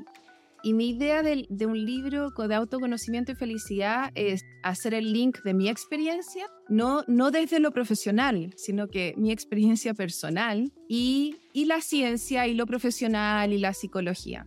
y 0.62 0.72
mi 0.72 0.90
idea 0.90 1.22
de, 1.22 1.46
de, 1.50 1.66
un 1.66 1.84
libro 1.84 2.30
de 2.30 2.54
autoconocimiento 2.54 3.32
y 3.32 3.34
felicidad 3.34 4.10
es 4.14 4.42
hacer 4.62 4.94
el 4.94 5.12
link 5.12 5.42
de 5.44 5.52
mi 5.52 5.68
experiencia, 5.68 6.46
no, 6.68 7.02
no 7.06 7.30
desde 7.30 7.60
lo 7.60 7.70
profesional, 7.70 8.54
sino 8.56 8.88
que 8.88 9.12
mi 9.18 9.30
experiencia 9.30 9.92
personal 9.92 10.72
y, 10.88 11.36
y 11.52 11.66
la 11.66 11.82
ciencia 11.82 12.46
y 12.46 12.54
lo 12.54 12.66
profesional 12.66 13.52
y 13.52 13.58
la 13.58 13.74
psicología. 13.74 14.46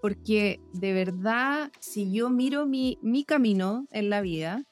Porque 0.00 0.60
de 0.72 0.92
verdad, 0.92 1.72
si 1.80 2.12
yo 2.12 2.30
miro 2.30 2.64
mi, 2.64 2.98
mi 3.02 3.24
camino 3.24 3.86
en 3.90 4.08
la 4.10 4.20
vida, 4.20 4.64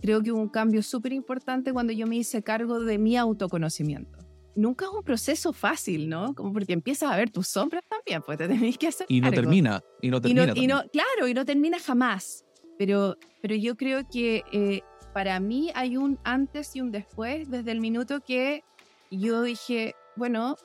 creo 0.00 0.22
que 0.22 0.32
hubo 0.32 0.40
un 0.40 0.48
cambio 0.48 0.82
súper 0.82 1.12
importante 1.12 1.72
cuando 1.72 1.92
yo 1.92 2.06
me 2.06 2.16
hice 2.16 2.42
cargo 2.42 2.80
de 2.80 2.98
mi 2.98 3.16
autoconocimiento. 3.16 4.18
Nunca 4.54 4.86
es 4.86 4.90
un 4.90 5.02
proceso 5.02 5.52
fácil, 5.52 6.08
¿no? 6.08 6.34
Como 6.34 6.52
porque 6.52 6.72
empiezas 6.72 7.12
a 7.12 7.16
ver 7.16 7.30
tus 7.30 7.48
sombras 7.48 7.82
también, 7.88 8.22
pues 8.22 8.38
te 8.38 8.48
tenés 8.48 8.78
que 8.78 8.88
hacer. 8.88 9.06
Y 9.08 9.20
no 9.20 9.30
termina, 9.30 9.82
y 10.00 10.10
no 10.10 10.20
termina. 10.20 10.52
Y 10.54 10.66
no, 10.66 10.82
claro, 10.90 11.28
y 11.28 11.34
no 11.34 11.44
termina 11.44 11.78
jamás. 11.78 12.44
Pero, 12.78 13.16
pero 13.42 13.54
yo 13.54 13.76
creo 13.76 14.06
que 14.08 14.42
eh, 14.52 14.82
para 15.14 15.40
mí 15.40 15.70
hay 15.74 15.96
un 15.96 16.18
antes 16.24 16.76
y 16.76 16.80
un 16.80 16.90
después 16.90 17.50
desde 17.50 17.72
el 17.72 17.80
minuto 17.80 18.20
que 18.20 18.64
yo 19.10 19.42
dije, 19.42 19.94
bueno, 20.16 20.56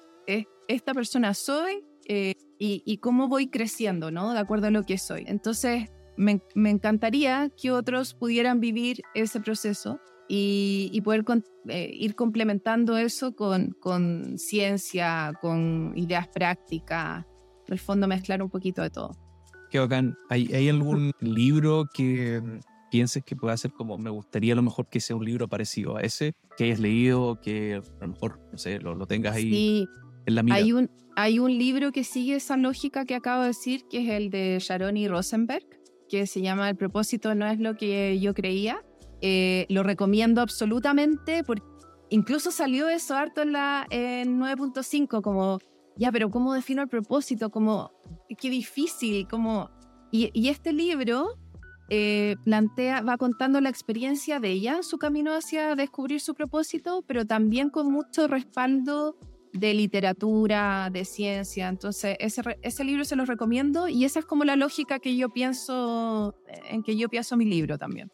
esta 0.67 0.94
persona 0.94 1.34
soy 1.34 1.84
eh, 2.08 2.34
y, 2.58 2.82
y 2.86 2.98
cómo 2.98 3.28
voy 3.28 3.48
creciendo, 3.48 4.12
¿no? 4.12 4.34
De 4.34 4.39
acuerdo 4.39 4.67
a 4.67 4.72
lo 4.72 4.84
que 4.84 4.98
soy. 4.98 5.24
Entonces, 5.28 5.89
me, 6.17 6.41
encantaría 6.56 7.50
que 7.50 7.71
otros 7.71 8.13
pudieran 8.13 8.60
vivir 8.60 9.02
ese 9.13 9.39
proceso 9.39 10.00
y, 10.28 11.02
poder 11.04 11.26
eh, 11.67 11.89
ir 11.93 12.15
complementando 12.15 12.97
eso 12.97 13.36
con, 13.36 13.76
con 13.80 14.38
ciencia, 14.38 15.34
con 15.41 15.93
ideas 15.95 16.28
prácticas, 16.30 17.26
en 17.67 17.74
el 17.74 17.80
fondo 17.80 18.08
mezclar 18.08 18.41
un 18.41 18.50
poquito 18.50 18.82
de 18.82 18.89
todo. 18.89 19.12
Qué 19.69 19.80
bacán. 19.80 20.15
¿Hay, 20.30 20.54
¿Hay 20.54 20.69
algún 20.69 21.12
libro 21.19 21.86
que 21.93 22.41
pienses 22.91 23.24
que 23.24 23.36
pueda 23.36 23.56
ser 23.58 23.71
como, 23.71 23.97
me 23.97 24.10
gustaría 24.10 24.54
a 24.54 24.56
lo 24.56 24.62
mejor 24.62 24.88
que 24.89 25.00
sea 25.00 25.15
un 25.15 25.26
libro 25.26 25.47
parecido 25.47 25.97
a 25.97 26.02
ese, 26.02 26.34
que 26.58 26.65
hayas 26.65 26.80
leído, 26.80 27.39
que 27.41 27.76
a 27.76 28.06
lo 28.06 28.08
mejor, 28.10 28.39
no 28.52 28.58
sé, 28.58 28.80
lo, 28.80 28.93
lo 28.95 29.08
tengas 29.08 29.36
ahí 29.36 29.88
en 30.26 30.36
la 30.36 30.43
mira? 30.43 30.58
Hay 30.58 30.74
un, 30.74 30.91
hay 31.15 31.39
un 31.39 31.58
libro 31.58 31.91
que 31.91 32.04
sigue 32.04 32.36
esa 32.36 32.58
lógica 32.58 33.06
que 33.06 33.15
acabo 33.15 33.41
de 33.41 33.47
decir, 33.47 33.86
que 33.89 34.04
es 34.04 34.10
el 34.10 34.30
de 34.30 34.58
Sharon 34.60 34.97
y 34.97 35.08
Rosenberg, 35.08 35.65
que 36.12 36.28
se 36.28 36.41
llama 36.41 36.69
El 36.69 36.76
propósito 36.76 37.34
no 37.36 37.47
es 37.47 37.58
lo 37.60 37.78
que 37.78 38.19
yo 38.19 38.34
creía. 38.34 38.84
Eh, 39.21 39.65
lo 39.69 39.82
recomiendo 39.82 40.41
absolutamente, 40.41 41.43
porque 41.45 41.63
incluso 42.10 42.52
salió 42.52 42.89
eso 42.89 43.15
harto 43.15 43.41
en 43.41 43.54
la 43.54 43.88
en 43.89 44.38
9.5, 44.38 45.21
como, 45.21 45.60
ya, 45.95 46.12
pero 46.12 46.30
¿cómo 46.30 46.54
defino 46.54 46.82
el 46.82 46.89
propósito? 46.89 47.50
Como, 47.50 47.91
qué 48.38 48.50
difícil, 48.50 49.28
como... 49.28 49.71
Y, 50.12 50.50
este 50.50 50.74
libro 50.74 51.38
eh, 51.89 52.36
plantea, 52.43 53.02
va 53.02 53.15
contando 53.15 53.62
la 53.62 53.69
experiencia 53.69 54.41
de 54.41 54.50
ella, 54.50 54.84
su 54.84 54.97
camino 54.97 55.32
hacia 55.32 55.76
descubrir 55.76 56.19
su 56.19 56.34
propósito, 56.34 57.06
pero 57.08 57.26
también 57.26 57.69
con 57.69 57.89
mucho 57.89 58.28
respaldo 58.28 59.15
de 59.54 59.74
literatura, 59.74 60.90
de 60.92 61.06
ciencia. 61.06 61.68
Entonces, 61.68 62.16
ese, 62.20 62.42
ese 62.62 62.84
libro 62.84 63.06
se 63.06 63.16
los 63.16 63.28
recomiendo 63.28 63.88
y 63.88 64.06
esa 64.06 64.20
es 64.20 64.26
como 64.26 64.44
la 64.44 64.56
lógica 64.56 65.00
que 65.00 65.16
yo 65.16 65.30
pienso, 65.30 66.36
en 66.70 66.84
que 66.84 66.96
yo 66.98 67.10
pienso 67.10 67.38
mi 67.38 67.46
libro 67.46 67.78
también. 67.78 68.12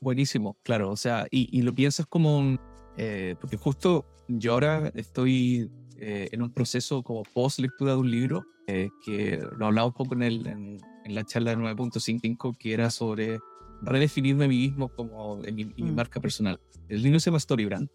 Buenísimo, 0.00 0.56
claro. 0.62 0.90
O 0.90 0.96
sea, 0.96 1.26
y, 1.30 1.62
lo 1.62 1.74
piensas 1.74 2.06
como 2.06 2.38
un... 2.38 2.60
Eh, 2.96 3.36
porque 3.40 3.56
justo 3.56 4.06
yo 4.28 4.52
ahora 4.52 4.90
estoy 4.94 5.70
eh, 5.98 6.28
en 6.32 6.42
un 6.42 6.52
proceso 6.52 7.02
como 7.02 7.22
post 7.22 7.60
lectura 7.60 7.92
de 7.92 7.98
un 7.98 8.10
libro 8.10 8.44
eh, 8.66 8.90
que 9.04 9.40
lo 9.56 9.66
hablaba 9.66 9.86
un 9.88 9.92
poco 9.92 10.14
en, 10.14 10.22
el, 10.22 10.46
en, 10.46 10.78
la 11.06 11.24
charla 11.24 11.52
de 11.52 11.56
9.55 11.56 12.56
que 12.58 12.74
era 12.74 12.90
sobre 12.90 13.38
redefinirme 13.82 14.44
a 14.44 14.48
mí 14.48 14.58
mismo 14.58 14.88
como 14.88 15.42
en 15.44 15.54
mi, 15.54 15.64
mm. 15.64 15.94
marca 15.94 16.20
personal. 16.20 16.60
El 16.88 17.02
libro 17.02 17.20
se 17.20 17.30
llama 17.30 17.40
Storybrand 17.40 17.88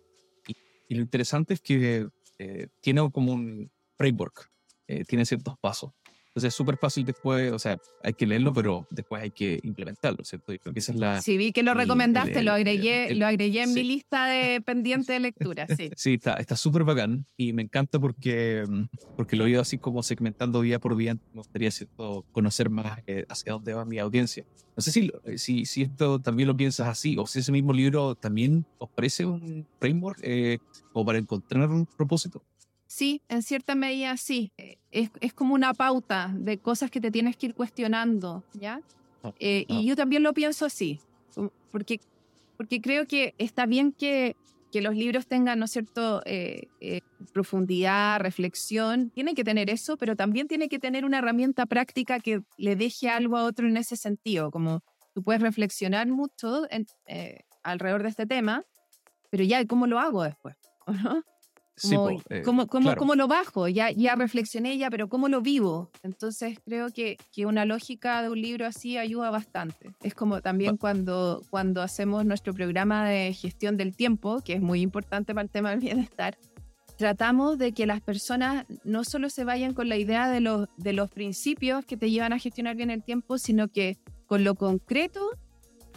y, 0.47 0.55
y 0.87 0.95
lo 0.95 1.01
interesante 1.01 1.53
es 1.53 1.61
que 1.61 2.07
eh, 2.39 2.67
tiene 2.81 3.09
como 3.11 3.33
un 3.33 3.71
framework, 3.97 4.49
eh, 4.87 5.03
tiene 5.05 5.25
ciertos 5.25 5.55
pasos. 5.59 5.91
Entonces 6.33 6.47
es 6.47 6.55
súper 6.55 6.77
fácil 6.77 7.05
después, 7.05 7.51
o 7.51 7.59
sea, 7.59 7.77
hay 8.01 8.13
que 8.13 8.25
leerlo, 8.25 8.51
pero 8.51 8.87
después 8.89 9.21
hay 9.21 9.29
que 9.29 9.59
implementarlo, 9.61 10.23
¿cierto? 10.23 10.51
Y 10.51 10.57
creo 10.57 10.73
que 10.73 10.79
esa 10.79 10.91
es 10.91 10.97
la... 10.97 11.21
Sí, 11.21 11.37
vi 11.37 11.51
que 11.51 11.61
lo 11.61 11.75
recomendaste, 11.75 12.41
lo 12.41 12.53
agregué, 12.53 13.13
lo 13.13 13.27
agregué 13.27 13.61
en 13.61 13.73
mi 13.75 13.83
lista 13.83 14.25
de 14.25 14.59
pendiente 14.59 15.13
de 15.13 15.19
lectura, 15.19 15.67
sí. 15.77 15.91
sí, 15.95 16.13
está 16.15 16.55
súper 16.55 16.85
bacán 16.85 17.27
y 17.37 17.53
me 17.53 17.61
encanta 17.61 17.99
porque, 17.99 18.63
porque 19.15 19.35
lo 19.35 19.45
he 19.45 19.51
ido 19.51 19.61
así 19.61 19.77
como 19.77 20.01
segmentando 20.01 20.61
día 20.61 20.79
por 20.79 20.97
día. 20.97 21.13
Me 21.13 21.19
gustaría 21.35 21.69
¿cierto? 21.69 22.25
conocer 22.31 22.71
más 22.71 22.99
eh, 23.05 23.25
hacia 23.29 23.53
dónde 23.53 23.75
va 23.75 23.85
mi 23.85 23.99
audiencia. 23.99 24.43
No 24.75 24.81
sé 24.81 24.91
si, 24.91 25.11
si, 25.35 25.65
si 25.65 25.83
esto 25.83 26.19
también 26.19 26.47
lo 26.47 26.57
piensas 26.57 26.87
así 26.87 27.15
o 27.19 27.27
si 27.27 27.39
ese 27.39 27.51
mismo 27.51 27.73
libro 27.73 28.15
también 28.15 28.65
ofrece 28.79 29.23
un 29.23 29.67
framework 29.79 30.19
eh, 30.23 30.57
como 30.91 31.05
para 31.05 31.19
encontrar 31.19 31.69
un 31.69 31.85
propósito. 31.85 32.41
Sí, 32.93 33.23
en 33.27 33.41
cierta 33.41 33.73
medida 33.73 34.15
sí. 34.17 34.51
Eh, 34.55 34.77
es, 34.91 35.09
es, 35.19 35.33
como 35.33 35.55
una 35.55 35.73
pauta 35.73 36.31
de 36.31 36.59
cosas 36.59 36.91
que 36.91 37.01
te 37.01 37.09
tienes 37.09 37.35
que 37.35 37.47
ir 37.47 37.55
cuestionando, 37.55 38.43
¿ya? 38.53 38.81
Ah, 39.23 39.33
eh, 39.39 39.65
y 39.67 39.77
ah. 39.79 39.81
yo 39.81 39.95
también 39.95 40.21
lo 40.21 40.31
pienso 40.31 40.63
así, 40.67 40.99
porque, 41.71 41.99
porque 42.55 42.81
creo 42.81 43.07
que 43.07 43.33
está 43.39 43.65
bien 43.65 43.93
que, 43.93 44.35
que 44.71 44.81
los 44.83 44.95
libros 44.95 45.25
tengan, 45.25 45.57
¿no 45.57 45.65
es 45.65 45.71
cierto?, 45.71 46.21
eh, 46.27 46.67
profundidad, 47.33 48.19
reflexión. 48.19 49.09
Tiene 49.09 49.33
que 49.33 49.43
tener 49.43 49.71
eso, 49.71 49.97
pero 49.97 50.15
también 50.15 50.47
tiene 50.47 50.69
que 50.69 50.77
tener 50.77 51.03
una 51.03 51.17
herramienta 51.17 51.65
práctica 51.65 52.19
que 52.19 52.43
le 52.57 52.75
deje 52.75 53.09
algo 53.09 53.37
a 53.37 53.45
otro 53.45 53.67
en 53.67 53.77
ese 53.77 53.95
sentido, 53.95 54.51
como 54.51 54.83
tú 55.15 55.23
puedes 55.23 55.41
reflexionar 55.41 56.07
mucho 56.09 56.67
alrededor 57.63 58.03
de 58.03 58.09
este 58.09 58.27
tema, 58.27 58.63
pero 59.31 59.43
ya, 59.43 59.65
¿cómo 59.65 59.87
lo 59.87 59.97
hago 59.97 60.21
después? 60.21 60.55
¿No? 61.03 61.23
Eh, 62.29 62.43
¿cómo, 62.43 62.67
cómo, 62.67 63.15
lo 63.15 63.27
bajo? 63.27 63.67
Ya, 63.67 63.89
ya 63.91 64.15
reflexioné 64.15 64.77
ya, 64.77 64.89
pero 64.89 65.09
¿cómo 65.09 65.27
lo 65.27 65.41
vivo? 65.41 65.89
Entonces 66.03 66.59
creo 66.63 66.91
que, 66.91 67.17
que 67.31 67.45
una 67.45 67.65
lógica 67.65 68.21
de 68.21 68.29
un 68.29 68.39
libro 68.41 68.65
así 68.67 68.97
ayuda 68.97 69.31
bastante. 69.31 69.91
Es 70.01 70.13
como 70.13 70.41
también 70.41 70.77
cuando, 70.77 71.41
cuando 71.49 71.81
hacemos 71.81 72.25
nuestro 72.25 72.53
programa 72.53 73.07
de 73.09 73.33
gestión 73.33 73.75
del 73.75 73.95
tiempo, 73.95 74.41
que 74.41 74.53
es 74.53 74.61
muy 74.61 74.81
importante 74.81 75.33
para 75.33 75.43
el 75.43 75.49
tema 75.49 75.71
del 75.71 75.79
bienestar, 75.79 76.37
tratamos 76.97 77.57
de 77.57 77.73
que 77.73 77.87
las 77.87 78.01
personas 78.01 78.65
no 78.83 79.03
solo 79.03 79.29
se 79.29 79.43
vayan 79.43 79.73
con 79.73 79.89
la 79.89 79.97
idea 79.97 80.29
de 80.29 80.41
los, 80.41 80.69
de 80.77 80.93
los 80.93 81.09
principios 81.09 81.85
que 81.85 81.97
te 81.97 82.11
llevan 82.11 82.33
a 82.33 82.39
gestionar 82.39 82.75
bien 82.75 82.91
el 82.91 83.03
tiempo, 83.03 83.39
sino 83.39 83.67
que 83.67 83.97
con 84.27 84.43
lo 84.43 84.55
concreto 84.55 85.31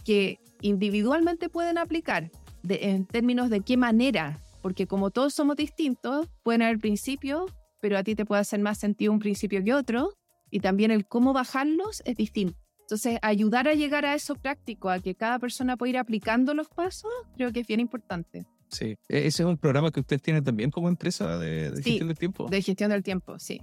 que 0.04 0.38
individualmente 0.62 1.48
pueden 1.50 1.76
aplicar 1.76 2.30
en 2.68 3.04
términos 3.04 3.50
de 3.50 3.60
qué 3.60 3.76
manera 3.76 4.40
porque 4.66 4.88
como 4.88 5.12
todos 5.12 5.32
somos 5.32 5.54
distintos, 5.54 6.26
pueden 6.42 6.60
haber 6.62 6.80
principios, 6.80 7.54
pero 7.80 7.96
a 7.96 8.02
ti 8.02 8.16
te 8.16 8.24
puede 8.24 8.40
hacer 8.40 8.58
más 8.58 8.78
sentido 8.78 9.12
un 9.12 9.20
principio 9.20 9.62
que 9.62 9.72
otro, 9.72 10.12
y 10.50 10.58
también 10.58 10.90
el 10.90 11.06
cómo 11.06 11.32
bajarlos 11.32 12.02
es 12.04 12.16
distinto. 12.16 12.58
Entonces, 12.80 13.20
ayudar 13.22 13.68
a 13.68 13.74
llegar 13.74 14.04
a 14.04 14.16
eso 14.16 14.34
práctico, 14.34 14.90
a 14.90 14.98
que 14.98 15.14
cada 15.14 15.38
persona 15.38 15.76
pueda 15.76 15.90
ir 15.90 15.98
aplicando 15.98 16.52
los 16.52 16.66
pasos, 16.68 17.12
creo 17.36 17.52
que 17.52 17.60
es 17.60 17.66
bien 17.68 17.78
importante. 17.78 18.44
Sí. 18.68 18.96
E-, 19.08 19.28
ese 19.28 19.44
es 19.44 19.48
un 19.48 19.56
programa 19.56 19.92
que 19.92 20.00
usted 20.00 20.20
tiene 20.20 20.42
también 20.42 20.72
como 20.72 20.88
empresa 20.88 21.38
de, 21.38 21.70
gestión 21.76 22.08
del 22.08 22.18
tiempo. 22.18 22.48
De 22.48 22.60
gestión 22.60 22.90
del 22.90 23.04
tiempo, 23.04 23.38
sí. 23.38 23.62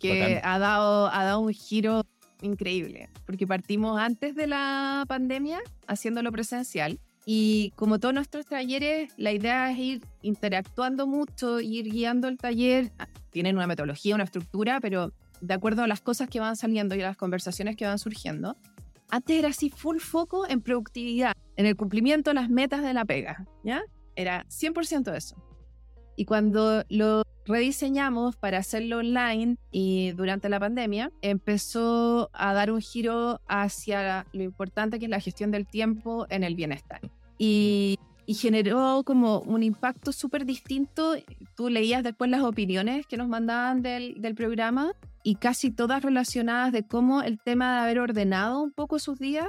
Que 0.00 0.40
ha 0.42 0.58
dado, 0.58 1.12
ha 1.12 1.22
dado 1.22 1.38
un 1.42 1.52
giro 1.52 2.02
increíble, 2.42 3.08
porque 3.24 3.46
partimos 3.46 4.00
antes 4.00 4.34
de 4.34 4.48
la 4.48 5.04
pandemia 5.06 5.60
haciéndolo 5.86 6.32
presencial. 6.32 6.98
Y 7.26 7.72
como 7.76 7.98
todos 7.98 8.14
nuestros 8.14 8.46
talleres, 8.46 9.12
la 9.16 9.32
idea 9.32 9.70
es 9.70 9.78
ir 9.78 10.06
interactuando 10.20 11.06
mucho, 11.06 11.60
ir 11.60 11.90
guiando 11.90 12.28
el 12.28 12.36
taller. 12.36 12.92
Ah, 12.98 13.08
tienen 13.30 13.56
una 13.56 13.66
metodología, 13.66 14.14
una 14.14 14.24
estructura, 14.24 14.80
pero 14.80 15.12
de 15.40 15.54
acuerdo 15.54 15.82
a 15.82 15.86
las 15.86 16.00
cosas 16.00 16.28
que 16.28 16.40
van 16.40 16.56
saliendo 16.56 16.94
y 16.94 17.02
a 17.02 17.08
las 17.08 17.16
conversaciones 17.16 17.76
que 17.76 17.86
van 17.86 17.98
surgiendo. 17.98 18.56
Antes 19.10 19.38
era 19.38 19.48
así 19.48 19.70
full 19.70 19.98
foco 19.98 20.46
en 20.48 20.60
productividad, 20.60 21.32
en 21.56 21.66
el 21.66 21.76
cumplimiento 21.76 22.30
de 22.30 22.34
las 22.34 22.50
metas 22.50 22.82
de 22.82 22.94
la 22.94 23.04
pega, 23.04 23.46
¿ya? 23.62 23.82
Era 24.16 24.44
100% 24.48 25.14
eso. 25.14 25.36
Y 26.16 26.24
cuando 26.24 26.84
lo 26.88 27.22
rediseñamos 27.46 28.36
para 28.36 28.58
hacerlo 28.58 28.98
online 28.98 29.56
y 29.70 30.12
durante 30.12 30.48
la 30.48 30.60
pandemia, 30.60 31.10
empezó 31.22 32.30
a 32.32 32.54
dar 32.54 32.70
un 32.70 32.80
giro 32.80 33.40
hacia 33.48 34.26
lo 34.32 34.42
importante 34.42 34.98
que 34.98 35.06
es 35.06 35.10
la 35.10 35.20
gestión 35.20 35.50
del 35.50 35.66
tiempo 35.66 36.26
en 36.30 36.44
el 36.44 36.54
bienestar. 36.54 37.00
Y, 37.38 37.98
generó 38.26 39.02
como 39.04 39.40
un 39.40 39.62
impacto 39.62 40.10
súper 40.10 40.46
distinto. 40.46 41.14
Tú 41.56 41.68
leías 41.68 42.02
después 42.02 42.30
las 42.30 42.40
opiniones 42.40 43.06
que 43.06 43.18
nos 43.18 43.28
mandaban 43.28 43.82
del, 43.82 44.14
del 44.22 44.34
programa 44.34 44.92
y 45.22 45.34
casi 45.34 45.70
todas 45.70 46.02
relacionadas 46.02 46.72
de 46.72 46.86
cómo 46.86 47.20
el 47.20 47.38
tema 47.38 47.74
de 47.74 47.80
haber 47.82 47.98
ordenado 47.98 48.62
un 48.62 48.72
poco 48.72 48.98
sus 48.98 49.18
días 49.18 49.46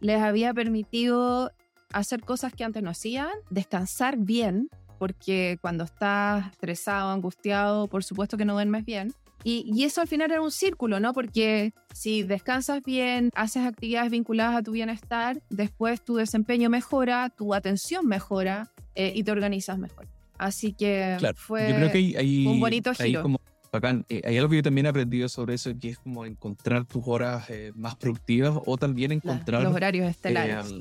les 0.00 0.22
había 0.22 0.54
permitido 0.54 1.50
hacer 1.92 2.22
cosas 2.22 2.54
que 2.54 2.64
antes 2.64 2.82
no 2.82 2.90
hacían, 2.90 3.28
descansar 3.50 4.16
bien, 4.16 4.68
porque 5.04 5.58
cuando 5.60 5.84
estás 5.84 6.50
estresado, 6.50 7.10
angustiado, 7.10 7.88
por 7.88 8.02
supuesto 8.02 8.38
que 8.38 8.46
no 8.46 8.54
duermes 8.54 8.86
bien. 8.86 9.12
Y, 9.42 9.84
eso 9.84 10.00
al 10.00 10.08
final 10.08 10.30
era 10.30 10.40
un 10.40 10.50
círculo, 10.50 10.98
¿no? 10.98 11.12
Porque 11.12 11.74
si 11.92 12.22
descansas 12.22 12.82
bien, 12.82 13.28
haces 13.34 13.66
actividades 13.66 14.10
vinculadas 14.10 14.56
a 14.56 14.62
tu 14.62 14.72
bienestar, 14.72 15.42
después 15.50 16.02
tu 16.02 16.16
desempeño 16.16 16.70
mejora, 16.70 17.28
tu 17.28 17.52
atención 17.52 18.06
mejora 18.06 18.72
eh, 18.94 19.12
y 19.14 19.24
te 19.24 19.30
organizas 19.30 19.78
mejor. 19.78 20.08
Así 20.38 20.72
que 20.72 21.18
fue 21.36 21.68
yo 21.68 21.76
creo 21.76 21.92
que 21.92 22.14
hay, 22.16 22.46
un 22.46 22.58
bonito 22.58 22.94
giro. 22.94 23.20
como 23.20 23.38
bacán. 23.70 24.06
Eh, 24.08 24.22
hay 24.24 24.38
algo 24.38 24.48
que 24.48 24.56
yo 24.56 24.62
también 24.62 24.86
he 24.86 24.88
aprendido 24.88 25.28
sobre 25.28 25.52
eso, 25.52 25.70
que 25.78 25.90
es 25.90 25.98
como 25.98 26.24
encontrar 26.24 26.86
tus 26.86 27.02
horas 27.04 27.50
eh, 27.50 27.72
más 27.74 27.94
productivas 27.96 28.58
o 28.64 28.78
también 28.78 29.12
encontrar... 29.12 29.64
los 29.64 29.74
horarios 29.74 30.08
estelares. 30.08 30.72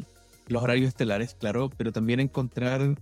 los 0.48 0.64
horarios 0.64 0.88
estelares, 0.88 1.36
claro, 1.36 1.70
pero 1.76 1.92
también 1.92 2.22
encontrar 2.22 2.96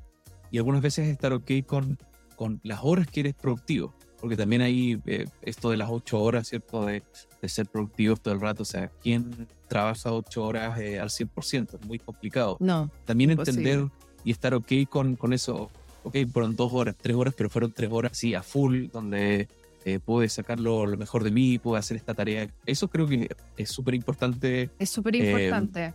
y 0.52 0.58
algunas 0.58 0.82
veces 0.82 1.08
estar 1.08 1.34
ok 1.34 1.52
con, 1.66 1.98
con 2.36 2.60
las 2.64 2.80
horas 2.84 3.08
que 3.08 3.22
eres 3.22 3.34
productivo, 3.34 3.96
porque 4.20 4.36
también 4.36 4.62
hay 4.62 5.02
eh, 5.06 5.26
esto 5.42 5.72
de 5.72 5.78
las 5.78 5.90
ocho 5.90 6.22
horas, 6.22 6.50
¿cierto? 6.50 6.86
De, 6.86 7.02
de, 7.42 7.50
ser 7.50 7.68
productivo 7.68 8.16
todo 8.18 8.34
el 8.34 8.42
rato, 8.42 8.64
o 8.64 8.66
sea, 8.66 8.92
¿quién 9.02 9.48
trabaja 9.68 10.12
ocho 10.12 10.44
horas 10.46 10.78
eh, 10.80 11.00
al 11.00 11.10
100%? 11.10 11.80
Es 11.80 11.88
muy 11.88 11.98
complicado. 11.98 12.58
No. 12.60 12.92
También 13.06 13.32
entender 13.32 13.88
y 14.24 14.32
estar 14.32 14.54
ok 14.54 14.72
con, 14.90 15.16
con 15.16 15.34
eso, 15.34 15.72
ok, 16.04 16.18
fueron 16.32 16.56
dos 16.56 16.72
horas, 16.74 16.96
tres 17.02 17.16
horas, 17.16 17.34
pero 17.36 17.50
fueron 17.50 17.72
tres 17.72 17.90
horas, 17.92 18.12
sí, 18.16 18.36
a 18.36 18.44
full, 18.44 18.88
donde 18.92 19.48
eh, 19.86 20.00
pude 20.00 20.30
sacar 20.30 20.60
lo, 20.60 20.86
mejor 20.98 21.24
de 21.24 21.32
mí, 21.32 21.58
pude 21.58 21.80
hacer 21.80 21.98
esta 21.98 22.14
tarea. 22.14 22.48
Eso 22.66 22.88
creo 22.88 23.08
que 23.08 23.30
es 23.58 23.70
súper 23.70 23.96
importante. 23.96 24.70
Es 24.78 24.90
súper 24.90 25.16
importante. 25.16 25.94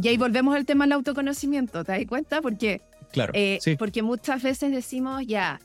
y 0.00 0.08
ahí 0.08 0.16
volvemos 0.16 0.54
al 0.54 0.66
tema 0.66 0.84
del 0.84 0.92
autoconocimiento, 0.92 1.84
¿te 1.84 1.92
das 1.92 2.06
cuenta? 2.06 2.40
Porque 2.40 2.82
Claro. 3.12 3.32
Eh, 3.34 3.58
porque 3.78 4.02
muchas 4.02 4.42
veces 4.42 4.70
decimos, 4.70 5.26
ya, 5.26 5.60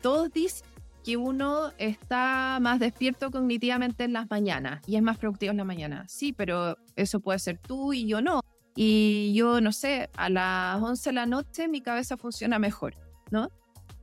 todos 0.00 0.32
dicen 0.32 0.66
que 1.04 1.16
uno 1.16 1.72
está 1.78 2.58
más 2.60 2.80
despierto 2.80 3.30
cognitivamente 3.30 4.04
en 4.04 4.12
las 4.12 4.28
mañanas 4.30 4.82
y 4.86 4.96
es 4.96 5.02
más 5.02 5.18
productivo 5.18 5.52
en 5.52 5.56
la 5.56 5.64
mañana. 5.64 6.04
Sí, 6.08 6.32
pero 6.32 6.76
eso 6.96 7.20
puede 7.20 7.38
ser 7.38 7.58
tú 7.58 7.92
y 7.92 8.06
yo 8.06 8.20
no. 8.20 8.40
Y 8.76 9.32
yo, 9.34 9.60
no 9.60 9.72
sé, 9.72 10.10
a 10.16 10.28
las 10.28 10.80
11 10.82 11.08
de 11.10 11.14
la 11.14 11.26
noche 11.26 11.66
mi 11.66 11.80
cabeza 11.80 12.16
funciona 12.16 12.58
mejor, 12.58 12.94
¿no? 13.30 13.50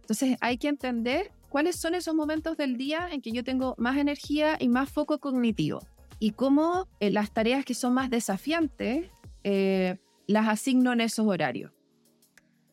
Entonces 0.01 0.37
hay 0.41 0.57
que 0.57 0.67
entender 0.67 1.31
cuáles 1.49 1.75
son 1.77 1.95
esos 1.95 2.15
momentos 2.15 2.57
del 2.57 2.75
día 2.75 3.07
en 3.11 3.21
que 3.21 3.31
yo 3.31 3.43
tengo 3.43 3.75
más 3.77 3.97
energía 3.97 4.57
y 4.59 4.67
más 4.67 4.89
foco 4.89 5.19
cognitivo. 5.19 5.79
Y 6.19 6.31
cómo 6.31 6.87
eh, 6.99 7.11
las 7.11 7.31
tareas 7.31 7.65
que 7.65 7.73
son 7.73 7.93
más 7.93 8.09
desafiantes 8.09 9.09
eh, 9.43 9.97
las 10.27 10.47
asigno 10.47 10.93
en 10.93 11.01
esos 11.01 11.27
horarios 11.27 11.74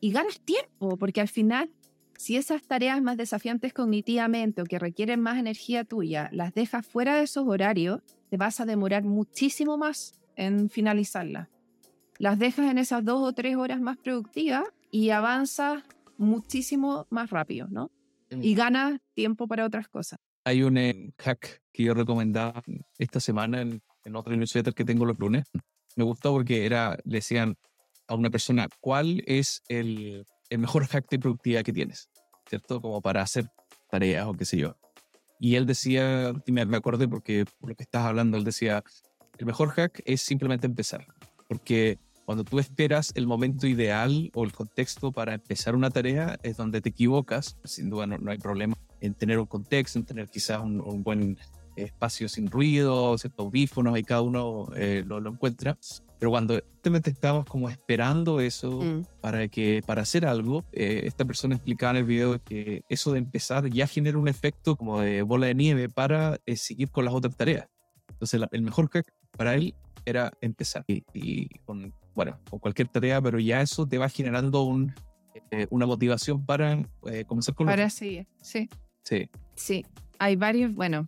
y 0.03 0.11
ganas 0.11 0.41
tiempo, 0.41 0.97
porque 0.97 1.21
al 1.21 1.29
final, 1.29 1.71
si 2.17 2.35
esas 2.35 2.61
tareas 2.63 3.01
más 3.01 3.15
desafiantes 3.15 3.71
cognitivamente 3.71 4.61
o 4.61 4.65
que 4.65 4.77
requieren 4.77 5.21
más 5.21 5.37
energía 5.37 5.85
tuya, 5.85 6.27
las 6.33 6.53
dejas 6.53 6.85
fuera 6.85 7.15
de 7.15 7.23
esos 7.23 7.47
horarios, 7.47 8.01
te 8.29 8.35
vas 8.35 8.59
a 8.59 8.65
demorar 8.65 9.05
muchísimo 9.05 9.77
más 9.77 10.19
en 10.35 10.69
finalizarlas. 10.69 11.47
Las 12.17 12.37
dejas 12.37 12.69
en 12.69 12.79
esas 12.79 13.05
dos 13.05 13.25
o 13.25 13.31
tres 13.31 13.55
horas 13.55 13.79
más 13.79 13.95
productivas 13.95 14.65
y 14.91 15.11
avanzas 15.11 15.85
muchísimo 16.17 17.07
más 17.09 17.29
rápido, 17.29 17.69
¿no? 17.69 17.89
Y 18.29 18.55
ganas 18.55 18.99
tiempo 19.13 19.47
para 19.47 19.65
otras 19.65 19.87
cosas. 19.87 20.19
Hay 20.43 20.63
un 20.63 20.77
eh, 20.77 21.13
hack 21.17 21.61
que 21.71 21.83
yo 21.83 21.93
recomendaba 21.93 22.61
esta 22.97 23.21
semana 23.21 23.61
en, 23.61 23.81
en 24.03 24.15
otro 24.17 24.35
newsletter 24.35 24.73
que 24.73 24.83
tengo 24.83 25.05
los 25.05 25.17
lunes. 25.17 25.45
Me 25.95 26.03
gustó 26.03 26.33
porque 26.33 26.65
era, 26.65 26.97
le 27.05 27.19
decían, 27.19 27.55
a 28.07 28.15
una 28.15 28.29
persona 28.29 28.67
cuál 28.79 29.23
es 29.25 29.63
el, 29.67 30.25
el 30.49 30.59
mejor 30.59 30.87
hack 30.87 31.09
de 31.09 31.19
productividad 31.19 31.63
que 31.63 31.73
tienes, 31.73 32.09
¿cierto? 32.47 32.81
Como 32.81 33.01
para 33.01 33.21
hacer 33.21 33.49
tareas 33.89 34.27
o 34.27 34.33
qué 34.33 34.45
sé 34.45 34.57
yo. 34.57 34.75
Y 35.39 35.55
él 35.55 35.65
decía, 35.65 36.33
y 36.45 36.51
me, 36.51 36.65
me 36.65 36.77
acordé 36.77 37.07
porque 37.07 37.45
por 37.59 37.69
lo 37.69 37.75
que 37.75 37.83
estás 37.83 38.03
hablando, 38.03 38.37
él 38.37 38.43
decía, 38.43 38.83
el 39.37 39.45
mejor 39.45 39.69
hack 39.71 40.01
es 40.05 40.21
simplemente 40.21 40.67
empezar. 40.67 41.05
Porque 41.47 41.99
cuando 42.25 42.43
tú 42.43 42.59
esperas 42.59 43.11
el 43.15 43.27
momento 43.27 43.67
ideal 43.67 44.31
o 44.33 44.43
el 44.43 44.53
contexto 44.53 45.11
para 45.11 45.33
empezar 45.33 45.75
una 45.75 45.89
tarea, 45.89 46.39
es 46.43 46.57
donde 46.57 46.81
te 46.81 46.89
equivocas. 46.89 47.57
Sin 47.65 47.89
duda 47.89 48.07
no, 48.07 48.31
hay 48.31 48.37
problema 48.37 48.75
en 49.01 49.13
tener 49.13 49.39
un 49.39 49.45
contexto, 49.45 49.99
en 49.99 50.05
tener 50.05 50.29
quizás 50.29 50.61
un, 50.61 50.79
un 50.79 51.03
buen 51.03 51.37
espacio 51.75 52.29
sin 52.29 52.49
ruido, 52.49 53.17
ciertos 53.17 53.45
audífonos 53.45 53.97
y 53.97 54.03
cada 54.03 54.21
uno 54.21 54.67
eh, 54.75 55.03
lo, 55.05 55.19
lo, 55.19 55.31
encuentra. 55.31 55.77
Pero 56.23 56.31
cuando 56.31 56.55
simplemente 56.55 57.09
estamos 57.09 57.43
como 57.43 57.69
esperando 57.69 58.39
eso 58.39 58.79
mm. 58.79 59.05
para, 59.19 59.49
que, 59.49 59.83
para 59.85 60.03
hacer 60.03 60.25
algo, 60.25 60.63
eh, 60.71 61.01
esta 61.03 61.25
persona 61.25 61.55
explicaba 61.55 61.91
en 61.91 61.97
el 61.97 62.03
video 62.05 62.41
que 62.41 62.85
eso 62.87 63.11
de 63.11 63.19
empezar 63.19 63.69
ya 63.69 63.87
genera 63.87 64.17
un 64.17 64.29
efecto 64.29 64.77
como 64.77 65.01
de 65.01 65.21
bola 65.21 65.47
de 65.47 65.55
nieve 65.55 65.89
para 65.89 66.39
eh, 66.45 66.55
seguir 66.55 66.89
con 66.91 67.03
las 67.03 67.13
otras 67.13 67.35
tareas. 67.35 67.67
Entonces 68.07 68.41
el 68.53 68.61
mejor 68.61 68.89
hack 68.89 69.05
para 69.35 69.55
él 69.55 69.75
era 70.05 70.31
empezar 70.39 70.85
y, 70.87 71.49
con, 71.65 71.93
bueno, 72.15 72.39
con 72.49 72.59
cualquier 72.59 72.87
tarea, 72.87 73.21
pero 73.21 73.37
ya 73.37 73.59
eso 73.59 73.85
te 73.85 73.97
va 73.97 74.07
generando 74.07 74.63
un, 74.63 74.95
eh, 75.51 75.67
una 75.71 75.85
motivación 75.85 76.45
para 76.45 76.81
comenzar 77.27 77.53
con 77.53 77.67
Para 77.67 77.89
seguir, 77.89 78.27
sí. 78.41 78.69
Sí. 79.03 79.29
Sí, 79.55 79.85
hay 80.19 80.37
varios, 80.37 80.73
bueno, 80.73 81.05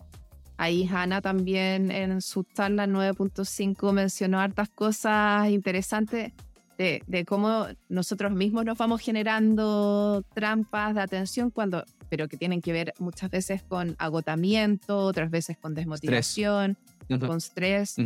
Ahí 0.58 0.88
Hanna 0.88 1.22
también 1.22 1.92
en 1.92 2.22
su 2.22 2.44
charla 2.44 2.88
9.5 2.88 3.92
mencionó 3.92 4.40
hartas 4.40 4.70
cosas 4.70 5.50
interesantes 5.50 6.32
de, 6.78 7.02
de, 7.08 7.26
cómo 7.26 7.68
nosotros 7.90 8.32
mismos 8.32 8.66
nos 8.66 8.78
vamos 8.78 9.02
generando 9.02 10.24
trampas 10.34 10.96
de 10.96 11.02
atención 11.02 11.50
cuando, 11.50 11.84
pero 12.10 12.28
que 12.28 12.38
tienen 12.38 12.62
que 12.62 12.74
ver 12.74 12.94
muchas 13.00 13.30
veces 13.30 13.64
con 13.64 13.96
agotamiento, 13.98 14.98
otras 14.98 15.30
veces 15.30 15.58
con 15.58 15.74
desmotivación, 15.74 16.78
con 17.08 17.38
estrés, 17.38 17.98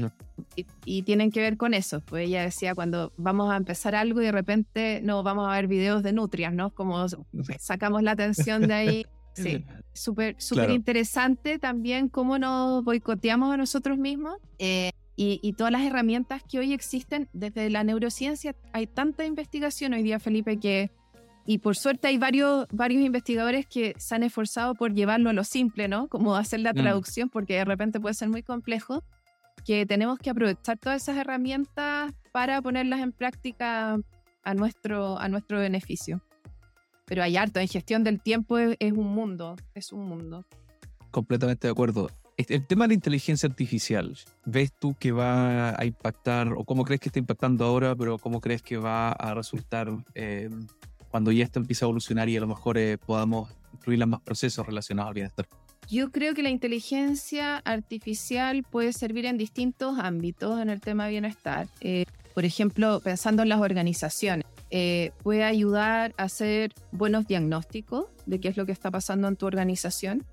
y, 0.56 0.66
y, 0.86 1.04
tienen 1.04 1.32
que 1.32 1.42
ver 1.42 1.58
con 1.58 1.74
eso. 1.74 2.02
Pues 2.02 2.28
ella 2.28 2.44
decía 2.44 2.76
cuando 2.76 3.12
vamos 3.18 3.52
a 3.52 3.58
empezar 3.58 3.96
algo 3.96 4.22
y 4.22 4.26
de 4.26 4.32
repente 4.32 5.02
no 5.04 5.24
vamos 5.24 5.48
a 5.50 5.56
ver 5.56 5.68
videos 5.68 6.04
de 6.04 6.14
nutrias, 6.14 6.54
¿no? 6.54 6.70
Como 6.72 7.06
sacamos 7.60 8.04
la 8.04 8.12
atención 8.12 8.68
de 8.68 8.74
ahí 8.74 9.06
Sí, 9.44 9.66
súper 9.94 10.36
súper 10.40 10.70
interesante 10.72 11.60
también 11.60 12.10
cómo 12.10 12.38
nos 12.38 12.84
boicoteamos 12.84 13.54
a 13.54 13.58
nosotros 13.58 13.98
mismos 13.98 14.38
eh, 14.58 14.92
y, 15.16 15.52
todas 15.54 15.74
las 15.74 15.82
herramientas 15.82 16.42
que 16.50 16.60
hoy 16.60 16.72
existen 16.72 17.28
desde 17.34 17.70
la 17.70 17.84
neurociencia. 17.84 18.56
Hay 18.72 18.88
tanta 18.88 19.26
investigación 19.26 19.92
hoy 19.94 20.02
día, 20.02 20.18
Felipe, 20.20 20.58
que... 20.58 20.92
Y 21.46 21.58
por 21.58 21.76
suerte 21.76 22.08
hay 22.08 22.18
varios, 22.18 22.68
varios 22.72 23.04
investigadores 23.04 23.66
que 23.66 23.96
se 23.98 24.16
han 24.16 24.24
esforzado 24.24 24.76
por 24.76 24.94
llevarlo 24.94 25.30
a 25.30 25.34
lo 25.34 25.44
simple, 25.44 25.90
¿no? 25.90 26.08
Como 26.08 26.36
hacer 26.36 26.62
la 26.62 26.72
mm. 26.72 26.78
traducción, 26.78 27.30
porque 27.30 27.56
de 27.56 27.66
repente 27.66 28.00
puede 28.00 28.14
ser 28.14 28.30
muy 28.30 28.44
complejo, 28.44 29.04
que 29.66 29.86
tenemos 29.86 30.20
que 30.20 30.30
aprovechar 30.30 30.78
todas 30.78 31.02
esas 31.02 31.18
herramientas 31.18 32.14
para 32.32 32.62
ponerlas 32.62 33.02
en 33.02 33.12
práctica 33.12 34.00
a 34.44 34.54
nuestro, 34.54 35.20
a 35.20 35.28
nuestro 35.28 35.60
beneficio 35.60 36.22
pero 37.10 37.24
hay 37.24 37.36
harto. 37.36 37.60
En 37.60 37.68
gestión 37.68 38.04
del 38.04 38.22
tiempo 38.22 38.60
es, 38.60 38.78
un 38.94 39.08
mundo, 39.08 39.58
es 39.74 39.92
un 39.92 40.08
mundo. 40.08 40.46
Completamente 41.10 41.68
de 41.68 41.72
acuerdo. 41.72 42.12
El 42.38 42.66
tema 42.66 42.86
de 42.86 42.90
la 42.90 42.94
inteligencia 42.94 43.50
artificial, 43.50 44.16
¿ves 44.46 44.72
tú 44.72 44.96
que 44.98 45.12
va 45.12 45.78
a 45.78 45.84
impactar, 45.84 46.54
o 46.54 46.64
cómo 46.64 46.86
crees 46.86 47.02
que 47.02 47.10
está 47.10 47.20
impactando 47.20 47.66
ahora, 47.66 47.96
pero 47.96 48.18
cómo 48.18 48.40
crees 48.40 48.62
que 48.62 48.78
va 48.78 49.12
a 49.12 49.34
resultar 49.34 49.92
eh, 50.16 50.50
cuando 51.12 51.34
ya 51.34 51.44
esto 51.44 51.60
empieza 51.60 51.84
a 51.84 51.88
evolucionar 51.88 52.30
y 52.30 52.38
a 52.38 52.40
lo 52.40 52.48
mejor 52.48 52.78
eh, 52.78 52.98
podamos 52.98 53.50
incluir 53.74 54.06
más 54.06 54.22
procesos 54.22 54.66
relacionados 54.66 55.10
al 55.10 55.16
bienestar? 55.16 55.48
Yo 55.90 56.12
creo 56.12 56.34
que 56.36 56.44
la 56.44 56.50
inteligencia 56.50 57.58
artificial 57.58 58.64
puede 58.64 58.94
servir 58.94 59.26
en 59.26 59.38
distintos 59.38 59.98
ámbitos 59.98 60.62
en 60.62 60.70
el 60.70 60.80
tema 60.80 61.06
de 61.06 61.12
bienestar. 61.12 61.68
Eh, 61.82 62.06
por 62.36 62.46
ejemplo, 62.46 63.02
pensando 63.04 63.44
en 63.44 63.50
las 63.50 63.60
organizaciones, 63.60 64.46
eh, 64.72 65.12
puede 65.24 65.44
ayudar 65.44 66.14
a 66.18 66.24
hacer 66.24 66.74
buenos 66.92 67.28
diagnósticos 67.28 68.06
de 68.26 68.40
qué 68.40 68.50
es 68.50 68.58
lo 68.58 68.66
que 68.66 68.72
está 68.72 68.92
pasando 68.92 69.28
en 69.28 69.36
tu 69.36 69.46
organización 69.48 70.26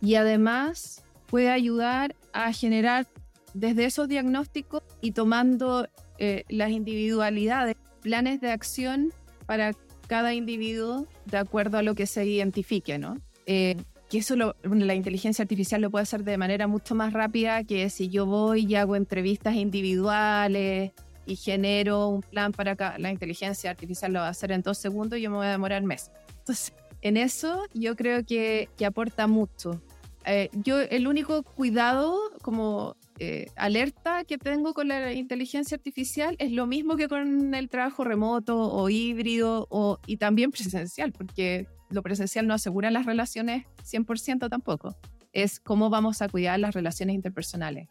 y 0.00 0.14
además 0.14 1.02
puede 1.26 1.50
ayudar 1.50 2.14
a 2.32 2.52
generar 2.52 3.06
desde 3.54 3.84
esos 3.84 4.08
diagnósticos 4.08 4.82
y 5.00 5.12
tomando 5.12 5.88
eh, 6.18 6.44
las 6.48 6.70
individualidades, 6.70 7.76
planes 8.00 8.40
de 8.40 8.52
acción 8.52 9.12
para 9.46 9.72
cada 10.06 10.34
individuo 10.34 11.06
de 11.26 11.38
acuerdo 11.38 11.78
a 11.78 11.82
lo 11.82 11.94
que 11.94 12.06
se 12.06 12.24
identifique, 12.24 12.98
¿no? 12.98 13.16
Eh, 13.46 13.76
que 14.08 14.18
eso 14.18 14.34
la 14.36 14.94
inteligencia 14.94 15.42
artificial 15.42 15.80
lo 15.80 15.90
puede 15.90 16.02
hacer 16.02 16.24
de 16.24 16.36
manera 16.36 16.66
mucho 16.66 16.96
más 16.96 17.12
rápida 17.12 17.62
que 17.62 17.88
si 17.90 18.08
yo 18.08 18.26
voy 18.26 18.66
y 18.66 18.74
hago 18.74 18.96
entrevistas 18.96 19.54
individuales 19.54 20.92
y 21.26 21.36
genero 21.36 22.08
un 22.08 22.22
plan 22.22 22.52
para 22.52 22.72
acá, 22.72 22.96
la 22.98 23.10
inteligencia 23.10 23.70
artificial 23.70 24.12
lo 24.12 24.20
va 24.20 24.26
a 24.26 24.30
hacer 24.30 24.52
en 24.52 24.62
dos 24.62 24.78
segundos 24.78 25.18
y 25.18 25.22
yo 25.22 25.30
me 25.30 25.36
voy 25.36 25.46
a 25.46 25.50
demorar 25.50 25.82
meses. 25.82 26.10
Entonces, 26.38 26.72
en 27.02 27.16
eso 27.16 27.64
yo 27.74 27.96
creo 27.96 28.24
que, 28.24 28.68
que 28.76 28.86
aporta 28.86 29.26
mucho. 29.26 29.82
Eh, 30.26 30.50
yo 30.52 30.80
el 30.80 31.06
único 31.06 31.42
cuidado 31.42 32.18
como 32.42 32.96
eh, 33.18 33.46
alerta 33.56 34.24
que 34.24 34.36
tengo 34.36 34.74
con 34.74 34.88
la 34.88 35.12
inteligencia 35.12 35.76
artificial 35.76 36.36
es 36.38 36.52
lo 36.52 36.66
mismo 36.66 36.96
que 36.96 37.08
con 37.08 37.54
el 37.54 37.68
trabajo 37.68 38.04
remoto 38.04 38.58
o 38.58 38.90
híbrido 38.90 39.66
o, 39.70 39.98
y 40.06 40.18
también 40.18 40.50
presencial, 40.50 41.12
porque 41.12 41.66
lo 41.88 42.02
presencial 42.02 42.46
no 42.46 42.54
asegura 42.54 42.90
las 42.90 43.06
relaciones 43.06 43.64
100% 43.82 44.48
tampoco. 44.50 44.96
Es 45.32 45.60
cómo 45.60 45.90
vamos 45.90 46.22
a 46.22 46.28
cuidar 46.28 46.58
las 46.58 46.74
relaciones 46.74 47.14
interpersonales, 47.14 47.88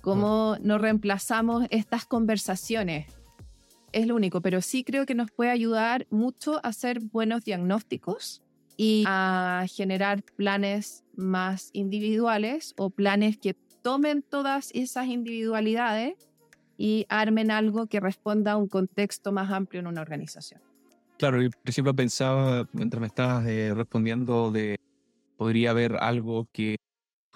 cómo 0.00 0.56
no 0.60 0.78
reemplazamos 0.78 1.66
estas 1.70 2.04
conversaciones. 2.04 3.06
Es 3.92 4.06
lo 4.06 4.16
único, 4.16 4.40
pero 4.40 4.60
sí 4.60 4.84
creo 4.84 5.06
que 5.06 5.14
nos 5.14 5.30
puede 5.30 5.50
ayudar 5.50 6.06
mucho 6.10 6.56
a 6.56 6.68
hacer 6.68 7.00
buenos 7.00 7.44
diagnósticos 7.44 8.42
y 8.76 9.04
a 9.06 9.64
generar 9.68 10.22
planes 10.22 11.04
más 11.16 11.70
individuales 11.72 12.74
o 12.76 12.90
planes 12.90 13.38
que 13.38 13.54
tomen 13.82 14.22
todas 14.22 14.70
esas 14.74 15.06
individualidades 15.06 16.28
y 16.76 17.06
armen 17.08 17.50
algo 17.50 17.86
que 17.86 18.00
responda 18.00 18.52
a 18.52 18.56
un 18.56 18.68
contexto 18.68 19.32
más 19.32 19.50
amplio 19.50 19.80
en 19.80 19.88
una 19.88 20.00
organización. 20.00 20.60
Claro, 21.18 21.42
yo 21.42 21.48
ejemplo 21.64 21.94
pensaba, 21.94 22.68
mientras 22.72 23.00
me 23.00 23.08
estabas 23.08 23.46
eh, 23.48 23.74
respondiendo, 23.74 24.52
de 24.52 24.78
podría 25.36 25.70
haber 25.70 25.96
algo 25.96 26.48
que 26.52 26.76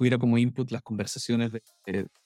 tuviera 0.02 0.18
como 0.18 0.36
input 0.36 0.68
las 0.72 0.82
conversaciones 0.82 1.52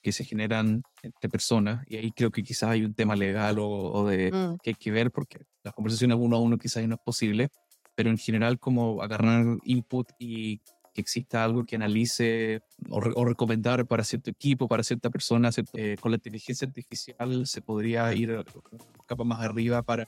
que 0.01 0.11
se 0.11 0.23
generan 0.23 0.81
entre 1.03 1.29
personas, 1.29 1.85
y 1.87 1.97
ahí 1.97 2.11
creo 2.11 2.31
que 2.31 2.41
quizás 2.41 2.71
hay 2.71 2.83
un 2.83 2.95
tema 2.95 3.15
legal 3.15 3.57
o, 3.59 4.07
de 4.07 4.31
mm. 4.31 4.57
que 4.63 4.71
hay 4.71 4.73
que 4.73 4.89
ver, 4.89 5.11
porque 5.11 5.45
las 5.63 5.75
conversaciones 5.75 6.17
uno 6.19 6.37
a 6.37 6.39
uno 6.39 6.57
quizás 6.57 6.87
no 6.87 6.95
es 6.95 7.01
posible, 7.01 7.49
pero 7.93 8.09
en 8.09 8.17
general 8.17 8.57
como 8.57 9.03
agarrar 9.03 9.45
input 9.63 10.09
y 10.17 10.57
que 10.91 11.01
exista 11.01 11.43
algo 11.43 11.65
que 11.65 11.75
analice 11.75 12.61
o, 12.89 13.25
recomendar 13.25 13.85
para 13.85 14.03
cierto 14.03 14.31
equipo, 14.31 14.67
para 14.67 14.81
cierta 14.81 15.11
persona, 15.11 15.51
eh, 15.73 15.97
con 16.01 16.09
la 16.09 16.15
inteligencia 16.15 16.67
artificial 16.67 17.45
se 17.45 17.61
podría 17.61 18.11
ir 18.11 18.31
una 18.31 19.05
capa 19.05 19.23
más 19.23 19.41
arriba 19.41 19.83
para 19.83 20.07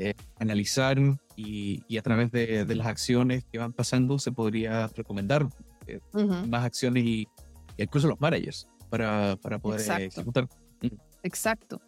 eh, 0.00 0.14
analizar 0.40 0.98
y, 1.36 1.80
y, 1.86 1.96
a 1.96 2.02
través 2.02 2.32
de, 2.32 2.64
de, 2.64 2.74
las 2.74 2.88
acciones 2.88 3.44
que 3.44 3.58
van 3.58 3.72
pasando 3.72 4.18
se 4.18 4.32
podría 4.32 4.88
recomendar 4.88 5.48
eh, 5.88 6.00
más 6.46 6.64
acciones 6.64 7.04
y, 7.04 7.28
incluso 7.76 8.08
los 8.08 8.20
managers 8.20 8.68
para, 8.90 9.36
para 9.36 9.58
poder 9.58 9.80
ejecutar. 10.02 10.48
Mm. 10.82 10.88
Exacto. 11.22 11.80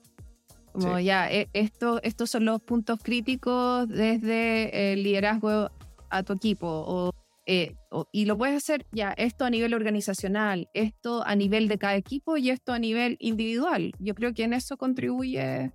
Como 0.72 1.00
ya, 1.00 1.30
eh, 1.30 1.48
esto, 1.52 2.00
estos 2.02 2.30
son 2.30 2.44
los 2.44 2.62
puntos 2.62 3.00
críticos 3.02 3.88
desde 3.88 4.92
el 4.92 5.02
liderazgo 5.02 5.70
a 6.10 6.22
tu 6.22 6.34
equipo. 6.34 7.12
Eh, 7.46 7.74
o, 7.90 8.06
y 8.12 8.26
lo 8.26 8.38
puedes 8.38 8.56
hacer 8.56 8.86
ya, 8.92 9.12
esto 9.12 9.44
a 9.44 9.50
nivel 9.50 9.74
organizacional, 9.74 10.68
esto 10.72 11.26
a 11.26 11.34
nivel 11.34 11.66
de 11.66 11.78
cada 11.78 11.96
equipo 11.96 12.36
y 12.36 12.50
esto 12.50 12.72
a 12.72 12.78
nivel 12.78 13.16
individual. 13.18 13.92
Yo 13.98 14.14
creo 14.14 14.32
que 14.32 14.44
en 14.44 14.52
eso 14.52 14.76
contribuye, 14.76 15.72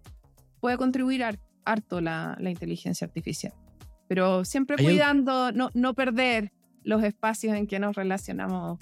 puede 0.61 0.78
contribuir 0.78 1.26
harto 1.65 1.99
la, 1.99 2.38
la 2.39 2.49
inteligencia 2.49 3.05
artificial. 3.05 3.53
Pero 4.07 4.45
siempre 4.45 4.78
cuidando 4.78 5.51
no, 5.51 5.71
no 5.73 5.93
perder 5.93 6.51
los 6.86 7.03
espacios 7.03 7.55
en 7.55 7.67
que 7.67 7.79
nos 7.79 7.95
relacionamos 7.95 8.79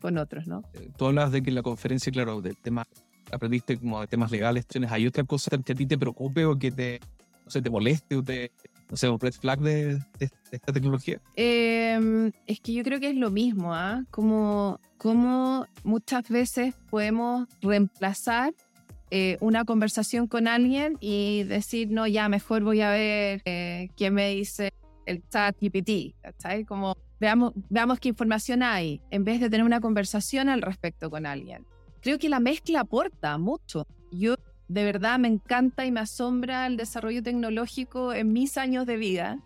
con 0.00 0.18
otros, 0.18 0.46
¿no? 0.46 0.62
Eh, 0.74 0.90
tú 0.96 1.06
hablas 1.06 1.32
de 1.32 1.42
que 1.42 1.50
en 1.50 1.56
la 1.56 1.62
conferencia, 1.62 2.12
claro, 2.12 2.40
del 2.40 2.56
tema 2.56 2.86
aprendiste 3.32 3.76
como 3.76 4.00
de 4.00 4.06
temas 4.06 4.30
legales, 4.30 4.66
¿tienes, 4.66 4.92
¿hay 4.92 5.06
otra 5.06 5.24
cosa 5.24 5.50
que 5.58 5.72
a 5.72 5.74
ti 5.74 5.86
te 5.86 5.98
preocupe 5.98 6.44
o 6.44 6.56
que 6.56 6.70
te, 6.70 7.00
no 7.44 7.50
sé, 7.50 7.60
te 7.60 7.70
moleste 7.70 8.14
o 8.14 8.22
te, 8.22 8.52
no 8.88 8.96
sé, 8.96 9.08
un 9.08 9.18
red 9.18 9.32
flag 9.32 9.58
de, 9.60 9.98
esta 10.50 10.72
tecnología? 10.72 11.20
Em, 11.34 12.30
es 12.46 12.60
que 12.60 12.72
yo 12.72 12.84
creo 12.84 13.00
que 13.00 13.10
es 13.10 13.16
lo 13.16 13.30
mismo, 13.30 13.74
¿ah? 13.74 14.04
Como, 14.10 14.78
como 14.98 15.66
muchas 15.82 16.28
veces 16.28 16.74
podemos 16.90 17.48
reemplazar 17.62 18.54
eh, 19.10 19.38
una 19.40 19.64
conversación 19.64 20.26
con 20.26 20.46
alguien 20.46 20.98
y 21.00 21.44
decir, 21.44 21.90
no, 21.90 22.06
ya 22.06 22.28
mejor 22.28 22.62
voy 22.62 22.80
a 22.80 22.90
ver 22.90 23.40
eh, 23.44 23.88
qué 23.96 24.10
me 24.10 24.30
dice 24.30 24.72
el 25.06 25.22
chat 25.28 25.56
GPT, 25.60 26.14
¿sabes? 26.38 26.66
Como 26.66 26.96
veamos, 27.20 27.52
veamos 27.68 27.98
qué 28.00 28.08
información 28.08 28.62
hay, 28.62 29.00
en 29.10 29.24
vez 29.24 29.40
de 29.40 29.50
tener 29.50 29.64
una 29.64 29.80
conversación 29.80 30.48
al 30.48 30.62
respecto 30.62 31.10
con 31.10 31.26
alguien 31.26 31.64
creo 32.06 32.20
que 32.20 32.28
la 32.28 32.38
mezcla 32.38 32.82
aporta 32.82 33.36
mucho. 33.36 33.84
Yo 34.12 34.36
de 34.68 34.84
verdad 34.84 35.18
me 35.18 35.26
encanta 35.26 35.86
y 35.86 35.90
me 35.90 35.98
asombra 35.98 36.64
el 36.68 36.76
desarrollo 36.76 37.20
tecnológico 37.20 38.12
en 38.12 38.32
mis 38.32 38.56
años 38.58 38.86
de 38.86 38.96
vida 38.96 39.40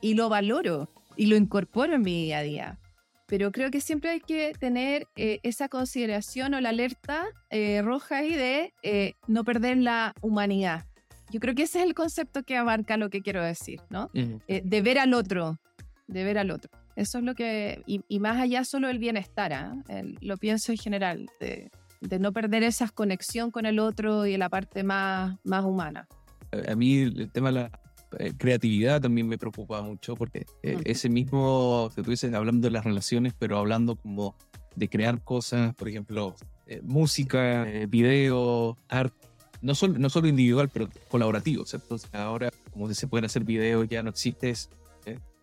y 0.00 0.14
lo 0.14 0.30
valoro 0.30 0.90
y 1.16 1.26
lo 1.26 1.36
incorporo 1.36 1.96
en 1.96 2.00
mi 2.00 2.24
día 2.24 2.38
a 2.38 2.42
día. 2.42 2.78
Pero 3.26 3.52
creo 3.52 3.70
que 3.70 3.82
siempre 3.82 4.08
hay 4.08 4.20
que 4.20 4.54
tener 4.58 5.06
eh, 5.16 5.40
esa 5.42 5.68
consideración 5.68 6.54
o 6.54 6.62
la 6.62 6.70
alerta 6.70 7.26
eh, 7.50 7.82
roja 7.82 8.16
ahí 8.16 8.34
de 8.34 8.72
eh, 8.82 9.12
no 9.26 9.44
perder 9.44 9.76
la 9.76 10.14
humanidad. 10.22 10.86
Yo 11.30 11.40
creo 11.40 11.54
que 11.54 11.64
ese 11.64 11.80
es 11.80 11.84
el 11.84 11.92
concepto 11.92 12.42
que 12.42 12.56
abarca 12.56 12.96
lo 12.96 13.10
que 13.10 13.20
quiero 13.20 13.44
decir, 13.44 13.82
¿no? 13.90 14.08
de 14.14 14.80
ver 14.82 14.98
al 14.98 15.12
otro, 15.12 15.58
de 16.06 16.24
ver 16.24 16.38
al 16.38 16.50
otro. 16.50 16.70
Eso 16.98 17.18
es 17.18 17.24
lo 17.24 17.36
que, 17.36 17.84
y, 17.86 18.18
más 18.18 18.40
allá 18.40 18.64
solo 18.64 18.88
el 18.88 18.98
bienestar, 18.98 19.52
¿ah? 19.52 19.72
lo 20.20 20.36
pienso 20.36 20.72
en 20.72 20.78
general, 20.78 21.30
de, 21.38 21.70
de 22.00 22.18
no 22.18 22.32
perder 22.32 22.64
esa 22.64 22.88
conexión 22.88 23.52
con 23.52 23.66
el 23.66 23.78
otro 23.78 24.26
y 24.26 24.36
la 24.36 24.48
parte 24.48 24.82
más, 24.82 25.36
más 25.44 25.64
humana. 25.64 26.08
A 26.68 26.74
mí 26.74 26.98
el 27.02 27.30
tema 27.30 27.52
de 27.52 27.54
la 27.54 27.80
eh, 28.18 28.32
creatividad 28.36 29.00
también 29.00 29.28
me 29.28 29.38
preocupa 29.38 29.80
mucho 29.80 30.16
porque 30.16 30.44
eh, 30.64 30.80
ese 30.86 31.08
mismo, 31.08 31.88
si 31.94 32.02
tú 32.02 32.10
dices, 32.10 32.34
hablando 32.34 32.66
de 32.66 32.72
las 32.72 32.84
relaciones, 32.84 33.32
pero 33.38 33.58
hablando 33.58 33.94
como 33.94 34.34
de 34.74 34.88
crear 34.88 35.22
cosas, 35.22 35.76
por 35.76 35.88
ejemplo, 35.88 36.34
eh, 36.66 36.80
música, 36.82 37.64
video, 37.88 38.76
arte, 38.88 39.28
no 39.60 39.76
solo, 39.76 39.96
no 40.00 40.10
solo 40.10 40.26
individual, 40.26 40.68
pero 40.68 40.88
colaborativo, 41.08 41.64
¿cierto? 41.64 41.96
ahora, 42.12 42.50
como 42.72 42.92
se 42.92 43.06
pueden 43.06 43.26
hacer 43.26 43.44
videos, 43.44 43.88
ya 43.88 44.02
no 44.02 44.10
existe 44.10 44.52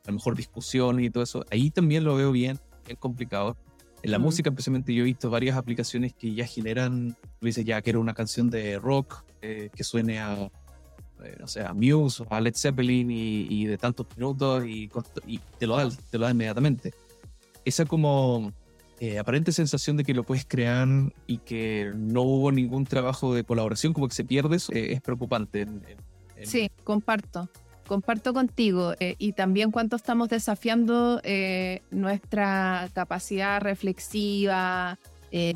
a 0.05 0.11
lo 0.11 0.13
mejor 0.13 0.35
discusión 0.35 0.99
y 0.99 1.09
todo 1.09 1.23
eso. 1.23 1.45
Ahí 1.51 1.71
también 1.71 2.03
lo 2.03 2.15
veo 2.15 2.31
bien, 2.31 2.59
bien 2.85 2.97
complicado. 2.97 3.57
En 4.03 4.11
la 4.11 4.19
música, 4.19 4.51
especialmente, 4.51 4.93
yo 4.93 5.01
he 5.01 5.05
visto 5.05 5.31
varias 5.31 5.57
aplicaciones 5.57 6.13
que 6.13 6.33
ya 6.33 6.45
generan, 6.45 7.15
dices 7.41 7.65
ya, 7.65 7.81
quiero 7.81 7.99
una 7.99 8.13
canción 8.13 8.51
de 8.51 8.77
rock 8.77 9.23
eh, 9.41 9.71
que 9.73 9.83
suene 9.83 10.19
a, 10.19 10.51
eh, 11.23 11.35
no 11.39 11.47
sé, 11.47 11.61
a 11.61 11.73
Muse 11.73 12.21
o 12.21 12.27
a 12.29 12.39
Led 12.39 12.53
Zeppelin 12.55 13.09
y, 13.09 13.65
de 13.65 13.79
tantos 13.79 14.05
minutos 14.15 14.63
y, 14.67 14.91
te, 15.57 15.65
lo 15.65 15.75
da, 15.77 15.89
te 16.11 16.19
lo 16.19 16.25
da 16.25 16.31
inmediatamente. 16.31 16.93
Esa 17.63 17.85
como 17.85 18.53
eh, 18.99 19.17
aparente 19.17 19.51
sensación 19.51 19.97
de 19.97 20.03
que 20.03 20.13
lo 20.13 20.23
puedes 20.23 20.45
crear 20.45 20.87
y 21.25 21.39
que 21.39 21.91
no 21.95 22.21
hubo 22.21 22.51
ningún 22.51 22.85
trabajo 22.85 23.33
de 23.33 23.43
colaboración, 23.43 23.93
como 23.93 24.07
que 24.07 24.13
se 24.13 24.23
pierde, 24.23 24.57
eso, 24.57 24.71
es 24.71 25.01
preocupante. 25.01 25.65
Sí, 26.43 26.69
comparto 26.83 27.49
comparto 27.85 28.33
contigo 28.33 28.93
eh, 28.99 29.15
y 29.17 29.33
también 29.33 29.71
cuánto 29.71 29.95
estamos 29.95 30.29
desafiando 30.29 31.21
eh, 31.23 31.81
nuestra 31.91 32.89
capacidad 32.93 33.61
reflexiva, 33.61 34.99
eh, 35.31 35.55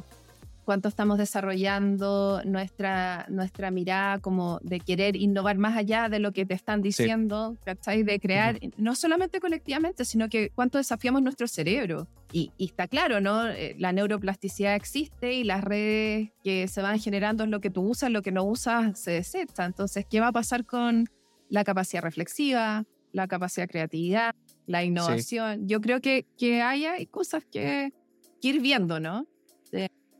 cuánto 0.66 0.88
estamos 0.88 1.18
desarrollando 1.18 2.42
nuestra, 2.46 3.26
nuestra 3.30 3.72
mirada 3.72 4.20
como 4.20 4.60
de 4.62 4.80
querer 4.80 5.16
innovar 5.16 5.58
más 5.58 5.76
allá 5.76 6.10
de 6.10 6.20
lo 6.20 6.32
que 6.32 6.46
te 6.46 6.54
están 6.54 6.84
diciendo, 6.84 7.58
¿cachai? 7.66 8.04
De 8.04 8.20
crear, 8.20 8.60
no 8.78 8.94
solamente 8.94 9.40
colectivamente, 9.40 10.06
sino 10.06 10.30
que 10.30 10.52
cuánto 10.52 10.78
desafiamos 10.78 11.24
nuestro 11.24 11.48
cerebro. 11.48 12.08
Y, 12.32 12.52
y, 12.58 12.66
está 12.66 12.88
claro, 12.88 13.20
¿no? 13.20 13.46
La 13.80 13.92
neuroplasticidad 13.92 14.76
existe 14.76 15.34
y 15.34 15.44
las 15.44 15.64
redes 15.64 16.30
que 16.44 16.68
se 16.68 16.84
van 16.84 17.00
generando 17.00 17.46
es 17.46 17.50
lo 17.50 17.60
que 17.62 17.72
tú 17.72 17.82
usas, 17.82 18.12
lo 18.12 18.22
que 18.22 18.32
no 18.32 18.44
usas 18.44 19.00
se 19.00 19.10
desecha. 19.10 19.66
Entonces, 19.66 20.06
¿qué 20.08 20.20
va 20.20 20.28
a 20.28 20.32
pasar 20.32 20.66
con 20.66 21.10
la 21.50 21.64
capacidad 21.64 22.02
reflexiva, 22.02 22.86
la 23.12 23.28
capacidad 23.28 23.64
de 23.64 23.70
creatividad, 23.70 24.36
la 24.68 24.84
innovación. 24.84 25.68
Yo 25.68 25.82
creo 25.82 26.02
que, 26.02 26.26
que 26.38 26.62
hay, 26.62 26.86
hay 26.86 27.06
cosas 27.08 27.46
que, 27.46 27.92
ir 28.42 28.62
viendo, 28.62 29.00
¿no? 29.00 29.28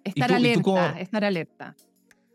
estar 0.04 0.32
alerta, 0.34 1.00
estar 1.00 1.24
alerta. 1.24 1.76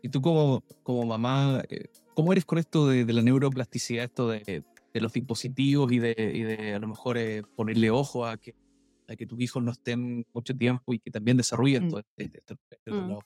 Y 0.01 0.09
tú 0.09 0.21
como, 0.21 0.63
como 0.83 1.05
mamá, 1.05 1.63
eh, 1.69 1.89
¿cómo 2.13 2.31
eres 2.31 2.45
con 2.45 2.57
esto 2.57 2.87
de, 2.87 3.11
la 3.11 3.21
neuroplasticidad, 3.21 4.05
esto 4.05 4.29
de, 4.29 4.63
de, 4.93 5.01
los 5.01 5.11
dispositivos 5.11 5.91
y 5.91 5.99
de, 5.99 6.31
y 6.33 6.43
de 6.43 6.75
a 6.75 6.79
lo 6.79 6.87
mejor 6.87 7.17
eh, 7.17 7.41
ponerle 7.55 7.89
ojo 7.89 8.25
a 8.25 8.37
que, 8.37 8.55
a 9.07 9.15
que 9.15 9.25
tus 9.25 9.39
hijos 9.41 9.63
no 9.63 9.71
estén 9.71 10.25
mucho 10.33 10.55
tiempo 10.55 10.93
y 10.93 10.99
que 10.99 11.11
también 11.11 11.37
desarrollen 11.37 11.87
mm. 11.87 11.89
todo 11.89 11.99
este, 11.99 12.37
este, 12.37 12.55
este 12.69 12.91
mm. 12.91 13.17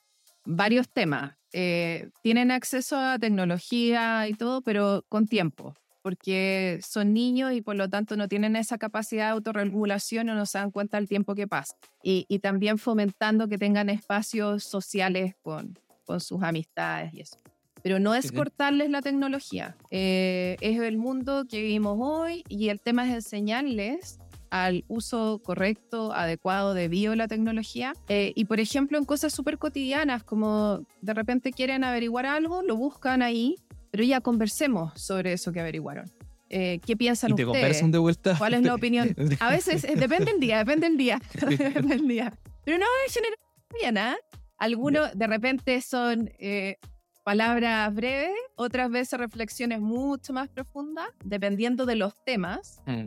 Varios 0.44 0.88
temas. 0.88 1.36
Eh, 1.52 2.10
tienen 2.22 2.50
acceso 2.50 2.96
a 2.96 3.18
tecnología 3.18 4.28
y 4.28 4.34
todo, 4.34 4.62
pero 4.62 5.04
con 5.08 5.26
tiempo 5.26 5.74
porque 6.02 6.80
son 6.82 7.12
niños 7.12 7.52
y 7.52 7.60
por 7.60 7.76
lo 7.76 7.88
tanto 7.88 8.16
no 8.16 8.28
tienen 8.28 8.56
esa 8.56 8.78
capacidad 8.78 9.26
de 9.26 9.32
autorregulación 9.32 10.28
o 10.30 10.34
no 10.34 10.46
se 10.46 10.58
dan 10.58 10.70
cuenta 10.70 10.96
del 10.96 11.08
tiempo 11.08 11.34
que 11.34 11.46
pasa. 11.46 11.76
Y, 12.02 12.24
y 12.28 12.38
también 12.38 12.78
fomentando 12.78 13.48
que 13.48 13.58
tengan 13.58 13.90
espacios 13.90 14.64
sociales 14.64 15.34
con, 15.42 15.78
con 16.04 16.20
sus 16.20 16.42
amistades 16.42 17.12
y 17.14 17.20
eso. 17.20 17.38
Pero 17.82 17.98
no 17.98 18.14
es 18.14 18.32
cortarles 18.32 18.90
la 18.90 19.00
tecnología, 19.00 19.76
eh, 19.90 20.56
es 20.60 20.78
el 20.80 20.98
mundo 20.98 21.46
que 21.48 21.62
vivimos 21.62 21.96
hoy 21.98 22.44
y 22.46 22.68
el 22.68 22.80
tema 22.80 23.08
es 23.08 23.14
enseñarles 23.14 24.19
al 24.50 24.84
uso 24.88 25.40
correcto, 25.42 26.12
adecuado, 26.12 26.74
debido 26.74 27.12
a 27.12 27.16
la 27.16 27.28
tecnología. 27.28 27.94
Eh, 28.08 28.32
y 28.34 28.44
por 28.44 28.60
ejemplo, 28.60 28.98
en 28.98 29.04
cosas 29.04 29.32
súper 29.32 29.58
cotidianas, 29.58 30.24
como 30.24 30.84
de 31.00 31.14
repente 31.14 31.52
quieren 31.52 31.84
averiguar 31.84 32.26
algo, 32.26 32.62
lo 32.62 32.76
buscan 32.76 33.22
ahí 33.22 33.56
pero 33.90 34.04
ya 34.04 34.20
conversemos 34.20 34.92
sobre 35.00 35.32
eso 35.32 35.52
que 35.52 35.60
averiguaron. 35.60 36.10
Eh, 36.48 36.80
¿Qué 36.84 36.96
piensan 36.96 37.32
¿Y 37.32 37.34
te 37.34 37.44
conversan 37.44 37.90
de 37.92 37.98
vuelta? 37.98 38.36
¿Cuál 38.36 38.54
es 38.54 38.62
la 38.62 38.74
opinión? 38.74 39.14
A 39.40 39.50
veces, 39.50 39.84
eh, 39.84 39.94
depende 39.96 40.32
del 40.32 40.40
día, 40.40 40.58
depende 40.58 40.88
del 40.88 40.96
día. 40.96 41.20
depende 41.48 41.96
del 41.96 42.08
día. 42.08 42.32
Pero 42.64 42.78
no, 42.78 42.86
en 43.06 43.12
general, 43.12 43.36
bien, 43.80 43.98
¿ah? 43.98 44.16
Algunos 44.58 45.16
de 45.16 45.26
repente 45.26 45.80
son 45.80 46.30
eh, 46.38 46.76
palabras 47.24 47.94
breves, 47.94 48.34
otras 48.56 48.90
veces 48.90 49.18
reflexiones 49.18 49.80
mucho 49.80 50.32
más 50.32 50.48
profundas, 50.48 51.06
dependiendo 51.24 51.86
de 51.86 51.96
los 51.96 52.14
temas. 52.24 52.80
Mm. 52.86 53.06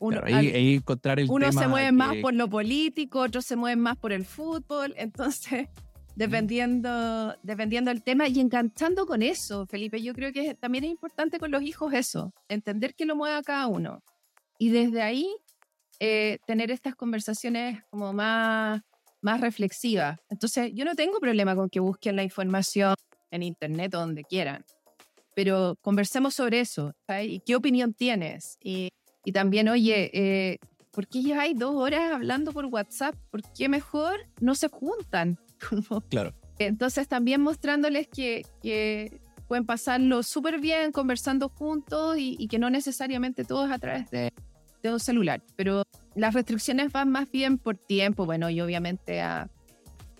uno, 0.00 0.20
ahí, 0.24 0.74
encontrar 0.74 1.20
el 1.20 1.30
uno 1.30 1.50
se 1.52 1.66
mueve 1.68 1.92
más 1.92 2.16
por 2.22 2.34
lo 2.34 2.48
político, 2.48 3.20
otros 3.20 3.44
se 3.44 3.56
mueven 3.56 3.80
más 3.80 3.96
por 3.96 4.12
el 4.12 4.24
fútbol, 4.24 4.94
entonces 4.98 5.68
dependiendo, 6.16 7.36
dependiendo 7.42 7.90
del 7.90 8.02
tema 8.02 8.28
y 8.28 8.40
enganchando 8.40 9.06
con 9.06 9.22
eso, 9.22 9.66
Felipe. 9.66 10.00
Yo 10.02 10.14
creo 10.14 10.32
que 10.32 10.54
también 10.54 10.84
es 10.84 10.90
importante 10.90 11.38
con 11.38 11.50
los 11.50 11.62
hijos 11.62 11.92
eso, 11.92 12.32
entender 12.48 12.94
que 12.94 13.04
lo 13.04 13.16
mueve 13.16 13.36
a 13.36 13.42
cada 13.42 13.66
uno. 13.66 14.02
Y 14.58 14.70
desde 14.70 15.02
ahí 15.02 15.28
eh, 16.00 16.38
tener 16.46 16.70
estas 16.70 16.94
conversaciones 16.94 17.82
como 17.90 18.12
más, 18.12 18.82
más 19.20 19.40
reflexivas. 19.40 20.18
Entonces, 20.28 20.72
yo 20.74 20.84
no 20.84 20.94
tengo 20.94 21.18
problema 21.18 21.56
con 21.56 21.68
que 21.68 21.80
busquen 21.80 22.16
la 22.16 22.22
información 22.22 22.94
en 23.30 23.42
internet 23.42 23.94
o 23.94 24.00
donde 24.00 24.24
quieran, 24.24 24.64
pero 25.34 25.76
conversemos 25.82 26.34
sobre 26.34 26.60
eso. 26.60 26.92
¿Y 27.22 27.40
qué 27.40 27.56
opinión 27.56 27.94
tienes? 27.94 28.58
Y, 28.62 28.90
y 29.24 29.32
también, 29.32 29.68
oye, 29.68 30.10
eh, 30.12 30.58
¿por 30.92 31.08
qué 31.08 31.22
lleváis 31.22 31.58
dos 31.58 31.74
horas 31.74 32.12
hablando 32.12 32.52
por 32.52 32.66
WhatsApp? 32.66 33.14
¿Por 33.30 33.42
qué 33.52 33.68
mejor 33.68 34.20
no 34.40 34.54
se 34.54 34.68
juntan? 34.68 35.38
claro. 36.08 36.32
Entonces 36.58 37.08
también 37.08 37.40
mostrándoles 37.40 38.06
que, 38.06 38.46
que 38.62 39.20
pueden 39.48 39.66
pasarlo 39.66 40.22
súper 40.22 40.60
bien 40.60 40.92
conversando 40.92 41.48
juntos 41.48 42.16
y, 42.18 42.46
que 42.48 42.58
no 42.58 42.70
necesariamente 42.70 43.44
todo 43.44 43.66
es 43.66 43.72
a 43.72 43.78
través 43.78 44.10
de, 44.10 44.32
de, 44.82 44.92
un 44.92 45.00
celular. 45.00 45.42
Pero 45.56 45.82
las 46.14 46.32
restricciones 46.32 46.92
van 46.92 47.10
más 47.10 47.30
bien 47.30 47.58
por 47.58 47.76
tiempo, 47.76 48.24
bueno, 48.24 48.50
y 48.50 48.60
obviamente 48.60 49.20
a, 49.20 49.50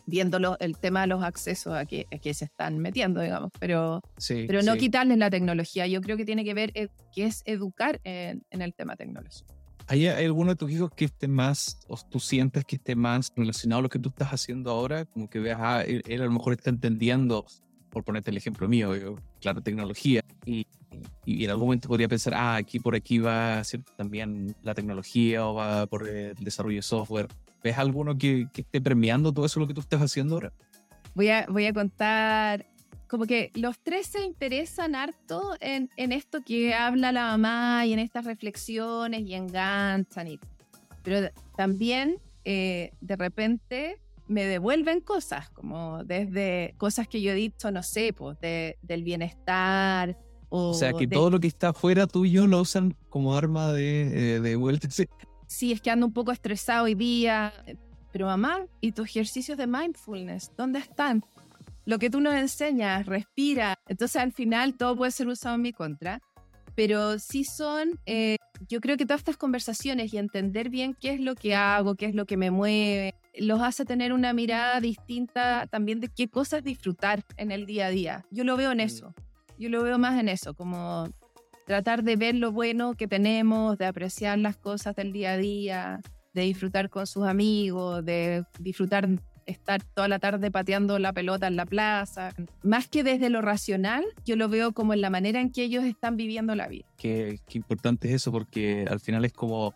viéndolo 0.07 0.57
el 0.61 0.77
tema 0.79 1.03
de 1.03 1.07
los 1.09 1.23
accesos 1.23 1.75
a 1.75 1.87
que, 1.87 2.07
que 2.23 2.35
se 2.35 2.45
están 2.45 2.79
metiendo, 2.79 3.21
digamos, 3.21 3.51
pero, 3.59 4.01
pero 4.29 4.63
no 4.63 4.77
quitarles 4.77 5.19
la 5.19 5.31
tecnología. 5.31 5.87
Yo 5.87 6.01
creo 6.01 6.17
que 6.17 6.25
tiene 6.25 6.45
que 6.45 6.55
ver 6.55 6.73
eh, 6.75 6.89
que 7.15 7.27
es 7.27 7.43
educar 7.47 8.01
en, 8.05 8.45
en 8.51 8.63
el 8.63 8.75
tema 8.75 8.97
tecnológico. 8.97 9.55
¿Hay, 9.87 10.07
alguno 10.07 10.51
de 10.51 10.57
tus 10.57 10.71
hijos 10.71 10.91
que 10.93 11.05
esté 11.05 11.29
más, 11.29 11.79
o 11.89 11.97
tú 11.97 12.19
sientes 12.19 12.65
que 12.65 12.77
esté 12.77 12.97
más 12.97 13.33
relacionado 13.37 13.81
a 13.81 13.83
lo 13.83 13.89
que 13.91 13.99
tú 13.99 14.09
estás 14.09 14.31
haciendo 14.31 14.71
ahora? 14.71 15.05
Como 15.05 15.29
que 15.29 15.39
veas, 15.39 15.59
ah, 15.61 15.83
él, 15.83 16.03
a 16.23 16.25
lo 16.25 16.31
mejor 16.31 16.55
está 16.55 16.71
entendiendo, 16.71 17.45
por 17.91 18.03
ponerte 18.03 18.31
el 18.31 18.37
ejemplo 18.39 18.67
mío, 18.67 18.93
claro, 19.43 19.61
tecnología, 19.61 20.23
y, 20.47 20.67
y, 21.27 21.45
en 21.45 21.51
algún 21.51 21.67
momento 21.67 21.89
podría 21.89 22.09
pensar, 22.09 22.33
ah, 22.35 22.57
aquí 22.57 22.81
por 22.81 22.95
aquí 22.95 23.19
va 23.19 23.59
a 23.59 23.65
ser 23.65 23.83
también 23.97 24.57
la 24.63 24.75
tecnología 24.75 25.47
o 25.47 25.55
va 25.55 25.87
por 25.87 26.09
el 26.09 26.35
desarrollo 26.37 26.77
de 26.77 26.83
software. 26.83 27.29
¿Ves 27.65 27.79
alguno 27.79 28.19
que, 28.19 28.47
que 28.53 28.61
esté 28.61 28.79
premiando 28.79 29.33
todo 29.33 29.47
eso 29.47 29.59
lo 29.59 29.67
que 29.67 29.73
tú 29.73 29.81
estás 29.81 30.03
haciendo 30.03 30.35
ahora? 30.35 30.53
Voy 31.15 31.31
a, 31.31 31.47
voy 31.49 31.65
a 31.65 31.73
contar 31.73 32.67
como 33.09 33.25
que 33.25 33.51
los 33.55 33.79
tres 33.79 34.07
se 34.09 34.23
interesan 34.23 34.95
harto 34.95 35.57
en, 35.61 35.89
en, 35.97 36.13
esto 36.13 36.43
que 36.45 36.75
habla 36.75 37.11
la 37.11 37.37
mamá 37.37 37.87
y 37.87 37.95
en 37.95 38.01
estas 38.01 38.27
reflexiones 38.27 39.23
y 39.23 39.33
enganchan. 39.33 40.29
Y, 40.29 40.41
pero 41.03 41.31
también 41.57 42.19
eh, 42.45 42.93
de 43.01 43.17
repente 43.17 43.99
me 44.27 44.45
devuelven 44.45 45.01
cosas, 45.01 45.49
como 45.49 46.05
desde 46.05 46.75
cosas 46.77 47.09
que 47.09 47.23
yo 47.23 47.33
he 47.33 47.35
dicho, 47.35 47.71
no 47.71 47.83
sé, 47.83 48.13
pues 48.13 48.39
del 48.41 49.05
bienestar. 49.05 50.19
O, 50.51 50.71
o 50.71 50.75
sea, 50.75 50.93
que 50.93 51.07
todo 51.07 51.31
lo 51.31 51.41
que 51.41 51.49
está 51.49 51.69
afuera 51.69 52.07
tuyo 52.07 52.47
lo 52.47 52.61
usan 52.61 52.95
como 53.09 53.35
arma 53.35 53.73
de, 53.73 54.37
eh, 54.37 54.41
de 54.41 54.57
vuelta. 54.57 54.89
Sí. 54.91 55.07
Sí, 55.47 55.73
es 55.73 55.81
que 55.81 55.91
ando 55.91 56.07
un 56.07 56.13
poco 56.13 56.33
estresado 56.33 56.85
hoy 56.85 56.95
día. 56.95 57.53
Pero 58.13 58.27
mamá, 58.27 58.67
¿y 58.81 58.93
tus 58.93 59.07
ejercicios 59.09 59.59
de 59.59 59.67
mindfulness? 59.67 60.53
¿Dónde 60.57 60.79
están? 60.79 61.25
lo 61.87 61.99
que 61.99 62.11
tú 62.11 62.21
nos 62.21 62.35
enseñas, 62.35 63.07
respira. 63.07 63.79
Entonces 63.89 64.21
al 64.21 64.33
final 64.33 64.75
todo 64.75 64.97
puede 64.97 65.11
ser 65.11 65.29
usado 65.29 65.57
en 65.57 65.63
mi 65.63 65.73
contra. 65.73 66.21
Pero 66.75 67.21
sí 67.21 67.45
son, 67.45 68.01
eh, 68.05 68.37
yo 68.69 68.81
creo 68.81 68.97
que 68.97 69.07
todas 69.07 69.21
estas 69.21 69.37
conversaciones 69.37 70.13
y 70.13 70.19
entender 70.19 70.71
bien 70.71 70.97
qué 71.01 71.11
es 71.11 71.21
lo 71.21 71.37
que 71.37 71.55
hago, 71.55 71.95
qué 71.95 72.07
es 72.07 72.17
lo 72.17 72.27
que 72.27 72.37
me 72.37 72.51
mueve, 72.51 73.15
los 73.39 73.61
hace 73.61 73.85
tener 73.85 74.13
una 74.13 74.33
mirada 74.33 74.81
distinta 74.81 75.69
también 75.71 76.01
de 76.01 76.09
qué 76.09 76.27
cosas 76.27 76.65
disfrutar 76.65 77.23
en 77.37 77.53
el 77.53 77.65
día 77.65 77.87
a 77.87 77.91
día. 77.91 78.27
Yo 78.33 78.43
lo 78.43 78.57
veo 78.57 78.73
en 78.73 78.79
mm. 78.79 78.81
eso, 78.81 79.15
yo 79.57 79.69
lo 79.69 79.85
veo 79.85 80.01
más 80.01 80.19
en 80.19 80.29
eso, 80.29 80.55
como 80.55 81.09
tratar 81.65 82.05
de 82.05 82.17
ver 82.17 82.35
lo 82.35 82.53
bueno 82.53 82.95
que 82.95 83.09
tenemos, 83.09 83.79
de 83.79 83.87
apreciar 83.87 84.39
las 84.39 84.57
cosas 84.57 84.95
del 84.97 85.13
día 85.13 85.33
a 85.33 85.37
día, 85.37 86.01
de 86.33 86.43
disfrutar 86.43 86.91
con 86.91 87.07
sus 87.07 87.25
amigos, 87.25 88.05
de 88.05 88.45
disfrutar 88.59 89.09
estar 89.47 89.83
toda 89.83 90.09
la 90.09 90.19
tarde 90.19 90.51
pateando 90.51 90.99
la 90.99 91.13
pelota 91.13 91.47
en 91.47 91.57
la 91.57 91.67
plaza. 91.67 92.33
Más 92.63 92.89
que 92.89 93.05
desde 93.05 93.31
lo 93.31 93.43
racional, 93.43 94.05
yo 94.25 94.37
lo 94.37 94.49
veo 94.49 94.73
como 94.73 94.95
en 94.95 95.01
la 95.01 95.11
manera 95.11 95.41
en 95.41 95.51
que 95.51 95.63
ellos 95.63 95.85
están 95.85 96.17
viviendo 96.17 96.55
la 96.55 96.69
vida. 96.69 96.87
Qué, 96.97 97.41
importante 97.53 98.09
es 98.09 98.15
eso, 98.15 98.33
porque 98.33 98.87
al 98.89 99.01
final 99.01 99.25
es 99.25 99.33
como 99.33 99.75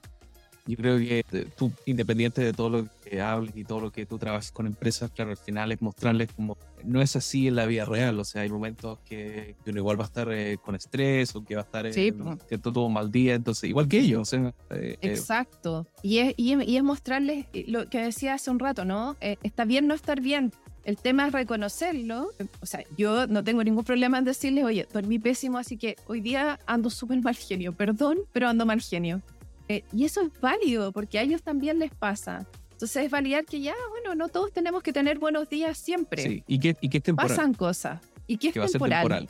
yo 0.66 0.76
creo 0.76 0.98
que 0.98 1.24
tú, 1.56 1.72
independiente 1.86 2.42
de 2.42 2.52
todo 2.52 2.68
lo 2.68 2.88
que 3.08 3.20
hables 3.20 3.56
y 3.56 3.64
todo 3.64 3.80
lo 3.80 3.90
que 3.90 4.06
tú 4.06 4.18
trabajas 4.18 4.52
con 4.52 4.66
empresas, 4.66 5.10
claro, 5.10 5.30
al 5.30 5.36
final 5.36 5.72
es 5.72 5.80
mostrarles 5.80 6.32
como 6.32 6.56
no 6.84 7.00
es 7.00 7.16
así 7.16 7.48
en 7.48 7.56
la 7.56 7.66
vida 7.66 7.84
real. 7.84 8.18
O 8.18 8.24
sea, 8.24 8.42
hay 8.42 8.50
momentos 8.50 8.98
que, 9.00 9.56
uno 9.66 9.78
igual 9.78 9.98
va 9.98 10.04
a 10.04 10.06
estar 10.06 10.30
eh, 10.32 10.58
con 10.62 10.74
estrés 10.74 11.34
o 11.34 11.44
que 11.44 11.54
va 11.54 11.62
a 11.62 11.64
estar 11.64 11.92
sí, 11.92 12.12
que 12.48 12.58
todo 12.58 12.86
un 12.86 12.92
mal 12.92 13.10
día. 13.10 13.34
Entonces, 13.34 13.68
igual 13.68 13.88
que 13.88 14.00
ellos. 14.00 14.32
Eh, 14.32 14.52
eh, 14.70 14.98
Exacto. 15.00 15.86
Y 16.02 16.18
es, 16.18 16.34
y, 16.36 16.76
es, 16.76 16.82
mostrarles 16.82 17.46
lo 17.66 17.88
que 17.88 17.98
decía 18.00 18.34
hace 18.34 18.50
un 18.50 18.58
rato, 18.58 18.84
¿no? 18.84 19.16
está 19.20 19.64
bien 19.64 19.86
no 19.86 19.94
estar 19.94 20.20
bien. 20.20 20.52
El 20.84 20.96
tema 20.96 21.26
es 21.26 21.32
reconocerlo. 21.32 22.30
O 22.60 22.66
sea, 22.66 22.82
yo 22.96 23.26
no 23.26 23.44
tengo 23.44 23.62
ningún 23.62 23.84
problema 23.84 24.18
en 24.18 24.24
decirles, 24.24 24.64
oye, 24.64 24.86
dormí 24.92 25.18
pésimo, 25.18 25.58
así 25.58 25.76
que 25.76 25.96
hoy 26.06 26.20
día 26.20 26.58
ando 26.66 26.88
súper 26.88 27.20
mal 27.20 27.34
genio. 27.34 27.72
Perdón, 27.74 28.18
pero 28.32 28.48
ando 28.48 28.64
mal 28.64 28.80
genio 28.80 29.22
eh, 29.68 29.84
y 29.92 30.04
eso 30.04 30.22
es 30.22 30.40
válido 30.40 30.92
porque 30.92 31.18
a 31.18 31.22
ellos 31.22 31.42
también 31.42 31.78
les 31.78 31.94
pasa. 31.94 32.46
Entonces 32.78 33.06
es 33.06 33.10
validar 33.10 33.44
que 33.44 33.60
ya, 33.60 33.74
bueno, 33.90 34.14
no 34.14 34.28
todos 34.28 34.52
tenemos 34.52 34.84
que 34.84 34.92
tener 34.92 35.18
buenos 35.18 35.48
días 35.48 35.76
siempre. 35.76 36.22
Sí, 36.22 36.44
y 36.46 36.60
que, 36.60 36.76
y 36.80 36.88
que 36.88 36.98
es 36.98 37.02
temporal. 37.02 37.28
Pasan 37.28 37.52
cosas. 37.52 38.00
Y 38.28 38.36
que 38.36 38.50
es 38.50 38.70
temporal. 38.70 39.28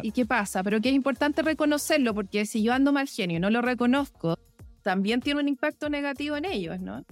¿Y 0.00 0.12
qué 0.12 0.24
pasa? 0.24 0.62
Pero 0.62 0.80
que 0.80 0.88
es 0.88 0.94
importante 0.94 1.42
reconocerlo 1.42 2.14
porque 2.14 2.46
si 2.46 2.62
yo 2.62 2.72
ando 2.72 2.92
mal 2.92 3.06
genio 3.06 3.36
y 3.36 3.40
no 3.40 3.50
lo 3.50 3.60
reconozco, 3.60 4.38
también 4.80 5.20
tiene 5.20 5.40
un 5.40 5.48
impacto 5.48 5.90
negativo 5.90 6.38
en 6.38 6.46
ellos, 6.46 6.80
¿no? 6.80 7.04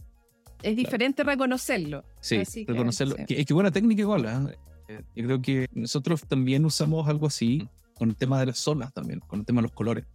Es 0.63 0.75
diferente 0.75 1.23
reconocerlo. 1.23 2.03
Sí, 2.19 2.43
reconocerlo. 2.67 3.17
Es 3.19 3.45
que 3.45 3.53
buena 3.53 3.71
técnica 3.71 4.01
igual. 4.01 4.25
¿eh? 4.25 4.57
¿eh? 4.89 5.03
Yo 5.15 5.25
creo 5.27 5.43
que 5.43 5.69
nosotros 5.75 6.23
también 6.23 6.65
usamos 6.65 7.07
algo 7.09 7.27
así 7.27 7.69
con 7.95 8.09
el 8.09 8.17
tema 8.17 8.41
de 8.41 8.47
las 8.47 8.59
zonas 8.59 8.91
también, 8.95 9.21
con 9.21 9.41
el 9.41 9.45
tema 9.45 9.61
de 9.61 9.65
los 9.65 9.73
colores. 9.73 10.07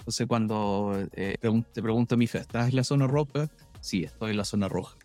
Entonces, 0.00 0.26
cuando 0.26 0.92
eh, 1.12 1.38
te 1.40 1.82
pregunto 1.82 2.14
a 2.14 2.18
mi 2.18 2.26
fe, 2.26 2.40
¿estás 2.40 2.68
en 2.68 2.76
la 2.76 2.84
zona 2.84 3.06
roja? 3.06 3.48
Sí, 3.80 4.04
estoy 4.04 4.32
en 4.32 4.36
la 4.36 4.44
zona 4.44 4.68
roja. 4.68 4.98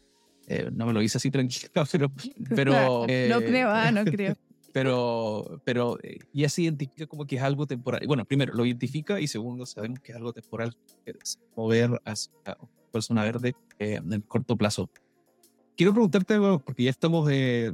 Eh, 0.50 0.70
no 0.74 0.88
me 0.88 0.94
lo 0.94 1.02
hice 1.02 1.18
así 1.18 1.30
tranquilo, 1.30 1.70
pero... 1.86 2.12
pero 2.56 2.72
no 2.72 3.06
eh, 3.08 3.46
creo, 3.46 3.70
ah, 3.70 3.92
no 3.92 4.04
creo. 4.04 4.36
pero, 4.74 5.62
pero 5.64 5.98
eh, 6.04 6.20
ya 6.34 6.50
se 6.50 6.64
identifica 6.64 7.08
como 7.08 7.26
que 7.26 7.38
es 7.38 7.42
algo 7.42 7.68
temporal. 7.68 8.02
Bueno, 8.08 8.26
primero, 8.26 8.54
lo 8.54 8.66
identifica 8.66 9.20
y 9.20 9.28
segundo, 9.28 9.66
sabemos 9.66 10.00
que 10.00 10.12
es 10.12 10.18
algo 10.18 10.34
temporal, 10.34 10.76
que 11.06 11.12
es 11.22 11.40
mover 11.56 12.02
hacia 12.06 12.58
persona 12.92 13.24
verde 13.24 13.56
eh, 13.78 13.96
en 13.96 14.12
el 14.12 14.24
corto 14.24 14.56
plazo. 14.56 14.90
Quiero 15.78 15.94
preguntarte 15.94 16.34
algo, 16.34 16.60
porque 16.60 16.84
ya 16.84 16.90
estamos 16.90 17.28
de, 17.28 17.74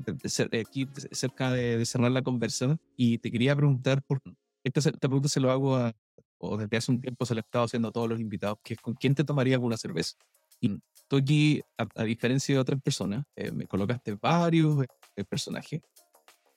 aquí 0.61 0.87
cerca 1.11 1.51
de, 1.51 1.83
cerrar 1.85 2.11
la 2.11 2.21
conversación 2.21 2.79
y 2.95 3.17
te 3.17 3.31
quería 3.31 3.55
preguntar, 3.55 4.03
por, 4.03 4.21
esta, 4.63 4.79
esta 4.79 4.99
pregunta 4.99 5.27
se 5.27 5.39
lo 5.39 5.49
hago 5.49 5.75
a, 5.75 5.95
o 6.37 6.57
desde 6.57 6.77
hace 6.77 6.91
un 6.91 7.01
tiempo 7.01 7.25
se 7.25 7.33
lo 7.33 7.39
he 7.39 7.41
estado 7.41 7.65
haciendo 7.65 7.87
a 7.87 7.91
todos 7.91 8.07
los 8.07 8.19
invitados, 8.19 8.59
que 8.63 8.75
es 8.75 8.79
con 8.79 8.93
quién 8.93 9.15
te 9.15 9.23
tomaría 9.23 9.55
alguna 9.55 9.77
cerveza. 9.77 10.17
Y 10.59 10.77
tú 11.07 11.17
aquí, 11.17 11.61
a, 11.77 12.03
diferencia 12.03 12.55
de 12.55 12.61
otras 12.61 12.81
personas, 12.81 13.25
eh, 13.35 13.51
me 13.51 13.65
colocaste 13.65 14.15
varios 14.21 14.85
personajes 15.29 15.81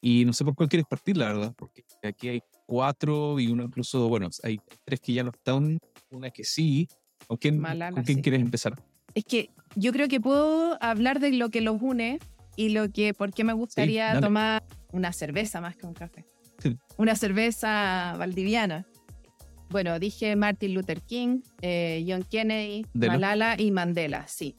y 0.00 0.24
no 0.24 0.32
sé 0.32 0.44
por 0.44 0.54
cuál 0.54 0.68
quieres 0.68 0.86
partir, 0.86 1.16
la 1.16 1.26
verdad, 1.26 1.54
porque 1.56 1.84
aquí 2.02 2.28
hay 2.28 2.42
cuatro 2.66 3.40
y 3.40 3.48
uno 3.48 3.64
incluso, 3.64 4.08
bueno, 4.08 4.28
hay 4.42 4.60
tres 4.84 5.00
que 5.00 5.12
ya 5.12 5.24
no 5.24 5.30
están, 5.30 5.78
una 6.10 6.30
que 6.30 6.44
sí. 6.44 6.88
¿Con 7.26 7.36
quién, 7.36 7.60
¿con 7.60 8.04
quién 8.04 8.22
quieres 8.22 8.40
empezar? 8.40 8.80
Es 9.14 9.24
que 9.24 9.50
yo 9.74 9.92
creo 9.92 10.08
que 10.08 10.20
puedo 10.20 10.80
hablar 10.80 11.18
de 11.18 11.32
lo 11.32 11.50
que 11.50 11.60
los 11.60 11.82
une 11.82 12.20
y 12.56 12.68
lo 12.70 12.90
que, 12.90 13.12
por 13.12 13.32
qué 13.32 13.42
me 13.42 13.52
gustaría 13.52 14.20
tomar 14.20 14.62
una 14.92 15.12
cerveza 15.12 15.60
más 15.60 15.76
que 15.76 15.86
un 15.86 15.94
café. 15.94 16.24
Una 16.96 17.16
cerveza 17.16 18.14
valdiviana. 18.18 18.86
Bueno, 19.70 19.98
dije 19.98 20.34
Martin 20.36 20.74
Luther 20.74 21.00
King, 21.02 21.40
eh, 21.60 22.04
John 22.08 22.24
Kennedy, 22.24 22.86
Malala 22.94 23.56
y 23.58 23.70
Mandela, 23.70 24.26
sí. 24.26 24.56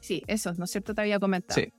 Sí, 0.00 0.22
eso, 0.26 0.52
¿no 0.54 0.64
es 0.64 0.70
cierto? 0.70 0.94
Te 0.94 1.00
había 1.00 1.20
comentado. 1.20 1.60
Sí. 1.60 1.72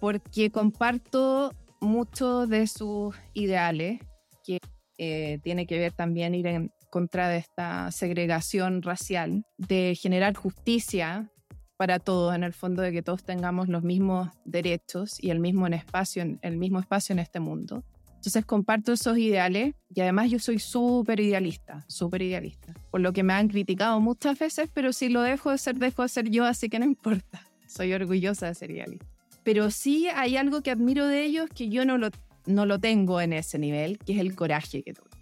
Porque 0.00 0.50
comparto 0.50 1.52
muchos 1.80 2.48
de 2.48 2.66
sus 2.66 3.14
ideales, 3.34 4.00
que 4.44 4.58
eh, 4.98 5.38
tiene 5.42 5.66
que 5.66 5.78
ver 5.78 5.92
también 5.92 6.34
ir 6.34 6.46
en 6.46 6.72
contra 6.90 7.28
de 7.28 7.38
esta 7.38 7.90
segregación 7.92 8.82
racial, 8.82 9.44
de 9.56 9.94
generar 9.94 10.34
justicia 10.34 11.30
para 11.76 11.98
todos, 11.98 12.34
en 12.34 12.44
el 12.44 12.52
fondo 12.52 12.82
de 12.82 12.92
que 12.92 13.02
todos 13.02 13.24
tengamos 13.24 13.68
los 13.68 13.82
mismos 13.82 14.28
derechos 14.44 15.22
y 15.22 15.30
el 15.30 15.38
mismo, 15.38 15.66
en 15.66 15.74
espacio, 15.74 16.24
el 16.42 16.56
mismo 16.56 16.80
espacio 16.80 17.12
en 17.12 17.20
este 17.20 17.40
mundo. 17.40 17.84
Entonces 18.20 18.44
comparto 18.44 18.92
esos 18.92 19.16
ideales 19.16 19.74
y 19.94 20.00
además 20.00 20.30
yo 20.30 20.38
soy 20.38 20.58
súper 20.58 21.20
idealista, 21.20 21.84
súper 21.88 22.22
idealista, 22.22 22.74
por 22.90 23.00
lo 23.00 23.12
que 23.12 23.22
me 23.22 23.32
han 23.32 23.48
criticado 23.48 23.98
muchas 23.98 24.38
veces, 24.38 24.68
pero 24.72 24.92
si 24.92 25.08
lo 25.08 25.22
dejo 25.22 25.50
de 25.50 25.58
ser, 25.58 25.76
dejo 25.76 26.02
de 26.02 26.08
ser 26.08 26.30
yo, 26.30 26.44
así 26.44 26.68
que 26.68 26.78
no 26.78 26.84
importa. 26.84 27.42
Soy 27.66 27.92
orgullosa 27.92 28.46
de 28.46 28.54
ser 28.54 28.70
idealista 28.72 29.06
pero 29.42 29.70
sí 29.70 30.08
hay 30.08 30.36
algo 30.36 30.62
que 30.62 30.70
admiro 30.70 31.06
de 31.06 31.24
ellos 31.24 31.48
que 31.54 31.68
yo 31.68 31.84
no 31.84 31.98
lo, 31.98 32.10
no 32.46 32.66
lo 32.66 32.78
tengo 32.78 33.20
en 33.20 33.32
ese 33.32 33.58
nivel, 33.58 33.98
que 33.98 34.12
es 34.14 34.18
el 34.18 34.34
coraje 34.34 34.82
que 34.82 34.92
tuvieron. 34.92 35.20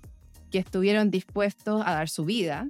Que 0.51 0.59
estuvieron 0.59 1.11
dispuestos 1.11 1.83
a 1.85 1.93
dar 1.93 2.09
su 2.09 2.25
vida, 2.25 2.69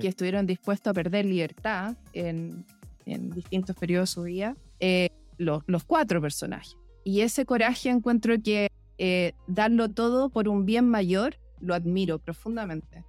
que 0.00 0.08
estuvieron 0.08 0.46
dispuestos 0.46 0.90
a 0.90 0.94
perder 0.94 1.26
libertad 1.26 1.96
en, 2.12 2.64
en 3.06 3.30
distintos 3.30 3.76
periodos 3.76 4.10
de 4.10 4.14
su 4.14 4.22
vida, 4.22 4.56
eh, 4.78 5.08
los, 5.38 5.62
los, 5.66 5.82
cuatro 5.84 6.20
personajes. 6.20 6.76
Y 7.04 7.22
ese 7.22 7.44
coraje 7.44 7.88
encuentro 7.88 8.40
que 8.40 8.68
eh, 9.04 9.34
darlo 9.48 9.88
todo 9.88 10.28
por 10.28 10.46
un 10.46 10.64
bien 10.64 10.88
mayor, 10.88 11.34
lo 11.58 11.74
admiro 11.74 12.20
profundamente, 12.20 13.04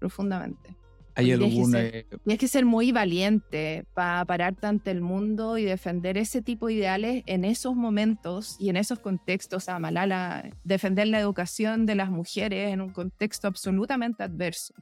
profundamente. 0.00 0.76
¿Hay 1.14 1.26
Tienes 1.26 2.38
que, 2.40 2.48
ser, 2.48 2.64
muy 2.66 2.90
valiente 2.90 3.86
para 3.94 4.24
pararte 4.24 4.66
ante 4.66 4.90
el 4.90 5.02
mundo 5.02 5.56
y 5.56 5.64
defender 5.64 6.18
ese 6.18 6.42
tipo 6.42 6.66
de 6.66 6.72
ideales 6.72 7.22
en 7.26 7.44
esos 7.44 7.76
momentos 7.76 8.56
y 8.58 8.70
en 8.70 8.76
esos 8.76 8.98
contextos. 8.98 9.68
A 9.68 9.78
Malala, 9.78 10.50
defender 10.64 11.06
la 11.06 11.20
educación 11.20 11.86
de 11.86 11.94
las 11.94 12.10
mujeres 12.10 12.72
en 12.72 12.80
un 12.80 12.90
contexto 12.90 13.46
absolutamente 13.46 14.24
adverso. 14.24 14.74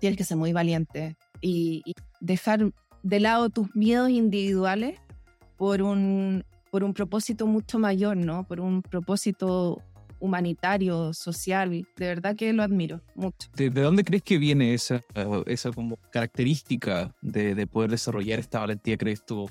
Tienes 0.00 0.18
que 0.18 0.24
ser 0.24 0.36
muy 0.36 0.52
valiente 0.52 1.16
y, 1.40 1.80
y 1.86 1.94
dejar 2.20 2.72
de 3.02 3.20
lado 3.20 3.48
tus 3.48 3.74
miedos 3.74 4.10
individuales 4.10 5.00
por 5.56 5.80
un, 5.80 6.44
por 6.70 6.84
un 6.84 6.92
propósito 6.92 7.46
mucho 7.46 7.78
mayor, 7.78 8.18
¿no? 8.18 8.46
Por 8.46 8.60
un 8.60 8.82
propósito 8.82 9.82
humanitario, 10.24 11.12
social. 11.12 11.70
De 11.70 12.06
verdad 12.06 12.34
que 12.34 12.52
lo 12.52 12.62
admiro 12.62 13.02
mucho. 13.14 13.48
¿De, 13.54 13.68
dónde 13.70 14.04
crees 14.04 14.22
que 14.22 14.38
viene 14.38 14.72
esa, 14.74 15.04
eh, 15.14 15.42
esa 15.46 15.70
como 15.70 15.96
característica 16.10 17.14
de, 17.20 17.54
de, 17.54 17.66
poder 17.66 17.90
desarrollar 17.90 18.38
esta 18.38 18.60
valentía, 18.60 18.96
crees 18.96 19.24
tú? 19.24 19.48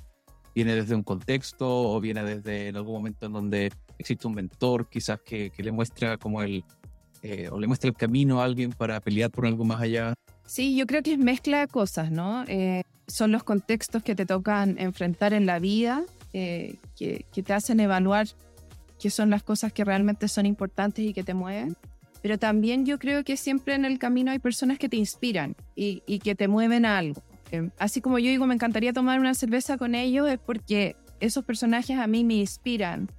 ¿Viene 0.55 0.75
desde 0.75 0.95
un 0.95 1.03
contexto 1.03 1.67
o 1.67 1.99
viene 1.99 2.23
desde 2.23 2.67
en 2.69 2.75
algún 2.75 2.93
momento 2.93 3.25
en 3.25 3.33
donde 3.33 3.71
existe 3.97 4.27
un 4.27 4.35
mentor 4.35 4.89
quizás 4.89 5.19
que, 5.21 5.51
que 5.51 5.63
le 5.63 5.71
muestra 5.71 6.17
como 6.17 6.41
el, 6.41 6.63
eh, 7.21 7.49
o 7.51 7.59
le 7.59 7.67
muestra 7.67 7.89
el 7.89 7.95
camino 7.95 8.41
a 8.41 8.45
alguien 8.45 8.71
para 8.71 8.99
pelear 8.99 9.31
por 9.31 9.45
algo 9.45 9.63
más 9.65 9.81
allá? 9.81 10.13
Sí, 10.45 10.75
yo 10.75 10.85
creo 10.85 11.01
que 11.03 11.13
es 11.13 11.19
mezcla 11.19 11.59
de 11.59 11.67
cosas, 11.67 12.11
¿no? 12.11 12.43
Eh, 12.47 12.83
son 13.07 13.31
los 13.31 13.43
contextos 13.43 14.03
que 14.03 14.15
te 14.15 14.25
tocan 14.25 14.77
enfrentar 14.79 15.33
en 15.33 15.45
la 15.45 15.59
vida, 15.59 16.03
que, 16.31 16.79
que, 16.95 17.43
te 17.43 17.53
hacen 17.53 17.79
evaluar 17.79 18.27
qué 19.03 19.09
son 19.09 19.29
las 19.29 19.43
cosas 19.43 19.73
que 19.73 19.83
realmente 19.83 20.29
son 20.29 20.45
importantes 20.45 21.03
y 21.03 21.13
que 21.13 21.25
te 21.25 21.33
mueven. 21.33 21.75
Pero 22.21 22.39
también 22.39 22.85
yo 22.85 22.99
creo 22.99 23.25
que 23.25 23.35
siempre 23.35 23.75
en 23.75 23.83
el 23.83 23.99
camino 23.99 24.31
hay 24.31 24.39
personas 24.39 24.79
que 24.79 24.87
te 24.87 24.95
inspiran 24.95 25.57
y, 25.75 25.99
que 26.19 26.35
te 26.35 26.47
mueven 26.47 26.85
a 26.85 26.99
algo. 26.99 27.21
Eh, 27.51 27.69
así 27.79 27.99
como 27.99 28.17
yo 28.17 28.29
digo, 28.29 28.47
me 28.47 28.53
encantaría 28.53 28.93
tomar 28.93 29.19
una 29.19 29.33
cerveza 29.33 29.77
con 29.77 29.93
ellos, 29.93 30.29
es 30.29 30.39
porque 30.39 30.95
esos 31.19 31.43
personajes 31.43 31.99
a 31.99 32.07
mí 32.07 32.23
me 32.23 32.35
inspiran. 32.35 33.09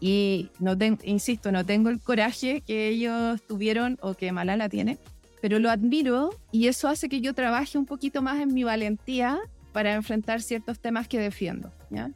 Y 0.00 0.50
no 0.58 0.76
insisto, 1.04 1.52
no 1.52 1.64
tengo 1.64 1.88
el 1.88 2.00
coraje 2.00 2.62
que 2.62 2.88
ellos 2.88 3.40
tuvieron 3.46 3.96
o 4.00 4.14
que 4.14 4.32
Malala 4.32 4.68
tiene, 4.68 4.98
pero 5.40 5.60
lo 5.60 5.70
admiro 5.70 6.30
y 6.50 6.66
eso 6.66 6.88
hace 6.88 7.08
que 7.08 7.20
yo 7.20 7.32
trabaje 7.32 7.78
un 7.78 7.86
poquito 7.86 8.22
más 8.22 8.40
en 8.40 8.52
mi 8.52 8.64
valentía 8.64 9.38
para 9.72 9.94
enfrentar 9.94 10.42
ciertos 10.42 10.80
temas 10.80 11.06
que 11.06 11.20
defiendo. 11.20 11.70
¿ya? 11.90 12.10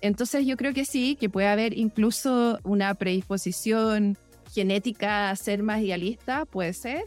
Entonces 0.00 0.46
yo 0.46 0.56
creo 0.56 0.72
que 0.72 0.84
sí, 0.84 1.16
que 1.18 1.28
puede 1.28 1.48
haber 1.48 1.76
incluso 1.76 2.58
una 2.64 2.94
predisposición 2.94 4.16
genética 4.52 5.30
a 5.30 5.36
ser 5.36 5.62
más 5.62 5.82
idealista, 5.82 6.44
puede 6.44 6.72
ser, 6.72 7.02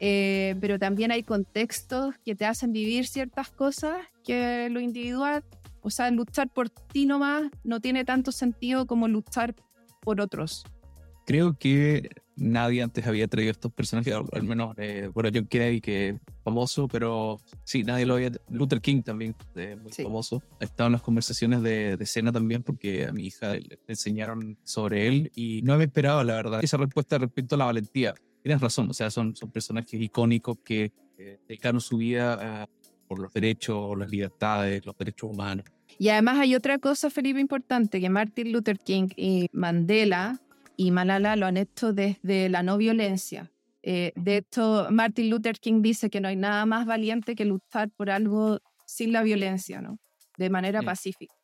eh, 0.00 0.56
pero 0.60 0.78
también 0.78 1.12
hay 1.12 1.22
contextos 1.22 2.14
que 2.24 2.34
te 2.34 2.44
hacen 2.44 2.72
vivir 2.72 3.06
ciertas 3.06 3.50
cosas 3.50 3.96
que 4.24 4.68
lo 4.70 4.80
individual, 4.80 5.44
o 5.80 5.90
sea, 5.90 6.10
luchar 6.10 6.48
por 6.48 6.70
ti 6.70 7.06
nomás 7.06 7.44
no 7.64 7.80
tiene 7.80 8.04
tanto 8.04 8.32
sentido 8.32 8.86
como 8.86 9.08
luchar 9.08 9.54
por 10.00 10.20
otros. 10.20 10.64
Creo 11.24 11.56
que 11.56 12.10
nadie 12.36 12.82
antes 12.82 13.06
había 13.06 13.28
traído 13.28 13.52
estos 13.52 13.72
personajes, 13.72 14.14
al 14.32 14.42
menos, 14.42 14.74
eh, 14.78 15.08
bueno, 15.14 15.30
John 15.32 15.46
Kennedy, 15.46 15.80
que 15.80 16.18
famoso, 16.42 16.88
pero 16.88 17.40
sí, 17.64 17.82
nadie 17.84 18.06
lo 18.06 18.14
había. 18.14 18.30
Luther 18.50 18.80
King 18.80 19.02
también, 19.02 19.34
eh, 19.54 19.76
muy 19.80 19.92
famoso. 19.92 20.42
Ha 20.60 20.64
estado 20.64 20.88
en 20.88 20.92
las 20.92 21.02
conversaciones 21.02 21.62
de, 21.62 21.96
de 21.96 22.06
cena 22.06 22.32
también, 22.32 22.62
porque 22.62 23.06
a 23.06 23.12
mi 23.12 23.26
hija 23.26 23.54
le 23.54 23.78
enseñaron 23.86 24.58
sobre 24.64 25.08
él 25.08 25.30
y 25.34 25.62
no 25.62 25.76
me 25.76 25.84
esperaba, 25.84 26.24
la 26.24 26.34
verdad, 26.34 26.60
esa 26.62 26.76
respuesta 26.76 27.18
respecto 27.18 27.54
a 27.54 27.58
la 27.58 27.66
valentía. 27.66 28.14
Tienes 28.42 28.60
razón, 28.60 28.90
o 28.90 28.92
sea, 28.94 29.10
son, 29.10 29.36
son 29.36 29.50
personajes 29.50 30.00
icónicos 30.00 30.58
que 30.64 30.92
dedicaron 31.46 31.80
su 31.80 31.98
vida 31.98 32.68
por 33.06 33.20
los 33.20 33.32
derechos, 33.32 33.96
las 33.96 34.10
libertades, 34.10 34.84
los 34.84 34.96
derechos 34.96 35.30
humanos. 35.30 35.66
Y 35.98 36.08
además 36.08 36.38
hay 36.38 36.54
otra 36.54 36.78
cosa, 36.78 37.10
Felipe, 37.10 37.40
importante, 37.40 38.00
que 38.00 38.08
Martin 38.08 38.52
Luther 38.52 38.78
King 38.78 39.08
y 39.16 39.48
Mandela 39.52 40.40
y 40.76 40.90
Malala 40.90 41.36
lo 41.36 41.46
han 41.46 41.56
hecho 41.56 41.92
desde 41.92 42.48
la 42.48 42.62
no 42.62 42.76
violencia. 42.76 43.51
Eh, 43.82 44.12
de 44.14 44.38
hecho, 44.38 44.86
Martin 44.90 45.30
Luther 45.30 45.58
King 45.58 45.82
dice 45.82 46.10
que 46.10 46.20
no 46.20 46.28
hay 46.28 46.36
nada 46.36 46.66
más 46.66 46.86
valiente 46.86 47.34
que 47.34 47.44
luchar 47.44 47.90
por 47.90 48.10
algo 48.10 48.60
sin 48.86 49.12
la 49.12 49.22
violencia, 49.22 49.80
¿no? 49.80 49.98
De 50.38 50.50
manera 50.50 50.82
pacífica. 50.82 51.34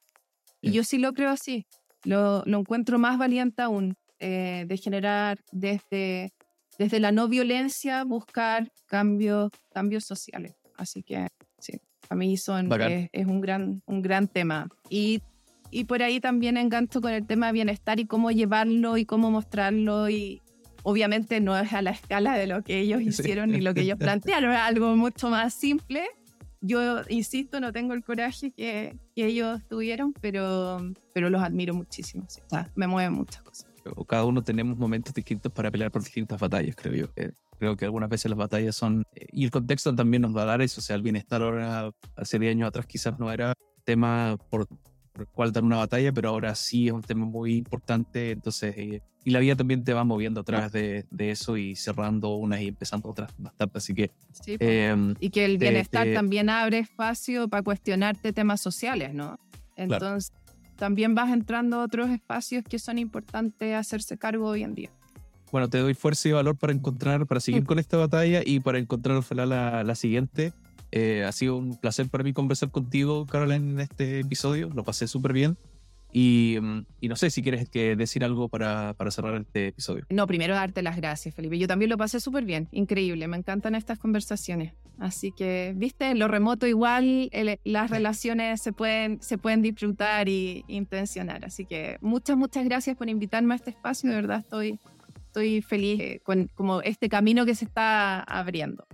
Y 0.61 0.73
yo 0.73 0.85
sí 0.85 0.99
lo 0.99 1.13
creo 1.13 1.31
así. 1.31 1.67
Lo, 2.05 2.43
lo 2.47 2.59
encuentro 2.59 2.99
más 2.99 3.19
valiente 3.19 3.63
aún, 3.63 3.97
eh, 4.19 4.65
de 4.67 4.77
generar 4.77 5.39
desde, 5.53 6.33
desde 6.79 7.01
la 7.01 7.13
no 7.13 7.29
violencia, 7.29 8.05
buscar 8.05 8.71
cambios, 8.87 9.51
cambios 9.73 10.05
sociales. 10.05 10.55
Así 10.77 11.03
que 11.03 11.27
sí, 11.59 11.81
a 12.09 12.15
mí 12.15 12.37
son, 12.37 12.73
es, 12.81 13.09
es 13.13 13.27
un, 13.27 13.41
gran, 13.41 13.83
un 13.87 14.01
gran 14.03 14.29
tema. 14.29 14.69
Y 14.89 15.23
y 15.71 15.85
por 15.85 16.03
ahí 16.03 16.21
también 16.21 16.57
engancho 16.57 17.01
con 17.01 17.13
el 17.13 17.27
tema 17.27 17.47
de 17.47 17.53
bienestar 17.53 18.01
y 18.01 18.07
cómo 18.07 18.31
llevarlo 18.31 18.97
y 18.97 19.05
cómo 19.05 19.31
mostrarlo 19.31 20.09
y 20.09 20.41
obviamente 20.83 21.41
no 21.41 21.57
es 21.59 21.73
a 21.73 21.83
la 21.83 21.91
escala 21.91 22.37
de 22.37 22.47
lo 22.47 22.63
que 22.63 22.81
ellos 22.81 23.01
hicieron 23.03 23.51
ni 23.51 23.61
lo 23.61 23.75
que 23.75 23.83
ellos 23.83 23.99
plantearon, 23.99 24.53
es 24.53 24.59
algo 24.59 24.97
mucho 24.97 25.31
más 25.31 25.55
simple. 25.55 26.07
Yo 26.61 27.03
insisto, 27.09 27.61
no 27.61 27.73
tengo 27.73 27.95
el 27.95 28.03
coraje 28.03 28.51
que, 28.51 28.97
que 29.15 29.27
ellos 29.27 29.61
tuvieron, 29.69 30.13
pero, 30.21 30.79
pero 31.15 31.31
los 31.31 31.41
admiro 31.41 31.73
muchísimo. 31.73 32.27
me 32.75 32.87
mueven 32.89 33.13
muchas 33.13 33.43
cosas. 33.43 33.69
Cada 34.07 34.25
uno 34.25 34.43
tenemos 34.43 34.77
momentos 34.77 35.15
distintos 35.15 35.53
para 35.53 35.71
pelear 35.71 35.91
por 35.91 36.03
distintas 36.03 36.39
batallas, 36.39 36.75
creo 36.77 36.95
yo. 36.95 37.07
Eh, 37.17 37.31
creo 37.59 37.77
que 37.77 37.85
algunas 37.85 38.09
veces 38.09 38.31
las 38.31 38.39
batallas 38.39 38.77
son... 38.77 39.05
Eh, 39.15 39.27
y 39.33 39.45
el 39.45 39.51
contexto 39.51 39.95
también 39.95 40.23
nos 40.23 40.37
va 40.37 40.43
a 40.43 40.47
dar 40.47 40.63
eso. 40.63 40.81
O 40.81 40.83
sea, 40.83 40.97
el 40.97 41.03
bienestar 41.03 41.43
ahora, 41.43 41.91
hace 42.17 42.39
10 42.39 42.53
años 42.53 42.69
atrás 42.69 42.87
quizás 42.87 43.19
no 43.19 43.33
era 43.33 43.55
tema 43.85 44.37
por 44.51 44.69
por 45.19 45.27
el 45.27 45.33
cual 45.35 45.53
dar 45.53 45.65
una 45.65 45.77
batalla, 45.77 46.13
pero 46.13 46.29
ahora 46.29 46.55
sí 46.55 46.87
es 46.87 46.93
un 46.93 47.03
tema 47.03 47.27
muy 47.27 47.57
importante, 47.57 48.31
entonces, 48.31 48.75
eh, 48.77 49.03
y 49.25 49.31
la 49.31 49.41
vida 49.41 49.57
también 49.57 49.83
te 49.83 49.93
va 49.93 50.05
moviendo 50.05 50.41
a 50.41 50.45
través 50.45 50.71
de, 50.73 51.05
de, 51.11 51.31
eso 51.31 51.57
y 51.57 51.75
cerrando 51.75 52.37
unas 52.37 52.61
y 52.61 52.69
empezando 52.69 53.09
otras 53.09 53.33
bastante, 53.37 53.79
así 53.79 53.95
que... 53.95 54.11
Sí, 54.43 54.57
eh, 54.61 55.15
y 55.19 55.31
que 55.31 55.45
el 55.45 55.59
bienestar 55.59 56.07
también 56.15 56.49
abre 56.51 56.79
espacio 56.79 57.49
para 57.49 57.63
cuestionarte 57.63 58.33
temas 58.33 58.61
sociales, 58.61 59.13
¿no? 59.13 59.39
Entonces, 59.77 60.33
también 60.77 61.15
vas 61.15 61.33
entrando 61.33 61.81
a 61.81 61.85
otros 61.85 62.11
espacios 62.11 62.65
que 62.65 62.79
son 62.79 62.99
importantes 62.99 63.75
hacerse 63.75 64.17
cargo 64.17 64.47
hoy 64.47 64.63
en 64.63 64.75
día. 64.75 64.91
Bueno, 65.51 65.69
te 65.69 65.79
doy 65.79 65.95
fuerza 65.95 66.29
y 66.29 66.33
valor 66.33 66.57
para 66.57 66.73
encontrar, 66.73 67.27
para 67.27 67.41
seguir 67.41 67.63
mm. 67.63 67.67
con 67.67 67.79
esta 67.79 67.97
batalla 67.97 68.43
y 68.45 68.61
para 68.61 68.79
encontrar 68.79 69.17
ojalá 69.17 69.47
la, 69.47 69.83
la 69.83 69.95
siguiente. 69.95 70.53
Eh, 70.91 71.25
ha 71.25 71.33
sido 71.33 71.57
un 71.57 71.77
placer 71.77 72.09
para 72.09 72.25
mí 72.25 72.33
conversar 72.33 72.71
contigo, 72.71 73.27
Caroline, 73.27 73.73
en 73.73 73.81
este 73.81 74.21
episodio. 74.21 74.71
Lo 74.75 74.85
pasé 74.85 75.07
súper 75.07 75.33
bien. 75.33 75.57
Y, 76.11 76.57
mm, 76.61 76.87
y, 77.01 77.09
no 77.09 77.17
sé 77.17 77.29
si 77.31 77.43
quieres 77.43 77.69
que 77.69 77.95
decir 77.95 78.25
algo 78.25 78.49
para, 78.49 78.95
para, 78.95 79.11
cerrar 79.11 79.35
este 79.43 79.69
episodio. 79.69 80.07
No, 80.09 80.27
primero 80.27 80.55
darte 80.55 80.81
las 80.81 80.97
gracias, 80.97 81.35
Felipe. 81.35 81.59
Yo 81.59 81.69
también 81.69 81.91
lo 81.91 81.99
pasé 81.99 82.19
súper 82.19 82.45
bien, 82.45 82.69
increíble. 82.73 83.29
Me 83.29 83.37
encantan 83.37 83.75
estas 83.75 83.99
conversaciones. 83.99 84.73
Así 84.99 85.33
que, 85.33 85.75
viste, 85.77 86.11
en 86.11 86.19
lo 86.19 86.27
remoto 86.27 86.67
igual 86.67 87.31
las 87.65 87.91
relaciones 87.91 88.61
se 88.61 88.73
pueden, 88.73 89.23
se 89.23 89.39
pueden 89.39 89.63
disfrutar 89.63 90.29
y 90.29 90.65
intencionar. 90.67 91.45
Así 91.45 91.67
que 91.67 91.99
muchas, 92.01 92.37
muchas 92.37 92.65
gracias 92.65 92.97
por 92.97 93.09
invitarme 93.09 93.55
a 93.55 93.57
este 93.57 93.71
espacio. 93.71 94.11
De 94.11 94.17
verdad 94.17 94.41
estoy, 94.41 94.81
estoy 95.27 95.63
feliz 95.63 96.01
eh, 96.01 96.21
con 96.25 96.49
como 96.55 96.81
este 96.83 97.09
camino 97.09 97.47
que 97.47 97.55
se 97.55 97.67
está 97.67 98.23
abriendo. 98.23 98.87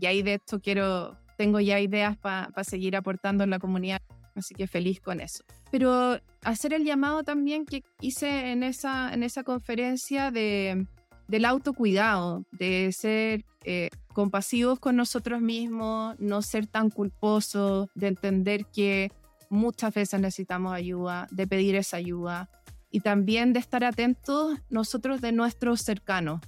Y 0.00 0.06
ahí 0.06 0.22
de 0.22 0.34
hecho 0.34 0.60
quiero 0.60 1.16
tengo 1.36 1.60
ya 1.60 1.80
ideas 1.80 2.16
para 2.16 2.64
seguir 2.64 2.96
aportando 2.96 3.44
en 3.44 3.50
la 3.50 3.58
comunidad, 3.58 4.00
así 4.34 4.54
que 4.54 4.66
feliz 4.66 5.00
con 5.00 5.20
eso. 5.20 5.44
Pero 5.70 6.20
hacer 6.42 6.72
el 6.74 6.84
llamado 6.84 7.22
también 7.22 7.64
que 7.64 7.82
hice 8.00 8.52
en 8.52 8.62
esa, 8.62 9.12
en 9.12 9.22
esa 9.22 9.42
conferencia 9.42 10.30
de, 10.30 10.86
del 11.28 11.44
autocuidado, 11.44 12.44
de 12.52 12.92
ser 12.92 13.44
eh, 13.64 13.90
compasivos 14.12 14.78
con 14.78 14.96
nosotros 14.96 15.40
mismos, 15.40 16.16
no 16.18 16.42
ser 16.42 16.66
tan 16.66 16.90
culposos, 16.90 17.88
de 17.94 18.08
entender 18.08 18.66
que 18.66 19.10
muchas 19.48 19.94
veces 19.94 20.20
necesitamos 20.20 20.72
ayuda, 20.72 21.26
de 21.30 21.46
pedir 21.46 21.76
esa 21.76 21.96
ayuda 21.96 22.50
y 22.90 23.00
también 23.00 23.52
de 23.52 23.60
estar 23.60 23.84
atentos 23.84 24.58
nosotros 24.68 25.20
de 25.20 25.32
nuestros 25.32 25.82
cercanos. 25.82 26.40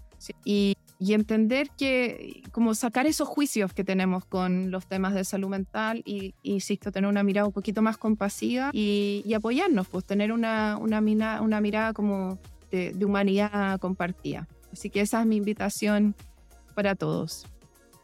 Y 0.44 0.76
y 1.04 1.12
entender 1.12 1.68
que, 1.76 2.42
como 2.50 2.74
sacar 2.74 3.06
esos 3.06 3.28
juicios 3.28 3.74
que 3.74 3.84
tenemos 3.84 4.24
con 4.24 4.70
los 4.70 4.86
temas 4.86 5.12
de 5.12 5.22
salud 5.24 5.48
mental 5.48 6.02
y, 6.06 6.34
insisto, 6.42 6.90
tener 6.92 7.10
una 7.10 7.22
mirada 7.22 7.46
un 7.46 7.52
poquito 7.52 7.82
más 7.82 7.98
compasiva 7.98 8.70
y, 8.72 9.30
apoyarnos, 9.34 9.86
pues 9.88 10.06
tener 10.06 10.32
una, 10.32 10.78
una, 10.80 11.02
una 11.42 11.60
mirada 11.60 11.92
como 11.92 12.38
de, 12.70 13.04
humanidad 13.04 13.78
compartida. 13.80 14.48
Así 14.72 14.88
que 14.88 15.02
esa 15.02 15.20
es 15.20 15.26
mi 15.26 15.36
invitación 15.36 16.14
para 16.74 16.94
todos. 16.94 17.46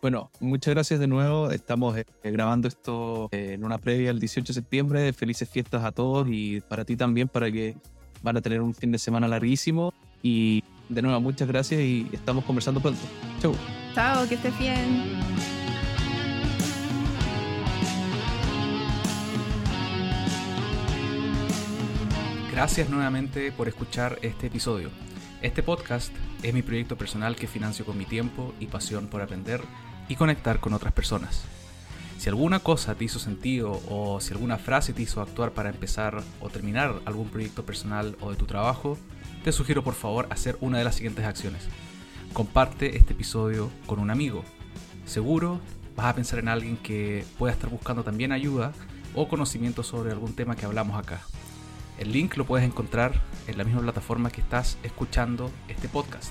Bueno, 0.03 0.31
muchas 0.39 0.75
gracias 0.75 1.01
de 1.01 1.07
nuevo. 1.07 1.51
Estamos 1.51 1.97
eh, 1.97 2.05
grabando 2.23 2.69
esto 2.69 3.31
eh, 3.33 3.53
en 3.55 3.65
una 3.65 3.79
previa 3.79 4.11
el 4.11 4.21
18 4.21 4.49
de 4.49 4.55
septiembre. 4.55 5.13
Felices 5.15 5.49
fiestas 5.49 5.85
a 5.85 5.93
todos 5.93 6.29
y 6.31 6.61
para 6.61 6.85
ti 6.85 6.97
también, 6.97 7.29
para 7.29 7.51
que 7.51 7.77
van 8.23 8.37
a 8.37 8.43
tener 8.43 8.61
un 8.61 8.75
fin 8.75 8.93
de 8.93 8.99
semana 8.99 9.27
larguísimo. 9.27 9.95
Y 10.23 10.63
de 10.91 11.03
nuevo, 11.03 11.21
muchas 11.21 11.47
gracias 11.47 11.81
y 11.81 12.09
estamos 12.13 12.45
conversando 12.45 12.81
pronto. 12.81 13.01
Chau. 13.41 13.55
Chao, 13.95 14.29
que 14.29 14.35
estés 14.35 14.59
bien. 14.59 15.21
Gracias 22.51 22.91
nuevamente 22.91 23.53
por 23.53 23.69
escuchar 23.69 24.19
este 24.23 24.49
episodio. 24.49 24.91
Este 25.41 25.63
podcast 25.63 26.13
es 26.43 26.53
mi 26.53 26.63
proyecto 26.63 26.97
personal 26.97 27.37
que 27.37 27.47
financio 27.47 27.87
con 27.87 27.97
mi 27.97 28.05
tiempo 28.05 28.53
y 28.59 28.67
pasión 28.67 29.07
por 29.07 29.23
aprender 29.23 29.63
y 30.09 30.17
conectar 30.17 30.59
con 30.59 30.75
otras 30.75 30.93
personas. 30.93 31.45
Si 32.19 32.29
alguna 32.29 32.59
cosa 32.59 32.97
te 32.97 33.05
hizo 33.05 33.19
sentido 33.19 33.81
o 33.89 34.21
si 34.21 34.35
alguna 34.35 34.59
frase 34.59 34.93
te 34.93 35.03
hizo 35.03 35.23
actuar 35.23 35.53
para 35.53 35.71
empezar 35.71 36.23
o 36.41 36.51
terminar 36.51 37.01
algún 37.07 37.29
proyecto 37.29 37.65
personal 37.65 38.17
o 38.21 38.31
de 38.31 38.37
tu 38.37 38.45
trabajo, 38.45 38.99
te 39.45 39.53
sugiero 39.53 39.83
por 39.83 39.95
favor 39.95 40.27
hacer 40.31 40.59
una 40.61 40.79
de 40.79 40.85
las 40.85 40.97
siguientes 40.97 41.25
acciones. 41.25 41.67
Comparte 42.33 42.97
este 42.97 43.15
episodio 43.15 43.71
con 43.87 43.99
un 43.99 44.11
amigo. 44.11 44.45
Seguro 45.07 45.61
vas 45.97 46.07
a 46.07 46.15
pensar 46.15 46.39
en 46.39 46.49
alguien 46.49 46.77
que 46.77 47.25
pueda 47.39 47.53
estar 47.53 47.71
buscando 47.71 48.05
también 48.05 48.33
ayuda 48.33 48.73
o 49.15 49.29
conocimiento 49.29 49.83
sobre 49.83 50.13
algún 50.13 50.35
tema 50.35 50.57
que 50.57 50.67
hablamos 50.67 50.99
acá. 50.99 51.23
El 51.99 52.13
link 52.13 52.37
lo 52.37 52.45
puedes 52.45 52.67
encontrar 52.67 53.13
en 53.47 53.59
la 53.59 53.65
misma 53.65 53.81
plataforma 53.81 54.31
que 54.31 54.41
estás 54.41 54.79
escuchando 54.83 55.51
este 55.69 55.89
podcast. 55.89 56.31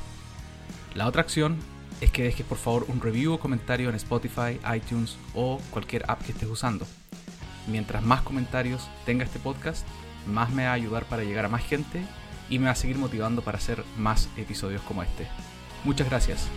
La 0.95 1.07
otra 1.07 1.21
acción 1.21 1.57
es 2.01 2.11
que 2.11 2.23
dejes 2.23 2.45
por 2.45 2.57
favor 2.57 2.85
un 2.87 3.01
review 3.01 3.33
o 3.33 3.39
comentario 3.39 3.89
en 3.89 3.95
Spotify, 3.95 4.59
iTunes 4.75 5.17
o 5.33 5.59
cualquier 5.71 6.09
app 6.09 6.21
que 6.23 6.31
estés 6.31 6.49
usando. 6.49 6.85
Mientras 7.67 8.03
más 8.03 8.21
comentarios 8.21 8.87
tenga 9.05 9.25
este 9.25 9.39
podcast, 9.39 9.85
más 10.27 10.51
me 10.51 10.65
va 10.65 10.71
a 10.71 10.73
ayudar 10.73 11.05
para 11.05 11.23
llegar 11.23 11.45
a 11.45 11.49
más 11.49 11.63
gente 11.63 12.03
y 12.49 12.59
me 12.59 12.65
va 12.65 12.71
a 12.71 12.75
seguir 12.75 12.97
motivando 12.97 13.41
para 13.41 13.57
hacer 13.57 13.83
más 13.97 14.29
episodios 14.37 14.81
como 14.81 15.03
este. 15.03 15.27
Muchas 15.83 16.09
gracias. 16.09 16.47